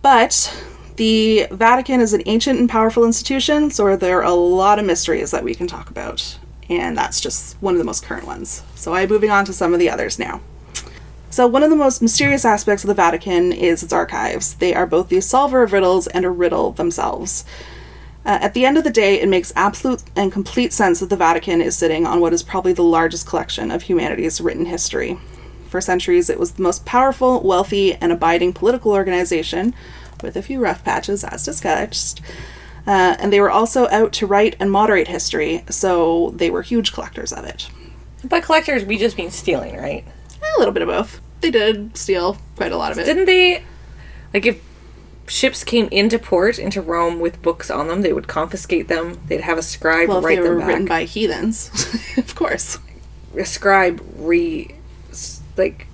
But 0.02 0.52
the 0.96 1.46
Vatican 1.52 2.00
is 2.00 2.14
an 2.14 2.24
ancient 2.26 2.60
and 2.60 2.70
powerful 2.70 3.06
institution, 3.06 3.70
so 3.70 3.96
there 3.96 4.18
are 4.20 4.24
a 4.24 4.34
lot 4.34 4.80
of 4.80 4.86
mysteries 4.86 5.30
that 5.32 5.44
we 5.44 5.54
can 5.54 5.68
talk 5.68 5.92
about. 5.92 6.40
And 6.70 6.98
that's 6.98 7.22
just 7.22 7.62
one 7.62 7.76
of 7.76 7.78
the 7.78 7.84
most 7.84 8.04
current 8.04 8.26
ones. 8.26 8.64
So 8.74 8.96
I'm 8.96 9.10
moving 9.10 9.30
on 9.30 9.46
to 9.46 9.54
some 9.54 9.74
of 9.74 9.80
the 9.80 9.90
others 9.90 10.18
now. 10.18 10.42
So, 11.36 11.48
one 11.48 11.64
of 11.64 11.70
the 11.70 11.76
most 11.76 12.02
mysterious 12.02 12.46
aspects 12.46 12.86
of 12.86 12.88
the 12.88 12.94
Vatican 12.94 13.52
is 13.52 13.84
its 13.84 13.92
archives. 13.92 14.54
They 14.54 14.74
are 14.74 14.86
both 14.86 15.10
the 15.10 15.20
solver 15.20 15.64
of 15.64 15.74
riddles 15.74 16.08
and 16.08 16.24
a 16.24 16.30
riddle 16.30 16.72
themselves. 16.72 17.44
Uh, 18.26 18.40
at 18.42 18.54
the 18.54 18.66
end 18.66 18.78
of 18.78 18.86
the 18.86 18.90
day, 18.90 19.20
it 19.20 19.28
makes 19.28 19.52
absolute 19.54 20.02
and 20.16 20.32
complete 20.32 20.72
sense 20.72 21.02
that 21.02 21.10
the 21.10 21.18
Vatican 21.18 21.60
is 21.60 21.76
sitting 21.76 22.08
on 22.08 22.22
what 22.22 22.32
is 22.32 22.42
probably 22.42 22.72
the 22.72 22.84
largest 22.84 23.28
collection 23.28 23.70
of 23.70 23.82
humanity's 23.82 24.40
written 24.40 24.68
history. 24.68 25.20
For 25.68 25.82
centuries, 25.82 26.30
it 26.30 26.40
was 26.40 26.54
the 26.54 26.62
most 26.62 26.86
powerful, 26.86 27.42
wealthy, 27.44 27.96
and 27.96 28.14
abiding 28.14 28.54
political 28.54 28.94
organization, 28.94 29.76
with 30.24 30.38
a 30.38 30.42
few 30.42 30.62
rough 30.62 30.86
patches, 30.86 31.26
as 31.26 31.44
discussed. 31.44 32.22
Uh, 32.88 33.18
and 33.20 33.34
they 33.34 33.42
were 33.42 33.52
also 33.52 33.90
out 33.90 34.14
to 34.14 34.26
write 34.26 34.56
and 34.58 34.72
moderate 34.72 35.10
history, 35.10 35.66
so 35.70 36.32
they 36.34 36.50
were 36.50 36.62
huge 36.62 36.94
collectors 36.94 37.34
of 37.34 37.44
it. 37.44 37.70
By 38.24 38.40
collectors, 38.40 38.86
we 38.86 38.98
just 38.98 39.18
mean 39.18 39.32
stealing, 39.32 39.76
right? 39.76 40.06
A 40.42 40.60
little 40.60 40.74
bit 40.74 40.82
of 40.82 40.88
both. 40.88 41.20
They 41.46 41.52
did 41.52 41.96
steal 41.96 42.38
quite 42.56 42.72
a 42.72 42.78
lot 42.78 42.92
of 42.92 42.98
it. 42.98 43.06
Didn't 43.06 43.26
they? 43.26 43.64
Like, 44.34 44.46
if 44.48 44.62
ships 45.28 45.64
came 45.64 45.88
into 45.92 46.18
port, 46.18 46.58
into 46.58 46.82
Rome 46.82 47.20
with 47.20 47.42
books 47.44 47.70
on 47.70 47.88
them, 47.88 48.02
they 48.02 48.14
would 48.14 48.28
confiscate 48.28 48.88
them. 48.88 49.20
They'd 49.28 49.42
have 49.42 49.58
a 49.60 49.62
scribe 49.62 50.10
well, 50.10 50.22
write 50.22 50.36
they 50.38 50.42
were 50.42 50.50
them 50.50 50.60
back. 50.60 50.68
written 50.68 50.86
by 50.86 51.04
heathens, 51.04 51.70
of 52.18 52.34
course. 52.34 52.80
a 53.38 53.46
scribe 53.46 54.02
re. 54.18 54.74
like, 55.56 55.88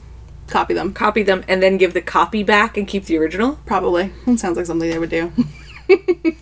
Copy 0.48 0.74
them. 0.74 0.94
copy 0.94 1.24
them 1.24 1.44
and 1.48 1.62
then 1.64 1.78
give 1.78 1.94
the 1.94 2.02
copy 2.02 2.44
back 2.44 2.76
and 2.78 2.88
keep 2.88 3.06
the 3.06 3.18
original. 3.18 3.60
Probably. 3.66 4.12
It 4.28 4.40
sounds 4.40 4.58
like 4.58 4.66
something 4.66 4.90
they 4.90 5.00
would 5.00 5.10
do. 5.10 5.32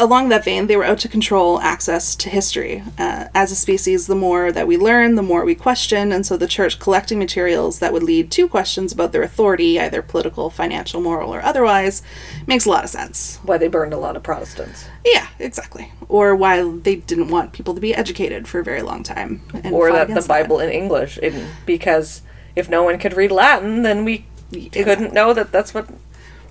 Along 0.00 0.28
that 0.28 0.44
vein, 0.44 0.68
they 0.68 0.76
were 0.76 0.84
out 0.84 1.00
to 1.00 1.08
control 1.08 1.60
access 1.60 2.14
to 2.16 2.30
history. 2.30 2.84
Uh, 2.98 3.26
as 3.34 3.50
a 3.50 3.56
species, 3.56 4.06
the 4.06 4.14
more 4.14 4.52
that 4.52 4.68
we 4.68 4.76
learn, 4.76 5.16
the 5.16 5.22
more 5.22 5.44
we 5.44 5.56
question, 5.56 6.12
and 6.12 6.24
so 6.24 6.36
the 6.36 6.46
church 6.46 6.78
collecting 6.78 7.18
materials 7.18 7.80
that 7.80 7.92
would 7.92 8.04
lead 8.04 8.30
to 8.30 8.46
questions 8.48 8.92
about 8.92 9.10
their 9.10 9.24
authority, 9.24 9.80
either 9.80 10.00
political, 10.00 10.50
financial, 10.50 11.00
moral, 11.00 11.34
or 11.34 11.42
otherwise, 11.42 12.02
makes 12.46 12.64
a 12.64 12.70
lot 12.70 12.84
of 12.84 12.90
sense. 12.90 13.40
Why 13.42 13.58
they 13.58 13.66
burned 13.66 13.92
a 13.92 13.98
lot 13.98 14.16
of 14.16 14.22
Protestants. 14.22 14.86
Yeah, 15.04 15.26
exactly. 15.40 15.92
Or 16.08 16.36
why 16.36 16.62
they 16.62 16.96
didn't 16.96 17.28
want 17.28 17.52
people 17.52 17.74
to 17.74 17.80
be 17.80 17.92
educated 17.94 18.46
for 18.46 18.60
a 18.60 18.64
very 18.64 18.82
long 18.82 19.02
time. 19.02 19.42
and 19.52 19.74
or 19.74 19.90
that 19.90 20.14
the 20.14 20.22
Bible 20.22 20.60
in 20.60 20.70
English, 20.70 21.18
in, 21.18 21.48
because 21.66 22.22
if 22.54 22.68
no 22.68 22.84
one 22.84 22.98
could 22.98 23.14
read 23.14 23.32
Latin, 23.32 23.82
then 23.82 24.04
we 24.04 24.26
couldn't 24.52 25.12
know 25.12 25.32
that 25.32 25.50
that's 25.50 25.74
what 25.74 25.88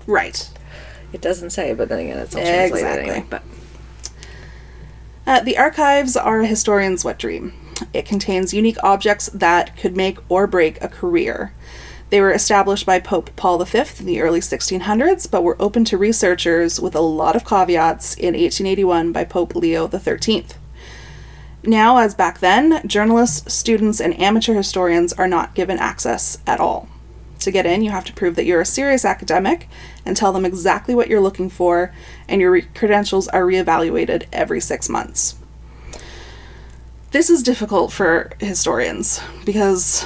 Right. 0.08 0.48
It 1.12 1.20
doesn't 1.20 1.50
say. 1.50 1.72
But 1.74 1.88
then 1.88 2.00
again, 2.00 2.18
it's 2.18 2.34
all 2.34 2.42
translated 2.42 2.74
Exactly. 2.76 3.10
anyway. 3.10 3.26
But 3.28 3.42
Uh, 5.26 5.40
the 5.40 5.58
archives 5.58 6.16
are 6.16 6.40
a 6.40 6.46
historian's 6.46 7.04
wet 7.04 7.18
dream. 7.18 7.52
It 7.92 8.06
contains 8.06 8.54
unique 8.54 8.78
objects 8.82 9.28
that 9.34 9.76
could 9.76 9.96
make 9.96 10.18
or 10.28 10.46
break 10.46 10.82
a 10.82 10.88
career. 10.88 11.52
They 12.10 12.22
were 12.22 12.32
established 12.32 12.86
by 12.86 12.98
Pope 13.00 13.30
Paul 13.36 13.62
V 13.62 13.78
in 14.00 14.06
the 14.06 14.22
early 14.22 14.40
1600s, 14.40 15.26
but 15.30 15.44
were 15.44 15.56
open 15.60 15.84
to 15.84 15.98
researchers 15.98 16.80
with 16.80 16.94
a 16.94 17.00
lot 17.02 17.36
of 17.36 17.44
caveats 17.44 18.14
in 18.14 18.28
1881 18.34 19.12
by 19.12 19.24
Pope 19.24 19.54
Leo 19.54 19.86
XIII. 19.88 20.46
Now, 21.64 21.98
as 21.98 22.14
back 22.14 22.38
then, 22.38 22.80
journalists, 22.86 23.52
students, 23.52 24.00
and 24.00 24.18
amateur 24.18 24.54
historians 24.54 25.12
are 25.12 25.28
not 25.28 25.54
given 25.54 25.76
access 25.78 26.38
at 26.46 26.60
all. 26.60 26.88
To 27.40 27.50
get 27.50 27.66
in, 27.66 27.82
you 27.82 27.90
have 27.90 28.06
to 28.06 28.12
prove 28.14 28.36
that 28.36 28.46
you're 28.46 28.62
a 28.62 28.66
serious 28.66 29.04
academic 29.04 29.68
and 30.08 30.16
tell 30.16 30.32
them 30.32 30.44
exactly 30.44 30.94
what 30.94 31.06
you're 31.06 31.20
looking 31.20 31.48
for, 31.48 31.92
and 32.28 32.40
your 32.40 32.50
re- 32.50 32.62
credentials 32.74 33.28
are 33.28 33.44
reevaluated 33.44 34.24
every 34.32 34.60
six 34.60 34.88
months. 34.88 35.36
This 37.12 37.30
is 37.30 37.42
difficult 37.42 37.92
for 37.92 38.32
historians 38.40 39.20
because, 39.44 40.04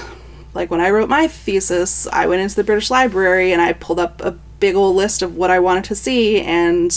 like, 0.54 0.70
when 0.70 0.80
I 0.80 0.90
wrote 0.90 1.08
my 1.08 1.26
thesis, 1.28 2.06
I 2.08 2.26
went 2.26 2.42
into 2.42 2.56
the 2.56 2.64
British 2.64 2.90
Library 2.90 3.52
and 3.52 3.62
I 3.62 3.72
pulled 3.72 3.98
up 3.98 4.20
a 4.20 4.32
big 4.60 4.74
old 4.74 4.94
list 4.94 5.22
of 5.22 5.36
what 5.36 5.50
I 5.50 5.58
wanted 5.58 5.84
to 5.84 5.94
see, 5.94 6.40
and 6.40 6.92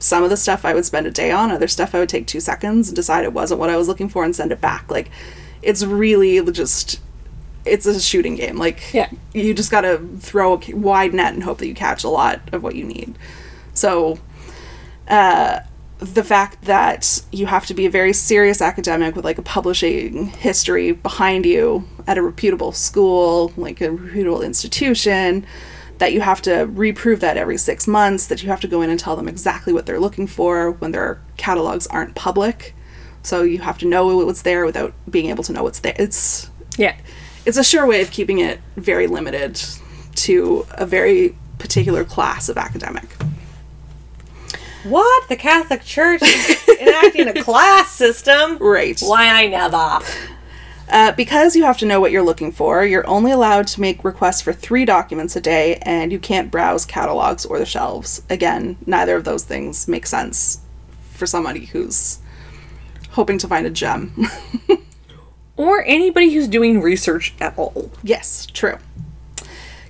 some 0.00 0.22
of 0.22 0.30
the 0.30 0.36
stuff 0.36 0.64
I 0.64 0.74
would 0.74 0.84
spend 0.84 1.06
a 1.06 1.10
day 1.10 1.30
on, 1.30 1.50
other 1.50 1.68
stuff 1.68 1.94
I 1.94 1.98
would 1.98 2.08
take 2.08 2.26
two 2.26 2.40
seconds 2.40 2.88
and 2.88 2.96
decide 2.96 3.24
it 3.24 3.32
wasn't 3.32 3.60
what 3.60 3.70
I 3.70 3.76
was 3.76 3.88
looking 3.88 4.08
for 4.08 4.24
and 4.24 4.34
send 4.34 4.52
it 4.52 4.60
back. 4.60 4.90
Like, 4.90 5.10
it's 5.60 5.84
really 5.84 6.40
just 6.52 7.00
it's 7.68 7.86
a 7.86 8.00
shooting 8.00 8.34
game. 8.36 8.56
Like, 8.58 8.92
Yeah. 8.92 9.08
you 9.34 9.54
just 9.54 9.70
gotta 9.70 10.00
throw 10.20 10.54
a 10.54 10.74
wide 10.74 11.14
net 11.14 11.34
and 11.34 11.42
hope 11.42 11.58
that 11.58 11.66
you 11.68 11.74
catch 11.74 12.04
a 12.04 12.08
lot 12.08 12.40
of 12.52 12.62
what 12.62 12.74
you 12.74 12.84
need. 12.84 13.16
So, 13.74 14.18
uh, 15.08 15.60
the 16.00 16.22
fact 16.22 16.62
that 16.64 17.22
you 17.32 17.46
have 17.46 17.66
to 17.66 17.74
be 17.74 17.84
a 17.86 17.90
very 17.90 18.12
serious 18.12 18.62
academic 18.62 19.16
with 19.16 19.24
like 19.24 19.38
a 19.38 19.42
publishing 19.42 20.26
history 20.28 20.92
behind 20.92 21.44
you 21.44 21.84
at 22.06 22.16
a 22.16 22.22
reputable 22.22 22.70
school, 22.72 23.52
like 23.56 23.80
a 23.80 23.90
reputable 23.90 24.42
institution, 24.42 25.44
that 25.98 26.12
you 26.12 26.20
have 26.20 26.40
to 26.42 26.66
reprove 26.72 27.18
that 27.18 27.36
every 27.36 27.56
six 27.58 27.88
months, 27.88 28.28
that 28.28 28.42
you 28.44 28.48
have 28.48 28.60
to 28.60 28.68
go 28.68 28.80
in 28.82 28.90
and 28.90 29.00
tell 29.00 29.16
them 29.16 29.26
exactly 29.26 29.72
what 29.72 29.86
they're 29.86 29.98
looking 29.98 30.28
for 30.28 30.70
when 30.72 30.92
their 30.92 31.20
catalogs 31.36 31.88
aren't 31.88 32.14
public. 32.14 32.76
So 33.24 33.42
you 33.42 33.58
have 33.58 33.78
to 33.78 33.86
know 33.86 34.24
what's 34.24 34.42
there 34.42 34.64
without 34.64 34.94
being 35.10 35.28
able 35.28 35.42
to 35.44 35.52
know 35.52 35.64
what's 35.64 35.80
there. 35.80 35.96
It's 35.98 36.48
yeah, 36.76 36.94
it's 37.48 37.56
a 37.56 37.64
sure 37.64 37.86
way 37.86 38.02
of 38.02 38.10
keeping 38.10 38.40
it 38.40 38.60
very 38.76 39.06
limited 39.06 39.58
to 40.14 40.66
a 40.72 40.84
very 40.84 41.34
particular 41.56 42.04
class 42.04 42.50
of 42.50 42.58
academic. 42.58 43.10
what 44.84 45.28
the 45.30 45.36
Catholic 45.36 45.82
Church 45.82 46.20
is 46.20 46.68
enacting 46.78 47.26
a 47.26 47.42
class 47.42 47.90
system? 47.90 48.58
Right. 48.58 49.00
Why 49.00 49.28
I 49.28 49.46
never? 49.46 49.98
Uh, 50.90 51.12
because 51.12 51.56
you 51.56 51.64
have 51.64 51.78
to 51.78 51.86
know 51.86 52.02
what 52.02 52.12
you're 52.12 52.22
looking 52.22 52.52
for, 52.52 52.84
you're 52.84 53.08
only 53.08 53.32
allowed 53.32 53.66
to 53.68 53.80
make 53.80 54.04
requests 54.04 54.42
for 54.42 54.52
three 54.52 54.84
documents 54.84 55.34
a 55.34 55.40
day, 55.40 55.76
and 55.76 56.12
you 56.12 56.18
can't 56.18 56.50
browse 56.50 56.84
catalogs 56.84 57.46
or 57.46 57.58
the 57.58 57.64
shelves. 57.64 58.20
Again, 58.28 58.76
neither 58.84 59.16
of 59.16 59.24
those 59.24 59.44
things 59.44 59.88
make 59.88 60.06
sense 60.06 60.60
for 61.12 61.26
somebody 61.26 61.64
who's 61.64 62.18
hoping 63.12 63.38
to 63.38 63.48
find 63.48 63.66
a 63.66 63.70
gem. 63.70 64.12
Or 65.58 65.84
anybody 65.86 66.32
who's 66.32 66.48
doing 66.48 66.80
research 66.80 67.34
at 67.40 67.52
all. 67.58 67.90
yes, 68.02 68.46
true. 68.46 68.78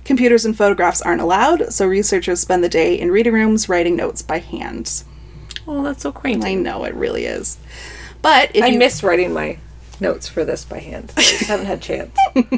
Computers 0.03 0.43
and 0.43 0.57
photographs 0.57 1.01
aren't 1.01 1.21
allowed, 1.21 1.71
so 1.71 1.85
researchers 1.85 2.41
spend 2.41 2.63
the 2.63 2.69
day 2.69 2.99
in 2.99 3.11
reading 3.11 3.33
rooms 3.33 3.69
writing 3.69 3.95
notes 3.95 4.21
by 4.23 4.39
hand. 4.39 5.03
Oh, 5.67 5.83
that's 5.83 6.01
so 6.01 6.11
quaint. 6.11 6.43
I 6.43 6.55
know 6.55 6.83
it 6.83 6.95
really 6.95 7.25
is. 7.25 7.59
But 8.21 8.49
if 8.55 8.63
I 8.63 8.67
you 8.67 8.79
miss 8.79 9.03
writing 9.03 9.31
my 9.33 9.59
notes 10.01 10.27
for 10.27 10.43
this 10.43 10.65
by 10.65 10.79
hand. 10.79 11.13
I 11.15 11.21
haven't 11.21 11.67
had 11.67 11.81
chance. 11.81 12.17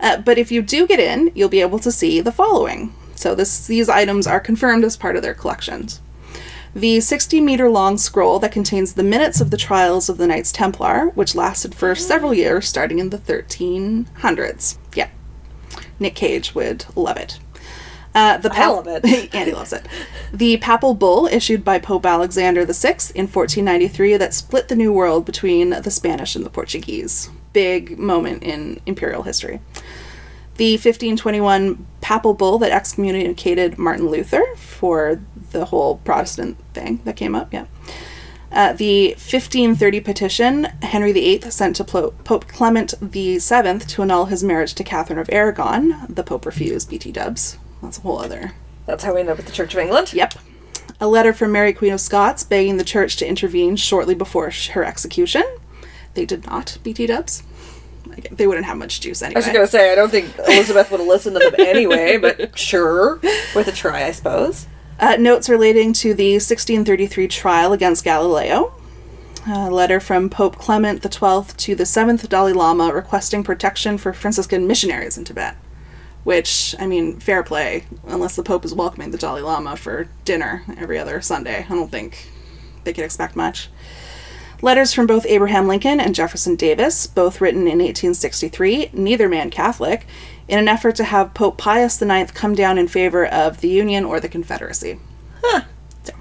Uh, 0.00 0.18
but 0.18 0.36
if 0.36 0.52
you 0.52 0.60
do 0.60 0.86
get 0.86 1.00
in, 1.00 1.30
you'll 1.34 1.48
be 1.48 1.62
able 1.62 1.78
to 1.78 1.90
see 1.90 2.20
the 2.20 2.32
following. 2.32 2.92
So 3.14 3.34
this 3.34 3.66
these 3.66 3.88
items 3.88 4.26
are 4.26 4.38
confirmed 4.40 4.84
as 4.84 4.98
part 4.98 5.16
of 5.16 5.22
their 5.22 5.32
collections. 5.32 6.00
The 6.74 7.00
60 7.00 7.40
meter 7.40 7.70
long 7.70 7.96
scroll 7.96 8.40
that 8.40 8.50
contains 8.50 8.94
the 8.94 9.04
minutes 9.04 9.40
of 9.40 9.50
the 9.50 9.56
trials 9.56 10.08
of 10.08 10.18
the 10.18 10.26
Knights 10.26 10.50
Templar, 10.50 11.10
which 11.14 11.36
lasted 11.36 11.72
for 11.72 11.94
several 11.94 12.34
years, 12.34 12.68
starting 12.68 12.98
in 12.98 13.10
the 13.10 13.18
1300s. 13.18 14.76
Yeah. 14.94 15.08
Nick 16.00 16.16
Cage 16.16 16.54
would 16.54 16.84
love 16.96 17.16
it. 17.16 17.38
Uh, 18.12 18.38
the 18.38 18.50
I 18.52 18.66
love 18.66 18.88
it. 18.88 19.04
Andy 19.34 19.52
loves 19.52 19.72
it. 19.72 19.86
The 20.32 20.56
papal 20.56 20.94
bull 20.94 21.26
issued 21.26 21.64
by 21.64 21.78
Pope 21.78 22.06
Alexander 22.06 22.64
VI 22.64 22.96
in 23.14 23.26
1493 23.26 24.16
that 24.16 24.34
split 24.34 24.68
the 24.68 24.76
New 24.76 24.92
World 24.92 25.24
between 25.24 25.70
the 25.70 25.90
Spanish 25.90 26.34
and 26.34 26.44
the 26.44 26.50
Portuguese. 26.50 27.30
Big 27.52 27.98
moment 27.98 28.42
in 28.42 28.80
imperial 28.86 29.22
history. 29.22 29.60
The 30.56 30.74
1521 30.74 31.86
papal 32.00 32.34
bull 32.34 32.58
that 32.58 32.70
excommunicated 32.70 33.76
Martin 33.78 34.08
Luther 34.08 34.42
for 34.56 35.20
the 35.50 35.66
whole 35.66 35.96
Protestant 35.98 36.56
thing 36.72 37.00
that 37.04 37.16
came 37.16 37.34
up, 37.34 37.52
yeah. 37.52 37.66
Uh, 38.52 38.72
the 38.72 39.08
1530 39.14 40.00
petition 40.00 40.64
Henry 40.82 41.12
VIII 41.12 41.50
sent 41.50 41.74
to 41.74 41.82
Plo- 41.82 42.14
Pope 42.22 42.46
Clement 42.46 42.94
VII 43.00 43.40
to 43.40 44.02
annul 44.02 44.26
his 44.26 44.44
marriage 44.44 44.74
to 44.74 44.84
Catherine 44.84 45.18
of 45.18 45.28
Aragon. 45.32 46.06
The 46.08 46.22
Pope 46.22 46.46
refused, 46.46 46.88
BT 46.88 47.10
dubs. 47.10 47.58
That's 47.82 47.98
a 47.98 48.02
whole 48.02 48.20
other 48.20 48.52
That's 48.86 49.02
how 49.02 49.14
we 49.14 49.20
end 49.20 49.28
up 49.28 49.38
with 49.38 49.46
the 49.46 49.52
Church 49.52 49.74
of 49.74 49.80
England. 49.80 50.12
Yep. 50.12 50.34
A 51.00 51.08
letter 51.08 51.32
from 51.32 51.50
Mary 51.50 51.72
Queen 51.72 51.92
of 51.92 52.00
Scots 52.00 52.44
begging 52.44 52.76
the 52.76 52.84
church 52.84 53.16
to 53.16 53.26
intervene 53.26 53.74
shortly 53.74 54.14
before 54.14 54.52
her 54.72 54.84
execution. 54.84 55.42
They 56.14 56.24
did 56.24 56.46
not, 56.46 56.78
BT 56.84 57.08
dubs. 57.08 57.42
They 58.30 58.46
wouldn't 58.46 58.66
have 58.66 58.76
much 58.76 59.00
juice 59.00 59.22
anyway. 59.22 59.40
I 59.42 59.44
was 59.44 59.52
gonna 59.52 59.66
say 59.66 59.92
I 59.92 59.94
don't 59.94 60.10
think 60.10 60.36
Elizabeth 60.48 60.90
would 60.90 61.00
have 61.00 61.08
listened 61.08 61.36
to 61.40 61.50
them 61.50 61.66
anyway, 61.66 62.16
but 62.16 62.58
sure, 62.58 63.20
worth 63.54 63.68
a 63.68 63.72
try, 63.72 64.04
I 64.04 64.12
suppose. 64.12 64.66
Uh, 64.98 65.16
notes 65.16 65.48
relating 65.48 65.92
to 65.92 66.14
the 66.14 66.34
1633 66.34 67.28
trial 67.28 67.72
against 67.72 68.04
Galileo. 68.04 68.72
A 69.46 69.70
letter 69.70 70.00
from 70.00 70.30
Pope 70.30 70.56
Clement 70.56 71.02
XII 71.02 71.54
to 71.56 71.74
the 71.74 71.84
7th 71.84 72.26
Dalai 72.28 72.52
Lama 72.52 72.92
requesting 72.92 73.42
protection 73.44 73.98
for 73.98 74.14
Franciscan 74.14 74.66
missionaries 74.66 75.18
in 75.18 75.24
Tibet. 75.24 75.56
Which, 76.22 76.74
I 76.78 76.86
mean, 76.86 77.20
fair 77.20 77.42
play, 77.42 77.84
unless 78.06 78.36
the 78.36 78.42
Pope 78.42 78.64
is 78.64 78.72
welcoming 78.72 79.10
the 79.10 79.18
Dalai 79.18 79.42
Lama 79.42 79.76
for 79.76 80.08
dinner 80.24 80.64
every 80.78 80.98
other 80.98 81.20
Sunday. 81.20 81.66
I 81.68 81.74
don't 81.74 81.90
think 81.90 82.30
they 82.84 82.94
could 82.94 83.04
expect 83.04 83.36
much. 83.36 83.68
Letters 84.64 84.94
from 84.94 85.06
both 85.06 85.26
Abraham 85.26 85.68
Lincoln 85.68 86.00
and 86.00 86.14
Jefferson 86.14 86.56
Davis, 86.56 87.06
both 87.06 87.38
written 87.38 87.66
in 87.66 87.80
1863, 87.80 88.92
neither 88.94 89.28
man 89.28 89.50
Catholic, 89.50 90.06
in 90.48 90.58
an 90.58 90.68
effort 90.68 90.96
to 90.96 91.04
have 91.04 91.34
Pope 91.34 91.58
Pius 91.58 92.00
IX 92.00 92.32
come 92.32 92.54
down 92.54 92.78
in 92.78 92.88
favor 92.88 93.26
of 93.26 93.60
the 93.60 93.68
Union 93.68 94.06
or 94.06 94.20
the 94.20 94.28
Confederacy. 94.30 94.98
So, 96.04 96.14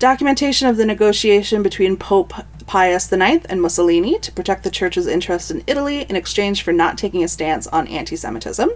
documentation 0.00 0.66
of 0.66 0.76
the 0.76 0.84
negotiation 0.84 1.62
between 1.62 1.96
Pope 1.96 2.32
Pius 2.66 3.12
IX 3.12 3.46
and 3.46 3.62
Mussolini 3.62 4.18
to 4.18 4.32
protect 4.32 4.64
the 4.64 4.70
church's 4.70 5.06
interest 5.06 5.52
in 5.52 5.62
Italy 5.68 6.00
in 6.08 6.16
exchange 6.16 6.64
for 6.64 6.72
not 6.72 6.98
taking 6.98 7.22
a 7.22 7.28
stance 7.28 7.68
on 7.68 7.86
anti 7.86 8.16
Semitism. 8.16 8.70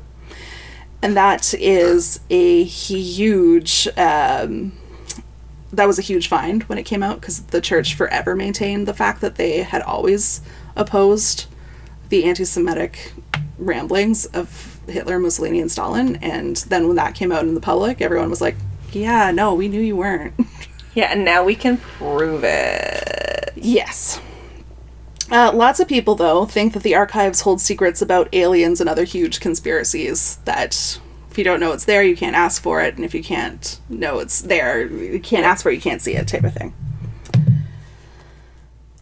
And 1.02 1.16
that 1.16 1.54
is 1.54 2.20
a 2.30 2.62
huge. 2.62 3.88
Um, 3.96 4.74
that 5.76 5.86
was 5.86 5.98
a 5.98 6.02
huge 6.02 6.28
find 6.28 6.62
when 6.64 6.78
it 6.78 6.84
came 6.84 7.02
out 7.02 7.20
because 7.20 7.42
the 7.46 7.60
church 7.60 7.94
forever 7.94 8.34
maintained 8.34 8.86
the 8.86 8.94
fact 8.94 9.20
that 9.20 9.36
they 9.36 9.62
had 9.62 9.82
always 9.82 10.40
opposed 10.76 11.46
the 12.08 12.24
anti-Semitic 12.24 13.12
ramblings 13.58 14.26
of 14.26 14.80
Hitler, 14.86 15.18
Mussolini, 15.18 15.60
and 15.60 15.70
Stalin. 15.70 16.16
And 16.16 16.56
then 16.56 16.86
when 16.86 16.96
that 16.96 17.14
came 17.14 17.32
out 17.32 17.44
in 17.44 17.54
the 17.54 17.60
public, 17.60 18.00
everyone 18.00 18.30
was 18.30 18.40
like, 18.40 18.56
"Yeah, 18.92 19.30
no, 19.30 19.54
we 19.54 19.68
knew 19.68 19.80
you 19.80 19.96
weren't." 19.96 20.34
Yeah, 20.94 21.10
and 21.10 21.24
now 21.24 21.42
we 21.42 21.56
can 21.56 21.78
prove 21.78 22.44
it. 22.44 23.52
yes. 23.56 24.20
Uh, 25.28 25.50
lots 25.52 25.80
of 25.80 25.88
people, 25.88 26.14
though, 26.14 26.44
think 26.44 26.72
that 26.72 26.84
the 26.84 26.94
archives 26.94 27.40
hold 27.40 27.60
secrets 27.60 28.00
about 28.00 28.28
aliens 28.32 28.80
and 28.80 28.88
other 28.88 29.02
huge 29.02 29.40
conspiracies 29.40 30.36
that 30.44 31.00
if 31.34 31.38
you 31.38 31.42
don't 31.42 31.58
know 31.58 31.72
it's 31.72 31.84
there, 31.84 32.04
you 32.04 32.14
can't 32.14 32.36
ask 32.36 32.62
for 32.62 32.80
it, 32.80 32.94
and 32.94 33.04
if 33.04 33.12
you 33.12 33.20
can't 33.20 33.80
know 33.88 34.20
it's 34.20 34.40
there, 34.42 34.86
you 34.86 35.18
can't 35.18 35.44
ask 35.44 35.64
for 35.64 35.70
it, 35.70 35.74
you 35.74 35.80
can't 35.80 36.00
see 36.00 36.14
it, 36.14 36.28
type 36.28 36.44
of 36.44 36.54
thing. 36.54 36.72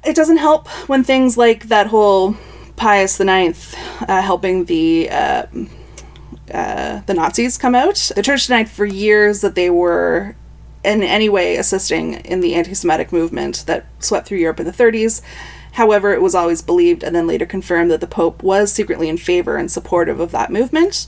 It 0.03 0.17
doesn't 0.17 0.39
help 0.39 0.67
when 0.89 1.05
things 1.05 1.37
like 1.37 1.69
that 1.69 1.89
whole 1.89 2.35
Pius 2.77 3.21
IX 3.21 3.75
uh, 4.09 4.23
helping 4.23 4.65
the 4.65 5.11
uh, 5.11 5.45
uh, 6.55 7.03
the 7.05 7.13
Nazis 7.13 7.59
come 7.59 7.75
out. 7.75 8.11
The 8.17 8.23
church 8.23 8.47
denied 8.47 8.71
for 8.71 8.87
years 8.87 9.43
that 9.43 9.55
they 9.55 9.69
were 9.69 10.35
in 10.83 11.03
any 11.03 11.29
way 11.29 11.57
assisting 11.57 12.15
in 12.15 12.41
the 12.41 12.55
anti-Semitic 12.55 13.13
movement 13.13 13.65
that 13.67 13.85
swept 13.99 14.27
through 14.27 14.39
Europe 14.39 14.59
in 14.59 14.65
the 14.65 14.73
30s. 14.73 15.21
However, 15.73 16.15
it 16.15 16.23
was 16.23 16.35
always 16.35 16.63
believed 16.63 17.05
and 17.05 17.15
then 17.15 17.27
later 17.27 17.45
confirmed 17.45 17.91
that 17.91 18.01
the 18.01 18.07
Pope 18.07 18.43
was 18.43 18.73
secretly 18.73 19.11
in 19.11 19.19
favor 19.19 19.59
and 19.59 19.71
supportive 19.71 20.19
of 20.19 20.31
that 20.31 20.51
movement. 20.51 21.07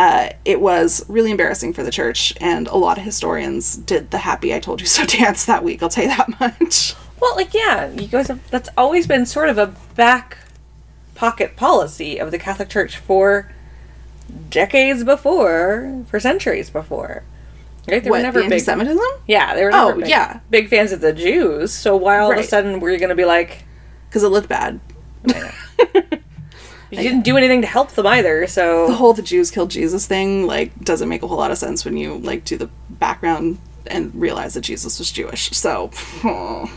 Uh, 0.00 0.30
it 0.46 0.62
was 0.62 1.04
really 1.08 1.30
embarrassing 1.30 1.74
for 1.74 1.82
the 1.82 1.90
church, 1.90 2.32
and 2.40 2.66
a 2.68 2.74
lot 2.74 2.96
of 2.96 3.04
historians 3.04 3.76
did 3.76 4.10
the 4.10 4.16
happy 4.16 4.54
I 4.54 4.58
told 4.58 4.80
you 4.80 4.86
so 4.86 5.04
dance 5.18 5.44
that 5.44 5.62
week, 5.62 5.82
I'll 5.82 5.90
tell 5.90 6.04
you 6.04 6.08
that 6.16 6.40
much. 6.40 6.94
Well, 7.20 7.36
like 7.36 7.52
yeah, 7.52 7.90
you 7.90 8.06
guys 8.08 8.28
have 8.28 8.40
that's 8.50 8.70
always 8.78 9.06
been 9.06 9.26
sort 9.26 9.50
of 9.50 9.58
a 9.58 9.74
back 9.96 10.38
pocket 11.14 11.54
policy 11.54 12.18
of 12.18 12.30
the 12.30 12.38
Catholic 12.38 12.70
Church 12.70 12.96
for 12.96 13.52
decades 14.48 15.04
before, 15.04 16.02
for 16.08 16.18
centuries 16.18 16.70
before. 16.70 17.22
Right? 17.86 18.02
They 18.02 18.08
what, 18.08 18.20
were 18.20 18.22
never 18.22 18.38
the 18.38 18.44
big. 18.46 18.52
anti-Semitism? 18.54 19.04
Yeah, 19.26 19.54
they 19.54 19.64
were 19.64 19.70
never 19.70 19.92
Oh, 19.92 20.00
big, 20.00 20.08
yeah. 20.08 20.40
big 20.48 20.70
fans 20.70 20.92
of 20.92 21.02
the 21.02 21.12
Jews. 21.12 21.74
So 21.74 21.94
why 21.94 22.16
all 22.20 22.32
of 22.32 22.38
a 22.38 22.42
sudden 22.42 22.80
were 22.80 22.90
you 22.90 22.98
going 22.98 23.10
to 23.10 23.14
be 23.14 23.26
like, 23.26 23.64
Because 24.08 24.22
it 24.22 24.28
looked 24.28 24.48
bad. 24.48 24.80
You 26.90 26.98
didn't 26.98 27.22
do 27.22 27.36
anything 27.36 27.60
to 27.62 27.66
help 27.66 27.92
them 27.92 28.06
either? 28.06 28.46
So 28.46 28.86
the 28.86 28.94
whole 28.94 29.12
the 29.12 29.22
Jews 29.22 29.50
killed 29.50 29.70
Jesus 29.70 30.06
thing 30.06 30.46
like 30.46 30.76
doesn't 30.80 31.08
make 31.08 31.22
a 31.22 31.26
whole 31.26 31.38
lot 31.38 31.50
of 31.50 31.58
sense 31.58 31.84
when 31.84 31.96
you 31.96 32.18
like 32.18 32.44
do 32.44 32.56
the 32.56 32.68
background 32.88 33.58
and 33.86 34.14
realize 34.14 34.54
that 34.54 34.62
Jesus 34.62 34.98
was 34.98 35.10
Jewish. 35.10 35.50
So 35.50 35.90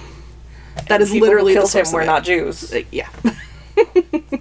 that 0.88 1.02
is 1.02 1.14
literally 1.14 1.54
the 1.54 1.62
killed 1.62 1.74
him 1.74 1.86
source 1.86 1.94
were 1.94 2.06
not 2.06 2.24
Jews. 2.24 2.74
Uh, 2.74 2.84
yeah. 2.92 3.10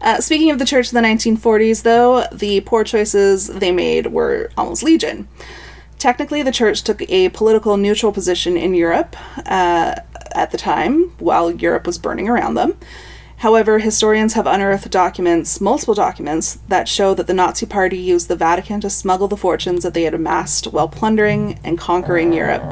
Uh, 0.00 0.20
speaking 0.20 0.50
of 0.50 0.58
the 0.58 0.64
church 0.64 0.86
of 0.88 0.92
the 0.92 1.00
1940s, 1.00 1.82
though, 1.82 2.24
the 2.32 2.60
poor 2.60 2.84
choices 2.84 3.48
they 3.48 3.72
made 3.72 4.06
were 4.08 4.50
almost 4.56 4.82
legion. 4.82 5.28
Technically, 5.98 6.42
the 6.42 6.52
church 6.52 6.82
took 6.82 7.02
a 7.10 7.28
political 7.30 7.76
neutral 7.76 8.12
position 8.12 8.56
in 8.56 8.74
Europe 8.74 9.16
uh, 9.46 9.96
at 10.32 10.52
the 10.52 10.56
time, 10.56 11.12
while 11.18 11.50
Europe 11.50 11.86
was 11.86 11.98
burning 11.98 12.28
around 12.28 12.54
them. 12.54 12.78
However, 13.38 13.78
historians 13.78 14.32
have 14.32 14.48
unearthed 14.48 14.90
documents, 14.90 15.60
multiple 15.60 15.94
documents, 15.94 16.58
that 16.66 16.88
show 16.88 17.14
that 17.14 17.28
the 17.28 17.34
Nazi 17.34 17.66
Party 17.66 17.96
used 17.96 18.26
the 18.26 18.34
Vatican 18.34 18.80
to 18.80 18.90
smuggle 18.90 19.28
the 19.28 19.36
fortunes 19.36 19.84
that 19.84 19.94
they 19.94 20.02
had 20.02 20.14
amassed 20.14 20.66
while 20.66 20.88
plundering 20.88 21.60
and 21.62 21.78
conquering 21.78 22.32
Europe 22.32 22.64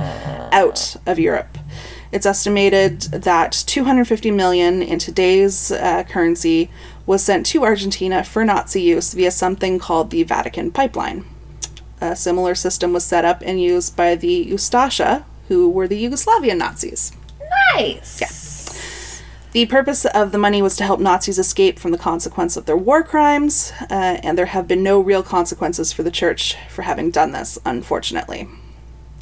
out 0.52 0.96
of 1.06 1.20
Europe. 1.20 1.56
It's 2.10 2.26
estimated 2.26 3.02
that 3.02 3.52
250 3.52 4.32
million 4.32 4.82
in 4.82 4.98
today's 4.98 5.70
uh, 5.70 6.02
currency 6.02 6.68
was 7.04 7.22
sent 7.22 7.46
to 7.46 7.62
Argentina 7.64 8.24
for 8.24 8.44
Nazi 8.44 8.82
use 8.82 9.14
via 9.14 9.30
something 9.30 9.78
called 9.78 10.10
the 10.10 10.24
Vatican 10.24 10.72
Pipeline. 10.72 11.24
A 12.00 12.16
similar 12.16 12.56
system 12.56 12.92
was 12.92 13.04
set 13.04 13.24
up 13.24 13.40
and 13.44 13.62
used 13.62 13.96
by 13.96 14.16
the 14.16 14.46
Ustasha, 14.46 15.24
who 15.46 15.70
were 15.70 15.86
the 15.86 16.04
Yugoslavian 16.04 16.58
Nazis. 16.58 17.12
Nice. 17.74 18.18
The 19.56 19.64
purpose 19.64 20.04
of 20.04 20.32
the 20.32 20.38
money 20.38 20.60
was 20.60 20.76
to 20.76 20.84
help 20.84 21.00
Nazis 21.00 21.38
escape 21.38 21.78
from 21.78 21.90
the 21.90 21.96
consequence 21.96 22.58
of 22.58 22.66
their 22.66 22.76
war 22.76 23.02
crimes, 23.02 23.72
uh, 23.90 24.18
and 24.22 24.36
there 24.36 24.44
have 24.44 24.68
been 24.68 24.82
no 24.82 25.00
real 25.00 25.22
consequences 25.22 25.94
for 25.94 26.02
the 26.02 26.10
church 26.10 26.58
for 26.68 26.82
having 26.82 27.10
done 27.10 27.32
this, 27.32 27.58
unfortunately. 27.64 28.48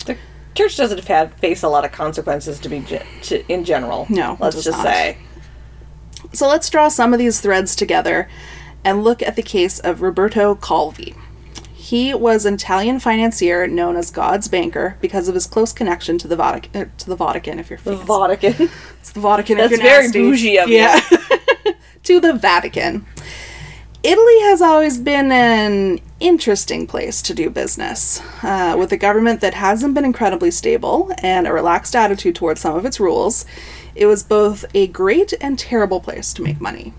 The 0.06 0.18
church 0.56 0.76
doesn't 0.76 1.06
have 1.06 1.34
face 1.34 1.62
a 1.62 1.68
lot 1.68 1.84
of 1.84 1.92
consequences 1.92 2.58
to 2.58 2.68
be 2.68 2.80
ge- 2.80 3.28
to, 3.28 3.46
in 3.46 3.64
general. 3.64 4.08
No, 4.10 4.36
let's 4.40 4.56
just 4.56 4.76
not. 4.76 4.82
say. 4.82 5.18
So 6.32 6.48
let's 6.48 6.68
draw 6.68 6.88
some 6.88 7.12
of 7.12 7.20
these 7.20 7.40
threads 7.40 7.76
together 7.76 8.28
and 8.82 9.04
look 9.04 9.22
at 9.22 9.36
the 9.36 9.42
case 9.42 9.78
of 9.78 10.02
Roberto 10.02 10.56
Calvi. 10.56 11.14
He 11.84 12.14
was 12.14 12.46
an 12.46 12.54
Italian 12.54 12.98
financier 12.98 13.66
known 13.66 13.96
as 13.96 14.10
God's 14.10 14.48
banker 14.48 14.96
because 15.02 15.28
of 15.28 15.34
his 15.34 15.46
close 15.46 15.70
connection 15.74 16.16
to 16.16 16.26
the 16.26 16.34
Vatican. 16.34 16.82
Uh, 16.82 16.88
to 16.96 17.06
the 17.10 17.14
Vatican, 17.14 17.58
if 17.58 17.68
you're 17.68 17.78
fancy. 17.78 18.04
Vatican. 18.06 18.70
It's 19.00 19.12
the 19.12 19.20
Vatican. 19.20 19.58
if 19.58 19.68
That's 19.68 19.82
you're 19.82 19.90
very 19.90 20.04
nasty. 20.04 20.18
bougie 20.18 20.58
of 20.58 20.68
you. 20.70 20.76
yeah. 20.76 20.98
to 22.04 22.20
the 22.20 22.32
Vatican. 22.32 23.04
Italy 24.02 24.40
has 24.40 24.62
always 24.62 24.98
been 24.98 25.30
an 25.30 26.00
interesting 26.20 26.86
place 26.86 27.20
to 27.20 27.34
do 27.34 27.50
business, 27.50 28.22
uh, 28.42 28.76
with 28.78 28.90
a 28.92 28.96
government 28.96 29.42
that 29.42 29.52
hasn't 29.52 29.92
been 29.92 30.06
incredibly 30.06 30.50
stable 30.50 31.12
and 31.18 31.46
a 31.46 31.52
relaxed 31.52 31.94
attitude 31.94 32.34
towards 32.34 32.62
some 32.62 32.74
of 32.76 32.86
its 32.86 32.98
rules. 32.98 33.44
It 33.94 34.06
was 34.06 34.22
both 34.22 34.64
a 34.72 34.86
great 34.86 35.34
and 35.38 35.58
terrible 35.58 36.00
place 36.00 36.32
to 36.32 36.42
make 36.42 36.62
money. 36.62 36.94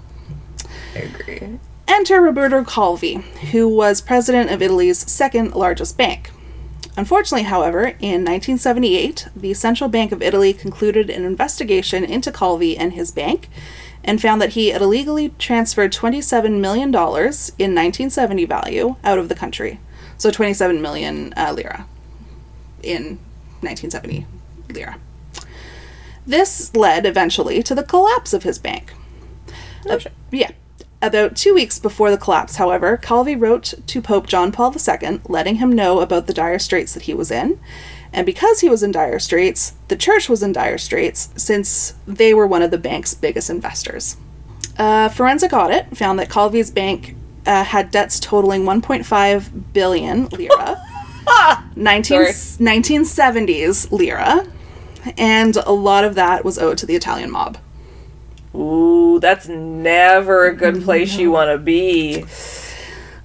I 0.96 1.00
agree. 1.00 1.60
Enter 1.88 2.20
Roberto 2.22 2.64
Calvi, 2.64 3.16
who 3.52 3.68
was 3.68 4.02
president 4.02 4.50
of 4.52 4.62
Italy's 4.62 5.00
second 5.10 5.54
largest 5.54 5.98
bank. 5.98 6.32
Unfortunately, 6.98 7.44
however, 7.44 7.88
in 8.00 8.24
1978, 8.24 9.28
the 9.36 9.54
Central 9.54 9.90
Bank 9.90 10.12
of 10.12 10.22
Italy 10.22 10.54
concluded 10.54 11.10
an 11.10 11.26
investigation 11.26 12.04
into 12.04 12.32
Calvi 12.32 12.78
and 12.78 12.94
his 12.94 13.12
bank 13.12 13.50
and 14.04 14.22
found 14.22 14.42
that 14.42 14.52
he 14.52 14.70
had 14.70 14.82
illegally 14.82 15.30
transferred 15.38 15.92
$27 15.92 16.60
million 16.60 16.90
in 16.90 16.94
1970 17.76 18.46
value 18.46 18.96
out 19.04 19.18
of 19.18 19.30
the 19.30 19.36
country. 19.36 19.80
So 20.18 20.32
27 20.32 20.82
million 20.82 21.34
uh, 21.36 21.52
lira 21.54 21.86
in 22.82 23.20
1970 23.62 24.26
lira. 24.70 24.98
This 26.26 26.74
led 26.76 27.06
eventually 27.06 27.62
to 27.64 27.76
the 27.76 27.84
collapse 27.84 28.34
of 28.34 28.44
his 28.44 28.58
bank. 28.58 28.94
Oh, 29.88 29.96
Uh, 29.96 30.00
yeah. 30.32 30.52
About 31.06 31.36
two 31.36 31.54
weeks 31.54 31.78
before 31.78 32.10
the 32.10 32.18
collapse, 32.18 32.56
however, 32.56 32.98
Calvi 32.98 33.36
wrote 33.36 33.76
to 33.86 34.02
Pope 34.02 34.26
John 34.26 34.52
Paul 34.52 34.76
II, 34.76 35.20
letting 35.30 35.58
him 35.58 35.72
know 35.72 36.00
about 36.00 36.26
the 36.26 36.34
dire 36.34 36.58
straits 36.58 36.96
that 36.96 37.04
he 37.04 37.14
was 37.14 37.30
in. 37.30 37.60
And 38.12 38.26
because 38.26 38.62
he 38.62 38.70
was 38.70 38.82
in 38.82 38.92
dire 38.92 39.20
straits, 39.20 39.76
the 39.88 39.98
church 39.98 40.28
was 40.28 40.42
in 40.42 40.52
dire 40.52 40.80
straits 40.80 41.30
since 41.36 41.94
they 42.08 42.34
were 42.34 42.48
one 42.48 42.64
of 42.64 42.72
the 42.72 42.80
bank's 42.80 43.14
biggest 43.14 43.52
investors. 43.52 44.18
A 44.80 45.12
forensic 45.12 45.54
audit 45.54 45.96
found 45.96 46.18
that 46.18 46.32
Calvi's 46.32 46.72
bank 46.72 47.16
uh, 47.46 47.64
had 47.64 47.92
debts 47.92 48.20
totaling 48.20 48.64
1.5 48.64 49.74
billion 49.74 50.26
lira, 50.30 50.82
19, 51.76 52.22
1970s 52.22 53.92
lira, 53.92 54.48
and 55.20 55.56
a 55.58 55.72
lot 55.72 56.04
of 56.04 56.16
that 56.16 56.44
was 56.44 56.58
owed 56.58 56.80
to 56.80 56.88
the 56.88 56.96
Italian 56.96 57.30
mob. 57.30 57.60
Ooh, 58.56 59.20
that's 59.20 59.48
never 59.48 60.46
a 60.46 60.56
good 60.56 60.84
place 60.84 61.18
you 61.18 61.32
want 61.38 61.52
to 61.52 61.58
be. 61.58 62.26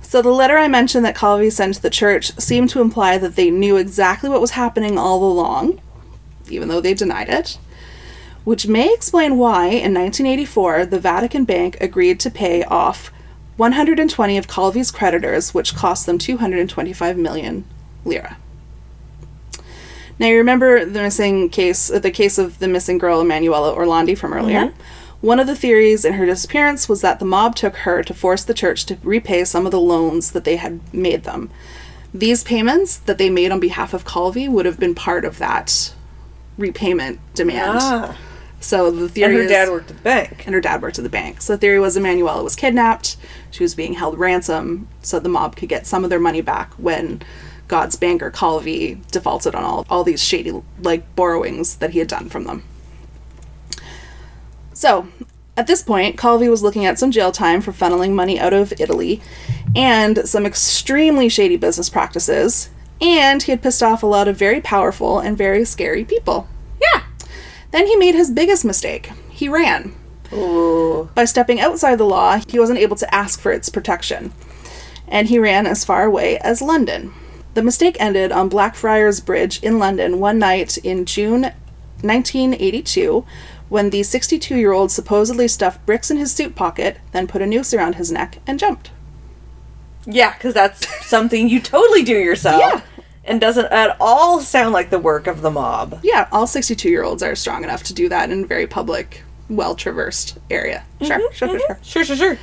So 0.03 0.22
the 0.22 0.31
letter 0.31 0.59
I 0.59 0.66
mentioned 0.66 1.05
that 1.05 1.16
Calvi 1.16 1.51
sent 1.51 1.74
to 1.76 1.83
the 1.83 1.91
church 1.91 2.33
seemed 2.33 2.70
to 2.70 2.81
imply 2.81 3.16
that 3.18 3.37
they 3.37 3.51
knew 3.51 3.76
exactly 3.76 4.28
what 4.28 4.41
was 4.41 4.51
happening 4.53 4.99
all 4.99 5.22
along, 5.22 5.81
even 6.49 6.68
though 6.68 6.81
they 6.81 6.95
denied 6.95 7.28
it. 7.28 7.59
Which 8.43 8.66
may 8.66 8.93
explain 8.93 9.39
why, 9.39 9.66
in 9.66 9.95
1984, 9.95 10.87
the 10.87 10.99
Vatican 10.99 11.45
Bank 11.45 11.76
agreed 11.81 12.18
to 12.20 12.31
pay 12.31 12.64
off 12.64 13.12
120 13.57 14.39
of 14.39 14.49
Calvi's 14.49 14.91
creditors, 14.91 15.55
which 15.55 15.76
cost 15.76 16.07
them 16.07 16.18
225 16.18 17.16
million 17.16 17.64
lira. 18.05 18.37
Now 20.18 20.26
you 20.26 20.39
remember 20.39 20.85
the 20.85 21.03
missing 21.03 21.51
case, 21.51 21.89
the 21.89 22.11
case 22.11 22.37
of 22.37 22.59
the 22.59 22.68
missing 22.68 22.99
girl 22.99 23.20
Emanuela 23.20 23.74
Orlandi 23.74 24.16
from 24.18 24.33
earlier. 24.33 24.66
Mm-hmm. 24.66 24.83
One 25.20 25.38
of 25.38 25.46
the 25.46 25.56
theories 25.56 26.04
in 26.04 26.14
her 26.14 26.24
disappearance 26.24 26.88
was 26.88 27.02
that 27.02 27.18
the 27.18 27.24
mob 27.26 27.54
took 27.54 27.76
her 27.78 28.02
to 28.02 28.14
force 28.14 28.42
the 28.42 28.54
church 28.54 28.86
to 28.86 28.96
repay 29.02 29.44
some 29.44 29.66
of 29.66 29.72
the 29.72 29.80
loans 29.80 30.32
that 30.32 30.44
they 30.44 30.56
had 30.56 30.80
made 30.94 31.24
them. 31.24 31.50
These 32.14 32.42
payments 32.42 32.96
that 32.96 33.18
they 33.18 33.28
made 33.28 33.52
on 33.52 33.60
behalf 33.60 33.92
of 33.92 34.04
Calvi 34.06 34.48
would 34.48 34.64
have 34.66 34.80
been 34.80 34.94
part 34.94 35.24
of 35.24 35.38
that 35.38 35.92
repayment 36.56 37.20
demand. 37.34 37.78
Ah. 37.82 38.16
So 38.60 38.90
the 38.90 39.08
theory 39.08 39.26
And 39.26 39.34
her 39.36 39.42
is, 39.44 39.50
dad 39.50 39.68
worked 39.70 39.90
at 39.90 39.96
the 39.96 40.02
bank. 40.02 40.42
and 40.46 40.54
her 40.54 40.60
dad 40.60 40.82
worked 40.82 40.98
at 40.98 41.02
the 41.04 41.10
bank. 41.10 41.40
So 41.40 41.54
the 41.54 41.58
theory 41.58 41.80
was 41.80 41.96
Emanuela 41.96 42.42
was 42.42 42.56
kidnapped. 42.56 43.16
She 43.50 43.62
was 43.62 43.74
being 43.74 43.94
held 43.94 44.18
ransom 44.18 44.88
so 45.02 45.18
the 45.18 45.28
mob 45.28 45.56
could 45.56 45.68
get 45.68 45.86
some 45.86 46.04
of 46.04 46.10
their 46.10 46.20
money 46.20 46.40
back 46.40 46.72
when 46.74 47.22
God's 47.68 47.96
banker 47.96 48.30
Calvi 48.30 49.00
defaulted 49.10 49.54
on 49.54 49.64
all, 49.64 49.86
all 49.88 50.02
these 50.04 50.22
shady 50.22 50.60
like 50.82 51.14
borrowings 51.14 51.76
that 51.76 51.90
he 51.90 52.00
had 52.00 52.08
done 52.08 52.28
from 52.28 52.44
them. 52.44 52.64
So 54.81 55.09
at 55.59 55.66
this 55.66 55.83
point, 55.83 56.16
Calvi 56.16 56.49
was 56.49 56.62
looking 56.62 56.87
at 56.87 56.99
some 56.99 57.11
jail 57.11 57.33
time 57.33 57.61
for 57.61 57.70
funneling 57.70 58.12
money 58.12 58.41
out 58.41 58.55
of 58.55 58.72
Italy 58.81 59.20
and 59.76 60.26
some 60.26 60.47
extremely 60.47 61.28
shady 61.28 61.59
business 61.59 61.91
practices, 61.91 62.70
and 62.99 63.43
he 63.43 63.53
had 63.53 63.61
pissed 63.61 63.83
off 63.83 64.03
a 64.03 64.07
lot 64.07 64.26
of 64.26 64.39
very 64.39 64.62
powerful 64.62 65.18
and 65.18 65.37
very 65.37 65.66
scary 65.66 66.03
people. 66.03 66.49
Yeah. 66.81 67.03
Then 67.72 67.89
he 67.89 67.97
made 67.97 68.14
his 68.14 68.31
biggest 68.31 68.64
mistake. 68.64 69.12
He 69.28 69.51
ran. 69.51 69.95
Ooh. 70.33 71.11
By 71.14 71.26
stepping 71.26 71.61
outside 71.61 71.99
the 71.99 72.05
law, 72.05 72.41
he 72.49 72.59
wasn't 72.59 72.78
able 72.78 72.97
to 72.97 73.14
ask 73.14 73.39
for 73.39 73.53
its 73.53 73.68
protection, 73.68 74.33
and 75.07 75.28
he 75.28 75.39
ran 75.39 75.66
as 75.66 75.85
far 75.85 76.05
away 76.05 76.39
as 76.39 76.62
London. 76.62 77.12
The 77.53 77.62
mistake 77.62 77.99
ended 78.01 78.33
on 78.33 78.49
Blackfriars 78.49 79.20
Bridge 79.20 79.62
in 79.62 79.78
London 79.78 80.20
one 80.20 80.39
night 80.39 80.78
in 80.78 81.05
June 81.05 81.53
1982 82.03 83.26
when 83.70 83.88
the 83.88 84.02
62 84.02 84.56
year 84.56 84.72
old 84.72 84.90
supposedly 84.90 85.48
stuffed 85.48 85.86
bricks 85.86 86.10
in 86.10 86.18
his 86.18 86.32
suit 86.32 86.54
pocket, 86.54 86.98
then 87.12 87.26
put 87.26 87.40
a 87.40 87.46
noose 87.46 87.72
around 87.72 87.94
his 87.94 88.12
neck 88.12 88.38
and 88.46 88.58
jumped. 88.58 88.90
Yeah, 90.04 90.34
because 90.34 90.52
that's 90.52 91.06
something 91.06 91.48
you 91.48 91.60
totally 91.60 92.02
do 92.02 92.18
yourself. 92.18 92.60
Yeah. 92.60 92.80
And 93.24 93.40
doesn't 93.40 93.66
at 93.66 93.96
all 94.00 94.40
sound 94.40 94.72
like 94.72 94.90
the 94.90 94.98
work 94.98 95.26
of 95.26 95.40
the 95.40 95.50
mob. 95.50 96.00
Yeah, 96.02 96.28
all 96.32 96.46
62 96.46 96.88
year 96.90 97.04
olds 97.04 97.22
are 97.22 97.34
strong 97.36 97.62
enough 97.62 97.84
to 97.84 97.94
do 97.94 98.08
that 98.08 98.30
in 98.30 98.44
a 98.44 98.46
very 98.46 98.66
public, 98.66 99.22
well 99.48 99.74
traversed 99.76 100.36
area. 100.50 100.84
Sure, 101.00 101.18
mm-hmm, 101.18 101.32
sure, 101.32 101.48
sure, 101.48 101.48
mm-hmm. 101.48 101.58
sure. 101.66 101.78
Sure, 101.82 102.04
sure, 102.04 102.16
sure. 102.16 102.38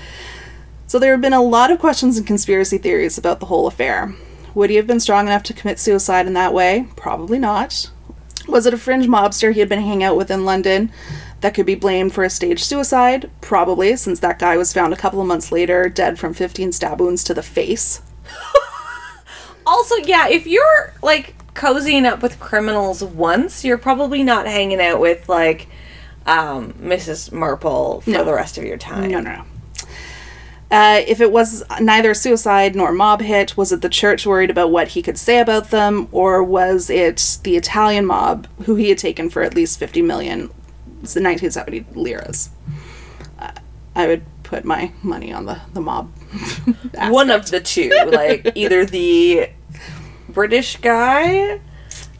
So 0.87 0.97
there 0.97 1.11
have 1.11 1.21
been 1.21 1.33
a 1.33 1.41
lot 1.41 1.71
of 1.71 1.79
questions 1.79 2.17
and 2.17 2.25
conspiracy 2.25 2.77
theories 2.77 3.17
about 3.17 3.41
the 3.41 3.47
whole 3.47 3.67
affair. 3.67 4.15
Would 4.55 4.69
he 4.69 4.77
have 4.77 4.87
been 4.87 5.01
strong 5.01 5.27
enough 5.27 5.43
to 5.43 5.53
commit 5.53 5.79
suicide 5.79 6.25
in 6.25 6.33
that 6.33 6.53
way? 6.53 6.87
Probably 6.95 7.37
not. 7.37 7.91
Was 8.47 8.65
it 8.65 8.73
a 8.73 8.77
fringe 8.77 9.07
mobster 9.07 9.53
he 9.53 9.59
had 9.59 9.69
been 9.69 9.81
hanging 9.81 10.03
out 10.03 10.15
with 10.17 10.31
in 10.31 10.45
London 10.45 10.91
that 11.41 11.53
could 11.53 11.65
be 11.65 11.75
blamed 11.75 12.13
for 12.13 12.23
a 12.23 12.29
staged 12.29 12.63
suicide? 12.65 13.29
Probably, 13.41 13.95
since 13.95 14.19
that 14.21 14.39
guy 14.39 14.57
was 14.57 14.73
found 14.73 14.93
a 14.93 14.97
couple 14.97 15.19
of 15.21 15.27
months 15.27 15.51
later 15.51 15.89
dead 15.89 16.17
from 16.17 16.33
15 16.33 16.71
stab 16.71 16.99
wounds 16.99 17.23
to 17.25 17.33
the 17.33 17.43
face. 17.43 18.01
Also, 19.65 19.95
yeah, 19.97 20.29
if 20.29 20.47
you're 20.47 20.93
like 21.03 21.35
cozying 21.53 22.05
up 22.05 22.21
with 22.23 22.39
criminals 22.39 23.03
once, 23.03 23.65
you're 23.65 23.77
probably 23.77 24.23
not 24.23 24.45
hanging 24.47 24.79
out 24.79 25.01
with 25.01 25.27
like 25.27 25.67
um, 26.25 26.71
Mrs. 26.75 27.33
Marple 27.33 27.99
for 27.99 28.09
No. 28.09 28.23
the 28.23 28.33
rest 28.33 28.57
of 28.57 28.63
your 28.63 28.77
time. 28.77 29.11
No, 29.11 29.19
no, 29.19 29.33
no. 29.35 29.43
Uh, 30.69 31.01
if 31.07 31.21
it 31.21 31.31
was 31.31 31.63
neither 31.79 32.13
suicide 32.13 32.75
nor 32.75 32.91
mob 32.91 33.21
hit, 33.21 33.55
was 33.55 33.71
it 33.71 33.81
the 33.81 33.87
church 33.89 34.25
worried 34.25 34.49
about 34.49 34.69
what 34.69 34.89
he 34.89 35.01
could 35.01 35.17
say 35.17 35.39
about 35.39 35.69
them, 35.71 36.07
or 36.11 36.43
was 36.43 36.89
it 36.89 37.39
the 37.43 37.55
Italian 37.55 38.05
mob 38.05 38.47
who 38.65 38.75
he 38.75 38.89
had 38.89 38.97
taken 38.97 39.29
for 39.29 39.43
at 39.43 39.55
least 39.55 39.79
50 39.79 40.01
million, 40.01 40.41
it's 41.01 41.13
the 41.13 41.21
1970 41.23 41.85
liras? 41.93 42.49
Uh, 43.39 43.51
I 43.95 44.07
would 44.07 44.23
put 44.43 44.65
my 44.65 44.91
money 45.03 45.31
on 45.31 45.45
the, 45.45 45.61
the 45.73 45.79
mob. 45.81 46.11
One 46.97 47.31
of 47.31 47.49
the 47.49 47.61
two, 47.61 47.89
like 48.11 48.51
either 48.55 48.85
the 48.85 49.49
British 50.29 50.75
guy 50.77 51.61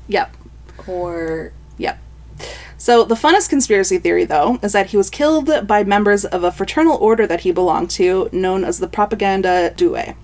Yep. 0.08 0.36
or 0.88 1.52
Yep. 1.78 2.00
So, 2.80 3.04
the 3.04 3.16
funnest 3.16 3.50
conspiracy 3.50 3.98
theory, 3.98 4.26
though, 4.26 4.60
is 4.62 4.74
that 4.74 4.88
he 4.88 4.98
was 4.98 5.10
killed 5.10 5.50
by 5.66 5.84
members 5.84 6.26
of 6.26 6.44
a 6.44 6.52
fraternal 6.52 6.96
order 6.98 7.26
that 7.26 7.42
he 7.42 7.52
belonged 7.52 7.90
to, 7.92 8.30
known 8.32 8.64
as 8.64 8.80
the 8.80 8.88
Propaganda 8.88 9.74
Due. 9.76 10.16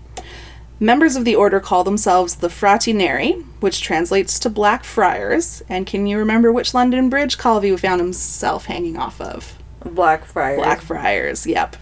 Members 0.80 1.16
of 1.16 1.26
the 1.26 1.36
order 1.36 1.60
call 1.60 1.84
themselves 1.84 2.36
the 2.36 2.50
Frati 2.50 2.94
Neri, 2.94 3.34
which 3.60 3.82
translates 3.82 4.38
to 4.40 4.50
Black 4.50 4.84
Friars. 4.84 5.64
And 5.70 5.88
can 5.88 6.06
you 6.06 6.18
remember 6.18 6.52
which 6.52 6.74
London 6.74 7.10
bridge 7.10 7.38
Calvi 7.38 7.76
found 7.78 8.02
himself 8.02 8.66
hanging 8.66 8.98
off 8.98 9.20
of? 9.22 9.58
Blackfriars. 9.84 10.58
Black 10.58 10.82
Friars, 10.82 11.48
yep. 11.48 11.76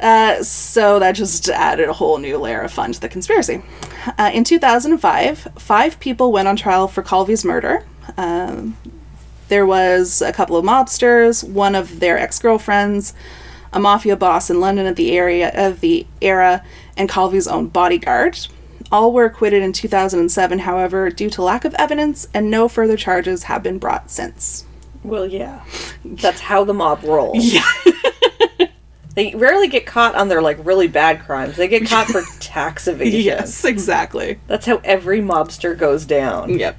Uh, 0.00 0.42
so 0.42 0.98
that 0.98 1.12
just 1.12 1.48
added 1.48 1.88
a 1.88 1.92
whole 1.92 2.18
new 2.18 2.36
layer 2.36 2.60
of 2.60 2.72
fun 2.72 2.92
to 2.92 3.00
the 3.00 3.08
conspiracy. 3.08 3.62
Uh, 4.18 4.30
in 4.34 4.44
2005, 4.44 5.48
five 5.56 5.98
people 6.00 6.32
went 6.32 6.48
on 6.48 6.56
trial 6.56 6.88
for 6.88 7.02
Calvi's 7.02 7.44
murder. 7.44 7.86
Um, 8.16 8.76
there 9.52 9.66
was 9.66 10.22
a 10.22 10.32
couple 10.32 10.56
of 10.56 10.64
mobsters, 10.64 11.46
one 11.46 11.74
of 11.74 12.00
their 12.00 12.16
ex-girlfriends, 12.18 13.12
a 13.70 13.78
mafia 13.78 14.16
boss 14.16 14.48
in 14.48 14.60
London 14.60 14.86
at 14.86 14.96
the 14.96 15.12
area 15.12 15.52
of 15.54 15.80
the 15.80 16.06
era, 16.22 16.64
and 16.96 17.06
Calvi's 17.06 17.46
own 17.46 17.66
bodyguard. 17.66 18.38
All 18.90 19.12
were 19.12 19.26
acquitted 19.26 19.62
in 19.62 19.74
2007, 19.74 20.60
however, 20.60 21.10
due 21.10 21.28
to 21.28 21.42
lack 21.42 21.66
of 21.66 21.74
evidence, 21.74 22.28
and 22.32 22.50
no 22.50 22.66
further 22.66 22.96
charges 22.96 23.42
have 23.42 23.62
been 23.62 23.78
brought 23.78 24.10
since. 24.10 24.64
Well, 25.04 25.26
yeah. 25.26 25.62
That's 26.02 26.40
how 26.40 26.64
the 26.64 26.72
mob 26.72 27.02
rolls. 27.04 27.44
Yeah. 27.52 27.68
They 29.14 29.34
rarely 29.34 29.68
get 29.68 29.84
caught 29.84 30.14
on 30.14 30.28
their 30.28 30.40
like 30.40 30.56
really 30.64 30.88
bad 30.88 31.20
crimes. 31.20 31.56
They 31.56 31.68
get 31.68 31.86
caught 31.86 32.06
for 32.06 32.22
tax 32.40 32.88
evasion. 32.88 33.20
yes, 33.20 33.62
exactly. 33.62 34.40
That's 34.46 34.64
how 34.64 34.80
every 34.84 35.20
mobster 35.20 35.76
goes 35.76 36.06
down. 36.06 36.58
Yep. 36.58 36.78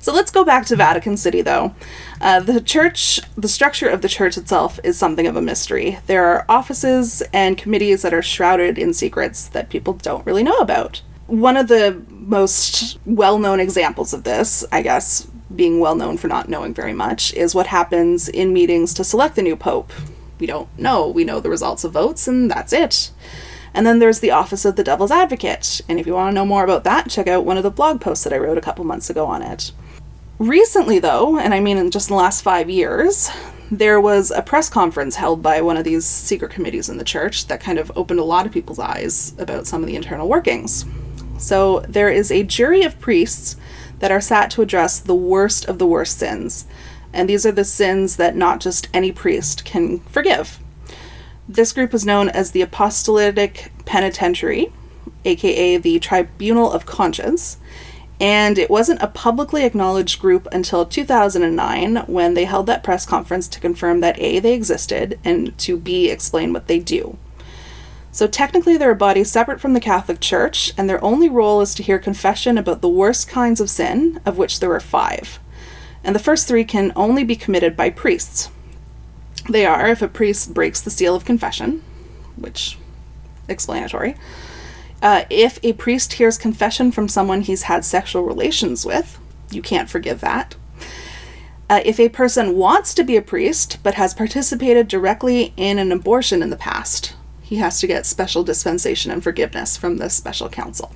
So 0.00 0.14
let's 0.14 0.30
go 0.30 0.44
back 0.44 0.64
to 0.66 0.76
Vatican 0.76 1.18
City, 1.18 1.42
though. 1.42 1.74
Uh, 2.22 2.40
the 2.40 2.62
church, 2.62 3.20
the 3.36 3.48
structure 3.48 3.86
of 3.86 4.00
the 4.00 4.08
church 4.08 4.38
itself 4.38 4.80
is 4.82 4.98
something 4.98 5.26
of 5.26 5.36
a 5.36 5.42
mystery. 5.42 5.98
There 6.06 6.24
are 6.24 6.46
offices 6.48 7.22
and 7.34 7.58
committees 7.58 8.00
that 8.00 8.14
are 8.14 8.22
shrouded 8.22 8.78
in 8.78 8.94
secrets 8.94 9.46
that 9.48 9.68
people 9.68 9.92
don't 9.92 10.24
really 10.24 10.42
know 10.42 10.56
about. 10.56 11.02
One 11.26 11.58
of 11.58 11.68
the 11.68 12.02
most 12.08 12.98
well 13.04 13.38
known 13.38 13.60
examples 13.60 14.14
of 14.14 14.24
this, 14.24 14.64
I 14.72 14.80
guess, 14.80 15.26
being 15.54 15.80
well 15.80 15.94
known 15.94 16.16
for 16.16 16.28
not 16.28 16.48
knowing 16.48 16.72
very 16.72 16.94
much, 16.94 17.34
is 17.34 17.54
what 17.54 17.66
happens 17.66 18.26
in 18.26 18.54
meetings 18.54 18.94
to 18.94 19.04
select 19.04 19.36
the 19.36 19.42
new 19.42 19.54
pope. 19.54 19.92
We 20.38 20.46
don't 20.46 20.76
know. 20.78 21.08
We 21.08 21.24
know 21.24 21.40
the 21.40 21.50
results 21.50 21.84
of 21.84 21.92
votes, 21.92 22.26
and 22.26 22.50
that's 22.50 22.72
it. 22.72 23.10
And 23.74 23.86
then 23.86 23.98
there's 23.98 24.20
the 24.20 24.30
Office 24.30 24.64
of 24.64 24.76
the 24.76 24.82
Devil's 24.82 25.10
Advocate. 25.10 25.82
And 25.90 26.00
if 26.00 26.06
you 26.06 26.14
want 26.14 26.32
to 26.32 26.34
know 26.34 26.46
more 26.46 26.64
about 26.64 26.84
that, 26.84 27.10
check 27.10 27.28
out 27.28 27.44
one 27.44 27.58
of 27.58 27.62
the 27.62 27.70
blog 27.70 28.00
posts 28.00 28.24
that 28.24 28.32
I 28.32 28.38
wrote 28.38 28.56
a 28.56 28.62
couple 28.62 28.86
months 28.86 29.10
ago 29.10 29.26
on 29.26 29.42
it. 29.42 29.72
Recently, 30.40 30.98
though, 30.98 31.38
and 31.38 31.52
I 31.52 31.60
mean 31.60 31.76
in 31.76 31.90
just 31.90 32.08
the 32.08 32.14
last 32.14 32.40
five 32.40 32.70
years, 32.70 33.28
there 33.70 34.00
was 34.00 34.30
a 34.30 34.40
press 34.40 34.70
conference 34.70 35.16
held 35.16 35.42
by 35.42 35.60
one 35.60 35.76
of 35.76 35.84
these 35.84 36.06
secret 36.06 36.50
committees 36.50 36.88
in 36.88 36.96
the 36.96 37.04
church 37.04 37.46
that 37.48 37.60
kind 37.60 37.78
of 37.78 37.92
opened 37.94 38.20
a 38.20 38.24
lot 38.24 38.46
of 38.46 38.52
people's 38.52 38.78
eyes 38.78 39.34
about 39.38 39.66
some 39.66 39.82
of 39.82 39.86
the 39.86 39.96
internal 39.96 40.30
workings. 40.30 40.86
So, 41.36 41.80
there 41.80 42.08
is 42.08 42.32
a 42.32 42.42
jury 42.42 42.84
of 42.84 42.98
priests 42.98 43.56
that 43.98 44.10
are 44.10 44.20
sat 44.22 44.50
to 44.52 44.62
address 44.62 44.98
the 44.98 45.14
worst 45.14 45.66
of 45.66 45.78
the 45.78 45.86
worst 45.86 46.16
sins. 46.16 46.64
And 47.12 47.28
these 47.28 47.44
are 47.44 47.52
the 47.52 47.62
sins 47.62 48.16
that 48.16 48.34
not 48.34 48.60
just 48.60 48.88
any 48.94 49.12
priest 49.12 49.66
can 49.66 49.98
forgive. 50.00 50.58
This 51.46 51.74
group 51.74 51.92
is 51.92 52.06
known 52.06 52.30
as 52.30 52.52
the 52.52 52.62
Apostolic 52.62 53.72
Penitentiary, 53.84 54.72
aka 55.26 55.76
the 55.76 55.98
Tribunal 55.98 56.72
of 56.72 56.86
Conscience, 56.86 57.58
and 58.20 58.58
it 58.58 58.70
wasn't 58.70 59.02
a 59.02 59.08
publicly 59.08 59.64
acknowledged 59.64 60.20
group 60.20 60.46
until 60.52 60.84
2009 60.84 61.96
when 62.06 62.34
they 62.34 62.44
held 62.44 62.66
that 62.66 62.84
press 62.84 63.06
conference 63.06 63.48
to 63.48 63.60
confirm 63.60 64.00
that 64.00 64.20
A, 64.20 64.38
they 64.38 64.52
existed, 64.52 65.18
and 65.24 65.56
to 65.58 65.76
B, 65.76 66.10
explain 66.10 66.52
what 66.52 66.66
they 66.66 66.78
do. 66.78 67.16
So 68.12 68.26
technically, 68.26 68.76
they're 68.76 68.90
a 68.90 68.96
body 68.96 69.24
separate 69.24 69.60
from 69.60 69.72
the 69.72 69.80
Catholic 69.80 70.20
Church, 70.20 70.72
and 70.76 70.88
their 70.88 71.02
only 71.02 71.28
role 71.28 71.60
is 71.60 71.74
to 71.76 71.82
hear 71.82 71.98
confession 71.98 72.58
about 72.58 72.82
the 72.82 72.88
worst 72.88 73.28
kinds 73.28 73.60
of 73.60 73.70
sin, 73.70 74.20
of 74.26 74.36
which 74.36 74.60
there 74.60 74.72
are 74.72 74.80
five 74.80 75.38
and 76.02 76.14
the 76.14 76.20
first 76.20 76.48
three 76.48 76.64
can 76.64 76.92
only 76.96 77.24
be 77.24 77.36
committed 77.36 77.76
by 77.76 77.90
priests. 77.90 78.50
They 79.48 79.66
are 79.66 79.88
if 79.88 80.02
a 80.02 80.08
priest 80.08 80.54
breaks 80.54 80.80
the 80.80 80.90
seal 80.90 81.14
of 81.14 81.24
confession, 81.24 81.82
which 82.36 82.78
explanatory. 83.48 84.16
Uh, 85.02 85.24
if 85.30 85.58
a 85.62 85.72
priest 85.74 86.14
hears 86.14 86.36
confession 86.36 86.92
from 86.92 87.08
someone 87.08 87.40
he's 87.40 87.62
had 87.62 87.84
sexual 87.84 88.22
relations 88.22 88.84
with, 88.84 89.18
you 89.50 89.62
can't 89.62 89.88
forgive 89.88 90.20
that. 90.20 90.56
Uh, 91.68 91.80
if 91.84 92.00
a 92.00 92.08
person 92.08 92.56
wants 92.56 92.92
to 92.92 93.04
be 93.04 93.16
a 93.16 93.22
priest 93.22 93.78
but 93.82 93.94
has 93.94 94.12
participated 94.12 94.88
directly 94.88 95.54
in 95.56 95.78
an 95.78 95.92
abortion 95.92 96.42
in 96.42 96.50
the 96.50 96.56
past, 96.56 97.14
he 97.40 97.56
has 97.56 97.80
to 97.80 97.86
get 97.86 98.06
special 98.06 98.42
dispensation 98.42 99.10
and 99.10 99.22
forgiveness 99.22 99.76
from 99.76 99.96
the 99.96 100.10
special 100.10 100.48
council. 100.48 100.94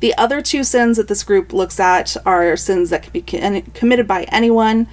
The 0.00 0.14
other 0.16 0.42
two 0.42 0.62
sins 0.62 0.96
that 0.96 1.08
this 1.08 1.24
group 1.24 1.52
looks 1.52 1.80
at 1.80 2.16
are 2.26 2.56
sins 2.56 2.90
that 2.90 3.02
can 3.02 3.12
be 3.12 3.62
committed 3.72 4.06
by 4.06 4.24
anyone. 4.24 4.88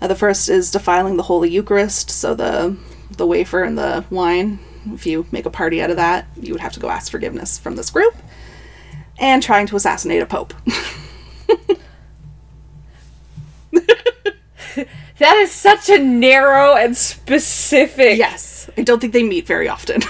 Uh, 0.00 0.06
the 0.06 0.14
first 0.14 0.48
is 0.48 0.70
defiling 0.70 1.16
the 1.16 1.24
Holy 1.24 1.50
Eucharist, 1.50 2.10
so 2.10 2.34
the 2.34 2.76
the 3.16 3.26
wafer 3.26 3.62
and 3.62 3.78
the 3.78 4.04
wine. 4.10 4.58
If 4.92 5.06
you 5.06 5.26
make 5.32 5.46
a 5.46 5.50
party 5.50 5.82
out 5.82 5.90
of 5.90 5.96
that, 5.96 6.26
you 6.40 6.52
would 6.52 6.60
have 6.60 6.72
to 6.72 6.80
go 6.80 6.88
ask 6.88 7.10
forgiveness 7.10 7.58
from 7.58 7.76
this 7.76 7.90
group. 7.90 8.16
And 9.18 9.42
trying 9.42 9.66
to 9.68 9.76
assassinate 9.76 10.20
a 10.22 10.26
pope. 10.26 10.52
that 15.18 15.36
is 15.36 15.50
such 15.50 15.88
a 15.88 15.98
narrow 15.98 16.74
and 16.76 16.96
specific. 16.96 18.18
Yes, 18.18 18.68
I 18.76 18.82
don't 18.82 19.00
think 19.00 19.12
they 19.14 19.22
meet 19.22 19.46
very 19.46 19.68
often. 19.68 20.02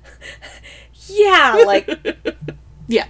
yeah, 1.06 1.64
like 1.66 1.88
yeah. 2.86 3.06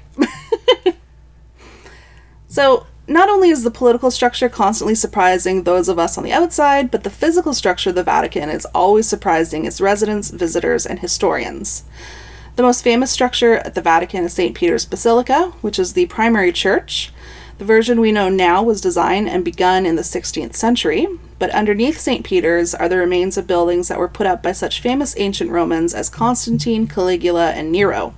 so, 2.48 2.86
not 3.10 3.28
only 3.28 3.50
is 3.50 3.64
the 3.64 3.72
political 3.72 4.08
structure 4.08 4.48
constantly 4.48 4.94
surprising 4.94 5.64
those 5.64 5.88
of 5.88 5.98
us 5.98 6.16
on 6.16 6.22
the 6.22 6.32
outside, 6.32 6.92
but 6.92 7.02
the 7.02 7.10
physical 7.10 7.52
structure 7.52 7.90
of 7.90 7.96
the 7.96 8.04
Vatican 8.04 8.48
is 8.48 8.64
always 8.66 9.08
surprising 9.08 9.64
its 9.64 9.80
residents, 9.80 10.30
visitors, 10.30 10.86
and 10.86 11.00
historians. 11.00 11.82
The 12.54 12.62
most 12.62 12.84
famous 12.84 13.10
structure 13.10 13.54
at 13.54 13.74
the 13.74 13.82
Vatican 13.82 14.22
is 14.22 14.32
St. 14.32 14.54
Peter's 14.54 14.84
Basilica, 14.84 15.52
which 15.60 15.76
is 15.76 15.94
the 15.94 16.06
primary 16.06 16.52
church. 16.52 17.12
The 17.58 17.64
version 17.64 18.00
we 18.00 18.12
know 18.12 18.28
now 18.28 18.62
was 18.62 18.80
designed 18.80 19.28
and 19.28 19.44
begun 19.44 19.86
in 19.86 19.96
the 19.96 20.02
16th 20.02 20.54
century, 20.54 21.08
but 21.40 21.50
underneath 21.50 21.98
St. 21.98 22.24
Peter's 22.24 22.76
are 22.76 22.88
the 22.88 22.96
remains 22.96 23.36
of 23.36 23.48
buildings 23.48 23.88
that 23.88 23.98
were 23.98 24.08
put 24.08 24.28
up 24.28 24.40
by 24.40 24.52
such 24.52 24.80
famous 24.80 25.16
ancient 25.18 25.50
Romans 25.50 25.94
as 25.94 26.08
Constantine, 26.08 26.86
Caligula, 26.86 27.50
and 27.50 27.72
Nero. 27.72 28.14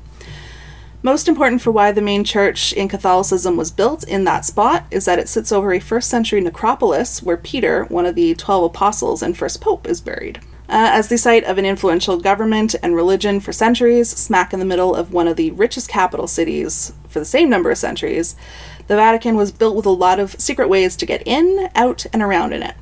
Most 1.05 1.26
important 1.26 1.61
for 1.61 1.72
why 1.72 1.90
the 1.90 2.00
main 2.00 2.22
church 2.22 2.72
in 2.72 2.88
Catholicism 2.88 3.57
was 3.57 3.72
built 3.72 4.05
in 4.05 4.22
that 4.22 4.44
spot 4.44 4.84
is 4.92 5.05
that 5.05 5.18
it 5.18 5.28
sits 5.28 5.50
over 5.50 5.72
a 5.72 5.80
first 5.80 6.09
century 6.09 6.40
necropolis 6.40 7.20
where 7.20 7.36
Peter, 7.36 7.84
one 7.86 8.07
of 8.07 8.14
the 8.14 8.36
12 8.36 8.64
apostles 8.64 9.20
and 9.20 9.36
first 9.36 9.61
pope, 9.61 9.88
is 9.88 10.00
buried. 10.00 10.38
Uh, 10.68 10.94
as 10.94 11.09
the 11.09 11.18
site 11.18 11.42
of 11.42 11.59
an 11.59 11.66
influential 11.66 12.18
government 12.18 12.76
and 12.84 12.94
religion 12.94 13.40
for 13.40 13.53
centuries, 13.53 14.09
smack 14.09 14.53
in 14.53 14.61
the 14.61 14.64
middle 14.64 14.94
of 14.94 15.12
one 15.12 15.26
of 15.26 15.34
the 15.34 15.50
richest 15.50 15.88
capital 15.88 16.28
cities 16.28 16.92
for 17.09 17.18
the 17.18 17.24
same 17.24 17.50
number 17.50 17.72
of 17.72 17.78
centuries, 17.78 18.36
the 18.86 18.94
Vatican 18.94 19.34
was 19.34 19.50
built 19.50 19.74
with 19.74 19.86
a 19.86 19.90
lot 19.90 20.20
of 20.20 20.40
secret 20.40 20.68
ways 20.68 20.94
to 20.94 21.05
get 21.05 21.26
in, 21.26 21.68
out, 21.74 22.07
and 22.12 22.22
around 22.22 22.53
in 22.53 22.62
it. 22.62 22.76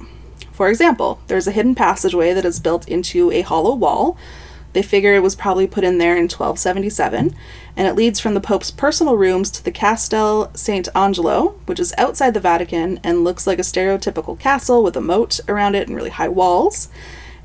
For 0.53 0.69
example, 0.69 1.23
there's 1.29 1.47
a 1.47 1.53
hidden 1.53 1.75
passageway 1.75 2.35
that 2.35 2.45
is 2.45 2.61
built 2.61 2.87
into 2.87 3.31
a 3.31 3.41
hollow 3.41 3.75
wall 3.75 4.19
they 4.73 4.83
figure 4.83 5.15
it 5.15 5.23
was 5.23 5.35
probably 5.35 5.67
put 5.67 5.85
in 5.85 5.99
there 5.99 6.17
in 6.17 6.25
1277, 6.25 7.35
and 7.77 7.89
it 7.89 7.95
leads 7.95 8.21
from 8.21 8.35
the 8.35 8.41
Pope's 8.41 8.71
personal 8.71 9.17
rooms 9.17 9.51
to 9.51 9.65
the 9.65 9.73
Castel 9.73 10.49
Sant'Angelo, 10.55 11.55
which 11.67 11.81
is 11.81 11.95
outside 11.99 12.35
the 12.35 12.41
Vatican 12.41 13.01
and 13.03 13.25
looks 13.25 13.47
like 13.47 13.59
a 13.59 13.63
stereotypical 13.63 14.39
castle 14.39 14.83
with 14.83 14.97
a 14.97 15.01
moat 15.01 15.41
around 15.49 15.75
it 15.75 15.89
and 15.89 15.97
really 15.97 16.11
high 16.11 16.29
walls. 16.29 16.89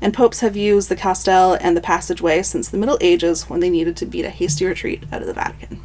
And 0.00 0.12
popes 0.12 0.40
have 0.40 0.56
used 0.56 0.88
the 0.88 0.96
Castel 0.96 1.54
and 1.54 1.76
the 1.76 1.80
passageway 1.80 2.42
since 2.42 2.68
the 2.68 2.76
Middle 2.76 2.98
Ages 3.00 3.48
when 3.48 3.60
they 3.60 3.70
needed 3.70 3.96
to 3.96 4.06
beat 4.06 4.26
a 4.26 4.30
hasty 4.30 4.66
retreat 4.66 5.04
out 5.10 5.22
of 5.22 5.26
the 5.26 5.32
Vatican. 5.32 5.80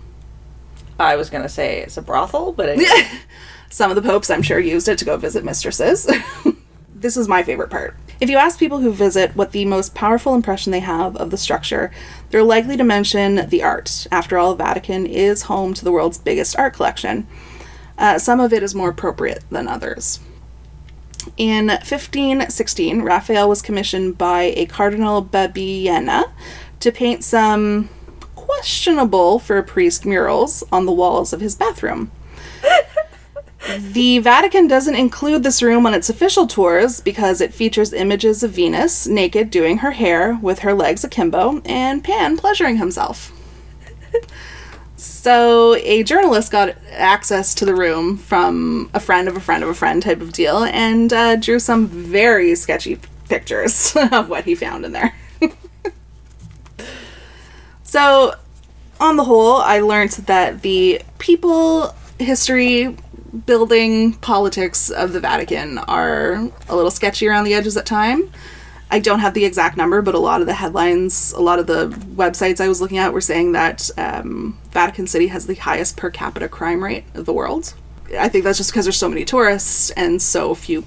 I 1.00 1.16
was 1.16 1.30
going 1.30 1.44
to 1.44 1.50
say 1.50 1.80
it's 1.80 1.98
a 1.98 2.02
brothel, 2.02 2.52
but 2.52 2.70
anyway. 2.70 3.08
some 3.70 3.90
of 3.90 3.96
the 3.96 4.02
popes, 4.02 4.30
I'm 4.30 4.42
sure, 4.42 4.60
used 4.60 4.88
it 4.88 4.98
to 5.00 5.06
go 5.06 5.18
visit 5.18 5.44
mistresses. 5.44 6.10
this 7.02 7.18
is 7.18 7.28
my 7.28 7.44
favorite 7.44 7.70
part. 7.70 7.96
If 8.20 8.30
you 8.30 8.38
ask 8.38 8.60
people 8.60 8.80
who 8.80 8.94
visit 8.94 9.36
what 9.36 9.52
the 9.52 9.66
most 9.66 9.96
powerful 9.96 10.36
impression 10.36 10.72
they 10.72 10.80
have 10.80 11.16
of 11.18 11.32
the 11.32 11.38
structure, 11.38 11.92
they're 12.30 12.44
likely 12.44 12.78
to 12.78 12.84
mention 12.84 13.50
the 13.50 13.64
art. 13.64 14.08
After 14.12 14.38
all, 14.38 14.56
Vatican 14.56 15.08
is 15.08 15.44
home 15.44 15.74
to 15.74 15.84
the 15.84 15.92
world's 15.92 16.20
biggest 16.20 16.58
art 16.58 16.74
collection. 16.74 17.28
Uh, 17.98 18.20
some 18.20 18.40
of 18.40 18.54
it 18.54 18.64
is 18.64 18.76
more 18.76 18.90
appropriate 18.90 19.44
than 19.50 19.68
others. 19.68 20.20
In 21.38 21.68
1516, 21.68 23.02
Raphael 23.02 23.50
was 23.50 23.62
commissioned 23.62 24.18
by 24.18 24.54
a 24.56 24.66
Cardinal 24.66 25.24
Bibbiena 25.24 26.32
to 26.80 26.92
paint 26.92 27.24
some 27.24 27.90
questionable 28.36 29.40
for 29.40 29.58
a 29.58 29.64
priest 29.64 30.06
murals 30.06 30.64
on 30.72 30.86
the 30.86 30.92
walls 30.92 31.34
of 31.34 31.42
his 31.42 31.56
bathroom. 31.56 32.12
The 33.80 34.20
Vatican 34.20 34.68
doesn't 34.68 34.96
include 34.96 35.44
this 35.44 35.62
room 35.62 35.86
on 35.86 35.94
its 35.94 36.10
official 36.10 36.48
tours 36.48 37.00
because 37.00 37.42
it 37.42 37.54
features 37.54 37.94
images 37.94 38.44
of 38.44 38.52
Venus 38.52 39.08
naked 39.08 39.50
doing 39.50 39.80
her 39.80 39.92
hair 39.92 40.38
with 40.42 40.60
her 40.60 40.74
legs 40.74 41.04
akimbo 41.04 41.62
and 41.66 42.04
Pan 42.04 42.38
pleasuring 42.38 42.78
himself. 42.78 43.32
so 44.98 45.76
a 45.76 46.04
journalist 46.04 46.52
got 46.52 46.76
access 46.92 47.56
to 47.56 47.66
the 47.66 47.76
room 47.76 48.18
from 48.18 48.90
a 48.94 49.00
friend 49.00 49.28
of 49.28 49.38
a 49.38 49.40
friend 49.40 49.64
of 49.64 49.70
a 49.70 49.74
friend 49.74 50.04
type 50.04 50.22
of 50.22 50.34
deal 50.34 50.64
and 50.64 51.14
uh, 51.14 51.36
drew 51.36 51.60
some 51.60 51.88
very 51.88 52.56
sketchy 52.56 53.00
pictures 53.30 53.96
of 54.12 54.30
what 54.30 54.44
he 54.46 54.56
found 54.56 54.86
in 54.86 54.92
there. 54.92 55.16
so, 57.84 58.36
on 59.00 59.16
the 59.16 59.24
whole, 59.24 59.58
I 59.58 59.80
learned 59.80 60.12
that 60.12 60.62
the 60.62 61.02
people 61.18 61.96
history 62.20 62.96
building 63.46 64.14
politics 64.16 64.90
of 64.90 65.14
the 65.14 65.20
Vatican 65.20 65.78
are 65.80 66.34
a 66.70 66.76
little 66.76 66.92
sketchy 66.92 67.28
around 67.28 67.46
the 67.46 67.54
edges 67.54 67.78
at 67.78 67.86
time. 67.86 68.30
I 68.94 69.00
don't 69.00 69.20
have 69.20 69.34
the 69.34 69.46
exact 69.46 69.78
number, 69.78 70.02
but 70.02 70.16
a 70.16 70.20
lot 70.20 70.42
of 70.42 70.48
the 70.48 70.54
headlines, 70.54 71.32
a 71.32 71.40
lot 71.40 71.60
of 71.60 71.68
the 71.68 71.88
websites 72.16 72.60
I 72.60 72.68
was 72.68 72.82
looking 72.82 72.98
at 72.98 73.14
were 73.14 73.22
saying 73.22 73.54
that 73.54 73.90
um, 73.98 74.58
Vatican 74.72 75.08
City 75.08 75.28
has 75.28 75.48
the 75.48 75.56
highest 75.56 75.96
per 75.96 76.10
capita 76.10 76.50
crime 76.50 76.84
rate 76.84 77.06
of 77.14 77.26
the 77.26 77.32
world. 77.32 77.74
I 78.20 78.28
think 78.28 78.44
that's 78.44 78.58
just 78.58 78.72
because 78.72 78.84
there's 78.84 78.98
so 78.98 79.08
many 79.08 79.24
tourists 79.24 79.92
and 79.92 80.22
so 80.22 80.54
few 80.54 80.84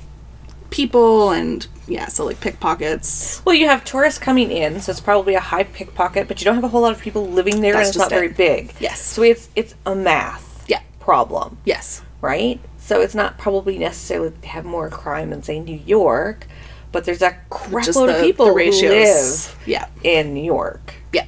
people, 0.68 1.30
and 1.30 1.66
yeah, 1.88 2.08
so 2.08 2.26
like 2.26 2.40
pickpockets. 2.40 3.40
Well, 3.46 3.54
you 3.54 3.68
have 3.68 3.84
tourists 3.84 4.18
coming 4.18 4.50
in, 4.50 4.80
so 4.82 4.90
it's 4.90 5.00
probably 5.00 5.34
a 5.34 5.40
high 5.40 5.64
pickpocket, 5.64 6.28
but 6.28 6.40
you 6.40 6.44
don't 6.44 6.56
have 6.56 6.64
a 6.64 6.68
whole 6.68 6.82
lot 6.82 6.92
of 6.92 7.00
people 7.00 7.26
living 7.26 7.62
there, 7.62 7.72
That's 7.72 7.88
and 7.88 7.96
it's 7.96 7.98
not 7.98 8.10
just 8.10 8.14
very 8.14 8.28
big. 8.28 8.74
Yes. 8.80 9.00
So 9.00 9.22
it's 9.22 9.48
it's 9.56 9.74
a 9.86 9.94
math 9.94 10.64
Yeah. 10.68 10.80
problem, 11.00 11.56
Yes. 11.64 12.02
Right? 12.24 12.58
So 12.78 13.00
it's 13.02 13.14
not 13.14 13.36
probably 13.38 13.78
necessarily 13.78 14.32
have 14.44 14.64
more 14.64 14.88
crime 14.88 15.30
than 15.30 15.42
say 15.42 15.60
New 15.60 15.80
York, 15.86 16.46
but 16.90 17.04
there's 17.04 17.22
a 17.22 17.36
crap 17.50 17.86
load 17.94 18.08
the, 18.08 18.16
of 18.16 18.22
people 18.22 18.46
who 18.46 18.54
live 18.54 19.56
Yeah. 19.66 19.86
in 20.02 20.32
New 20.34 20.42
York. 20.42 20.94
Yeah. 21.12 21.26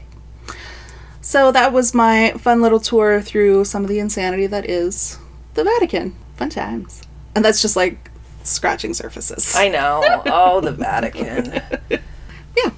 So 1.21 1.53
that 1.53 1.73
was 1.73 1.93
my 1.95 2.33
fun 2.39 2.63
little 2.63 2.81
tour 2.81 3.21
through 3.21 3.65
some 3.67 3.83
of 3.83 3.89
the 3.89 3.99
insanity 3.99 4.47
that 4.47 4.69
is 4.69 5.19
the 5.55 5.65
Vatican. 5.65 6.17
Fun 6.37 6.51
times. 6.51 7.03
And 7.35 7.45
that's 7.45 7.61
just 7.61 7.77
like 7.77 8.11
scratching 8.43 8.95
surfaces. 8.95 9.55
I 9.55 9.69
know. 9.69 10.01
oh, 10.27 10.61
the 10.61 10.73
Vatican. 10.73 11.61
yeah. 11.91 12.71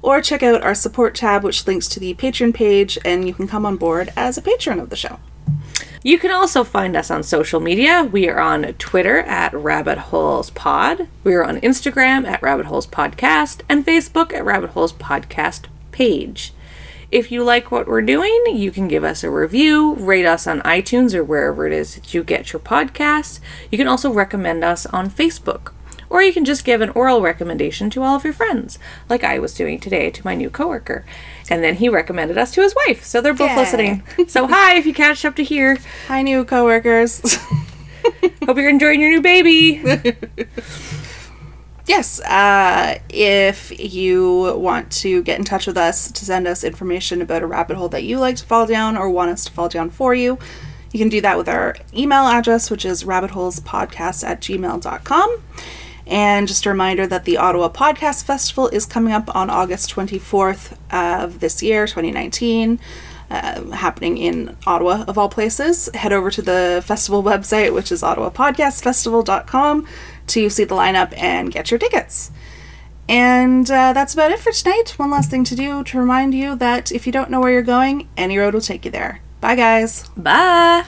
Or 0.00 0.22
check 0.22 0.42
out 0.42 0.62
our 0.62 0.74
support 0.74 1.14
tab, 1.14 1.44
which 1.44 1.66
links 1.66 1.86
to 1.88 2.00
the 2.00 2.14
Patreon 2.14 2.54
page, 2.54 2.96
and 3.04 3.26
you 3.26 3.34
can 3.34 3.46
come 3.46 3.66
on 3.66 3.76
board 3.76 4.10
as 4.16 4.38
a 4.38 4.42
patron 4.42 4.80
of 4.80 4.88
the 4.90 4.96
show. 4.96 5.18
You 6.06 6.18
can 6.18 6.30
also 6.30 6.64
find 6.64 6.96
us 6.96 7.10
on 7.10 7.22
social 7.22 7.60
media. 7.60 8.04
We 8.04 8.28
are 8.28 8.38
on 8.38 8.74
Twitter 8.74 9.20
at 9.20 9.54
Rabbit 9.54 9.96
Holes 9.96 10.50
Pod. 10.50 11.08
We 11.22 11.32
are 11.32 11.42
on 11.42 11.62
Instagram 11.62 12.26
at 12.26 12.42
Rabbit 12.42 12.66
Holes 12.66 12.86
Podcast 12.86 13.62
and 13.70 13.86
Facebook 13.86 14.30
at 14.34 14.44
Rabbit 14.44 14.70
Holes 14.72 14.92
Podcast 14.92 15.64
page. 15.92 16.52
If 17.10 17.32
you 17.32 17.42
like 17.42 17.70
what 17.70 17.88
we're 17.88 18.02
doing, 18.02 18.44
you 18.48 18.70
can 18.70 18.86
give 18.86 19.02
us 19.02 19.24
a 19.24 19.30
review, 19.30 19.94
rate 19.94 20.26
us 20.26 20.46
on 20.46 20.60
iTunes 20.60 21.14
or 21.14 21.24
wherever 21.24 21.66
it 21.66 21.72
is 21.72 21.94
that 21.94 22.12
you 22.12 22.22
get 22.22 22.52
your 22.52 22.60
podcasts. 22.60 23.40
You 23.70 23.78
can 23.78 23.88
also 23.88 24.12
recommend 24.12 24.62
us 24.62 24.84
on 24.84 25.08
Facebook. 25.08 25.72
Or 26.10 26.22
you 26.22 26.34
can 26.34 26.44
just 26.44 26.66
give 26.66 26.82
an 26.82 26.90
oral 26.90 27.22
recommendation 27.22 27.88
to 27.88 28.02
all 28.02 28.14
of 28.14 28.24
your 28.24 28.34
friends, 28.34 28.78
like 29.08 29.24
I 29.24 29.38
was 29.38 29.54
doing 29.54 29.80
today 29.80 30.10
to 30.10 30.24
my 30.24 30.34
new 30.34 30.50
coworker. 30.50 31.06
And 31.50 31.62
then 31.62 31.74
he 31.74 31.88
recommended 31.88 32.38
us 32.38 32.52
to 32.52 32.62
his 32.62 32.74
wife, 32.74 33.04
so 33.04 33.20
they're 33.20 33.34
both 33.34 33.56
listening. 33.56 34.02
So 34.28 34.46
hi 34.46 34.76
if 34.76 34.86
you 34.86 34.94
catch 34.94 35.24
up 35.24 35.36
to 35.36 35.44
here. 35.44 35.78
Hi, 36.08 36.22
new 36.22 36.44
coworkers. 36.44 37.36
Hope 38.44 38.56
you're 38.56 38.68
enjoying 38.68 39.00
your 39.00 39.10
new 39.10 39.20
baby. 39.20 39.82
yes, 41.86 42.20
uh, 42.20 42.98
if 43.08 43.78
you 43.78 44.54
want 44.56 44.90
to 44.92 45.22
get 45.22 45.38
in 45.38 45.44
touch 45.44 45.66
with 45.66 45.76
us 45.76 46.10
to 46.12 46.24
send 46.24 46.46
us 46.46 46.64
information 46.64 47.22
about 47.22 47.42
a 47.42 47.46
rabbit 47.46 47.76
hole 47.76 47.88
that 47.88 48.04
you 48.04 48.18
like 48.18 48.36
to 48.36 48.44
fall 48.44 48.66
down 48.66 48.96
or 48.96 49.10
want 49.10 49.30
us 49.30 49.44
to 49.44 49.52
fall 49.52 49.68
down 49.68 49.90
for 49.90 50.14
you, 50.14 50.38
you 50.92 50.98
can 50.98 51.08
do 51.08 51.20
that 51.22 51.36
with 51.36 51.48
our 51.48 51.76
email 51.94 52.26
address, 52.26 52.70
which 52.70 52.84
is 52.84 53.04
rabbitholespodcast 53.04 54.24
at 54.24 54.40
gmail.com. 54.40 55.42
And 56.06 56.46
just 56.46 56.66
a 56.66 56.70
reminder 56.70 57.06
that 57.06 57.24
the 57.24 57.38
Ottawa 57.38 57.68
Podcast 57.70 58.24
Festival 58.24 58.68
is 58.68 58.84
coming 58.84 59.12
up 59.12 59.34
on 59.34 59.48
August 59.48 59.94
24th 59.94 60.76
of 60.90 61.40
this 61.40 61.62
year, 61.62 61.86
2019, 61.86 62.78
uh, 63.30 63.70
happening 63.70 64.18
in 64.18 64.56
Ottawa, 64.66 65.04
of 65.08 65.16
all 65.16 65.28
places. 65.28 65.88
Head 65.94 66.12
over 66.12 66.30
to 66.30 66.42
the 66.42 66.82
festival 66.84 67.22
website, 67.22 67.72
which 67.72 67.90
is 67.90 68.02
ottawapodcastfestival.com, 68.02 69.88
to 70.26 70.50
see 70.50 70.64
the 70.64 70.74
lineup 70.74 71.16
and 71.16 71.50
get 71.50 71.70
your 71.70 71.78
tickets. 71.78 72.30
And 73.08 73.70
uh, 73.70 73.92
that's 73.92 74.14
about 74.14 74.30
it 74.30 74.38
for 74.38 74.52
tonight. 74.52 74.98
One 74.98 75.10
last 75.10 75.30
thing 75.30 75.44
to 75.44 75.54
do 75.54 75.84
to 75.84 75.98
remind 75.98 76.34
you 76.34 76.56
that 76.56 76.90
if 76.92 77.06
you 77.06 77.12
don't 77.12 77.30
know 77.30 77.40
where 77.40 77.52
you're 77.52 77.62
going, 77.62 78.08
any 78.16 78.38
road 78.38 78.54
will 78.54 78.60
take 78.60 78.84
you 78.84 78.90
there. 78.90 79.20
Bye, 79.40 79.56
guys. 79.56 80.08
Bye. 80.16 80.84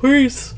Peace. 0.00 0.55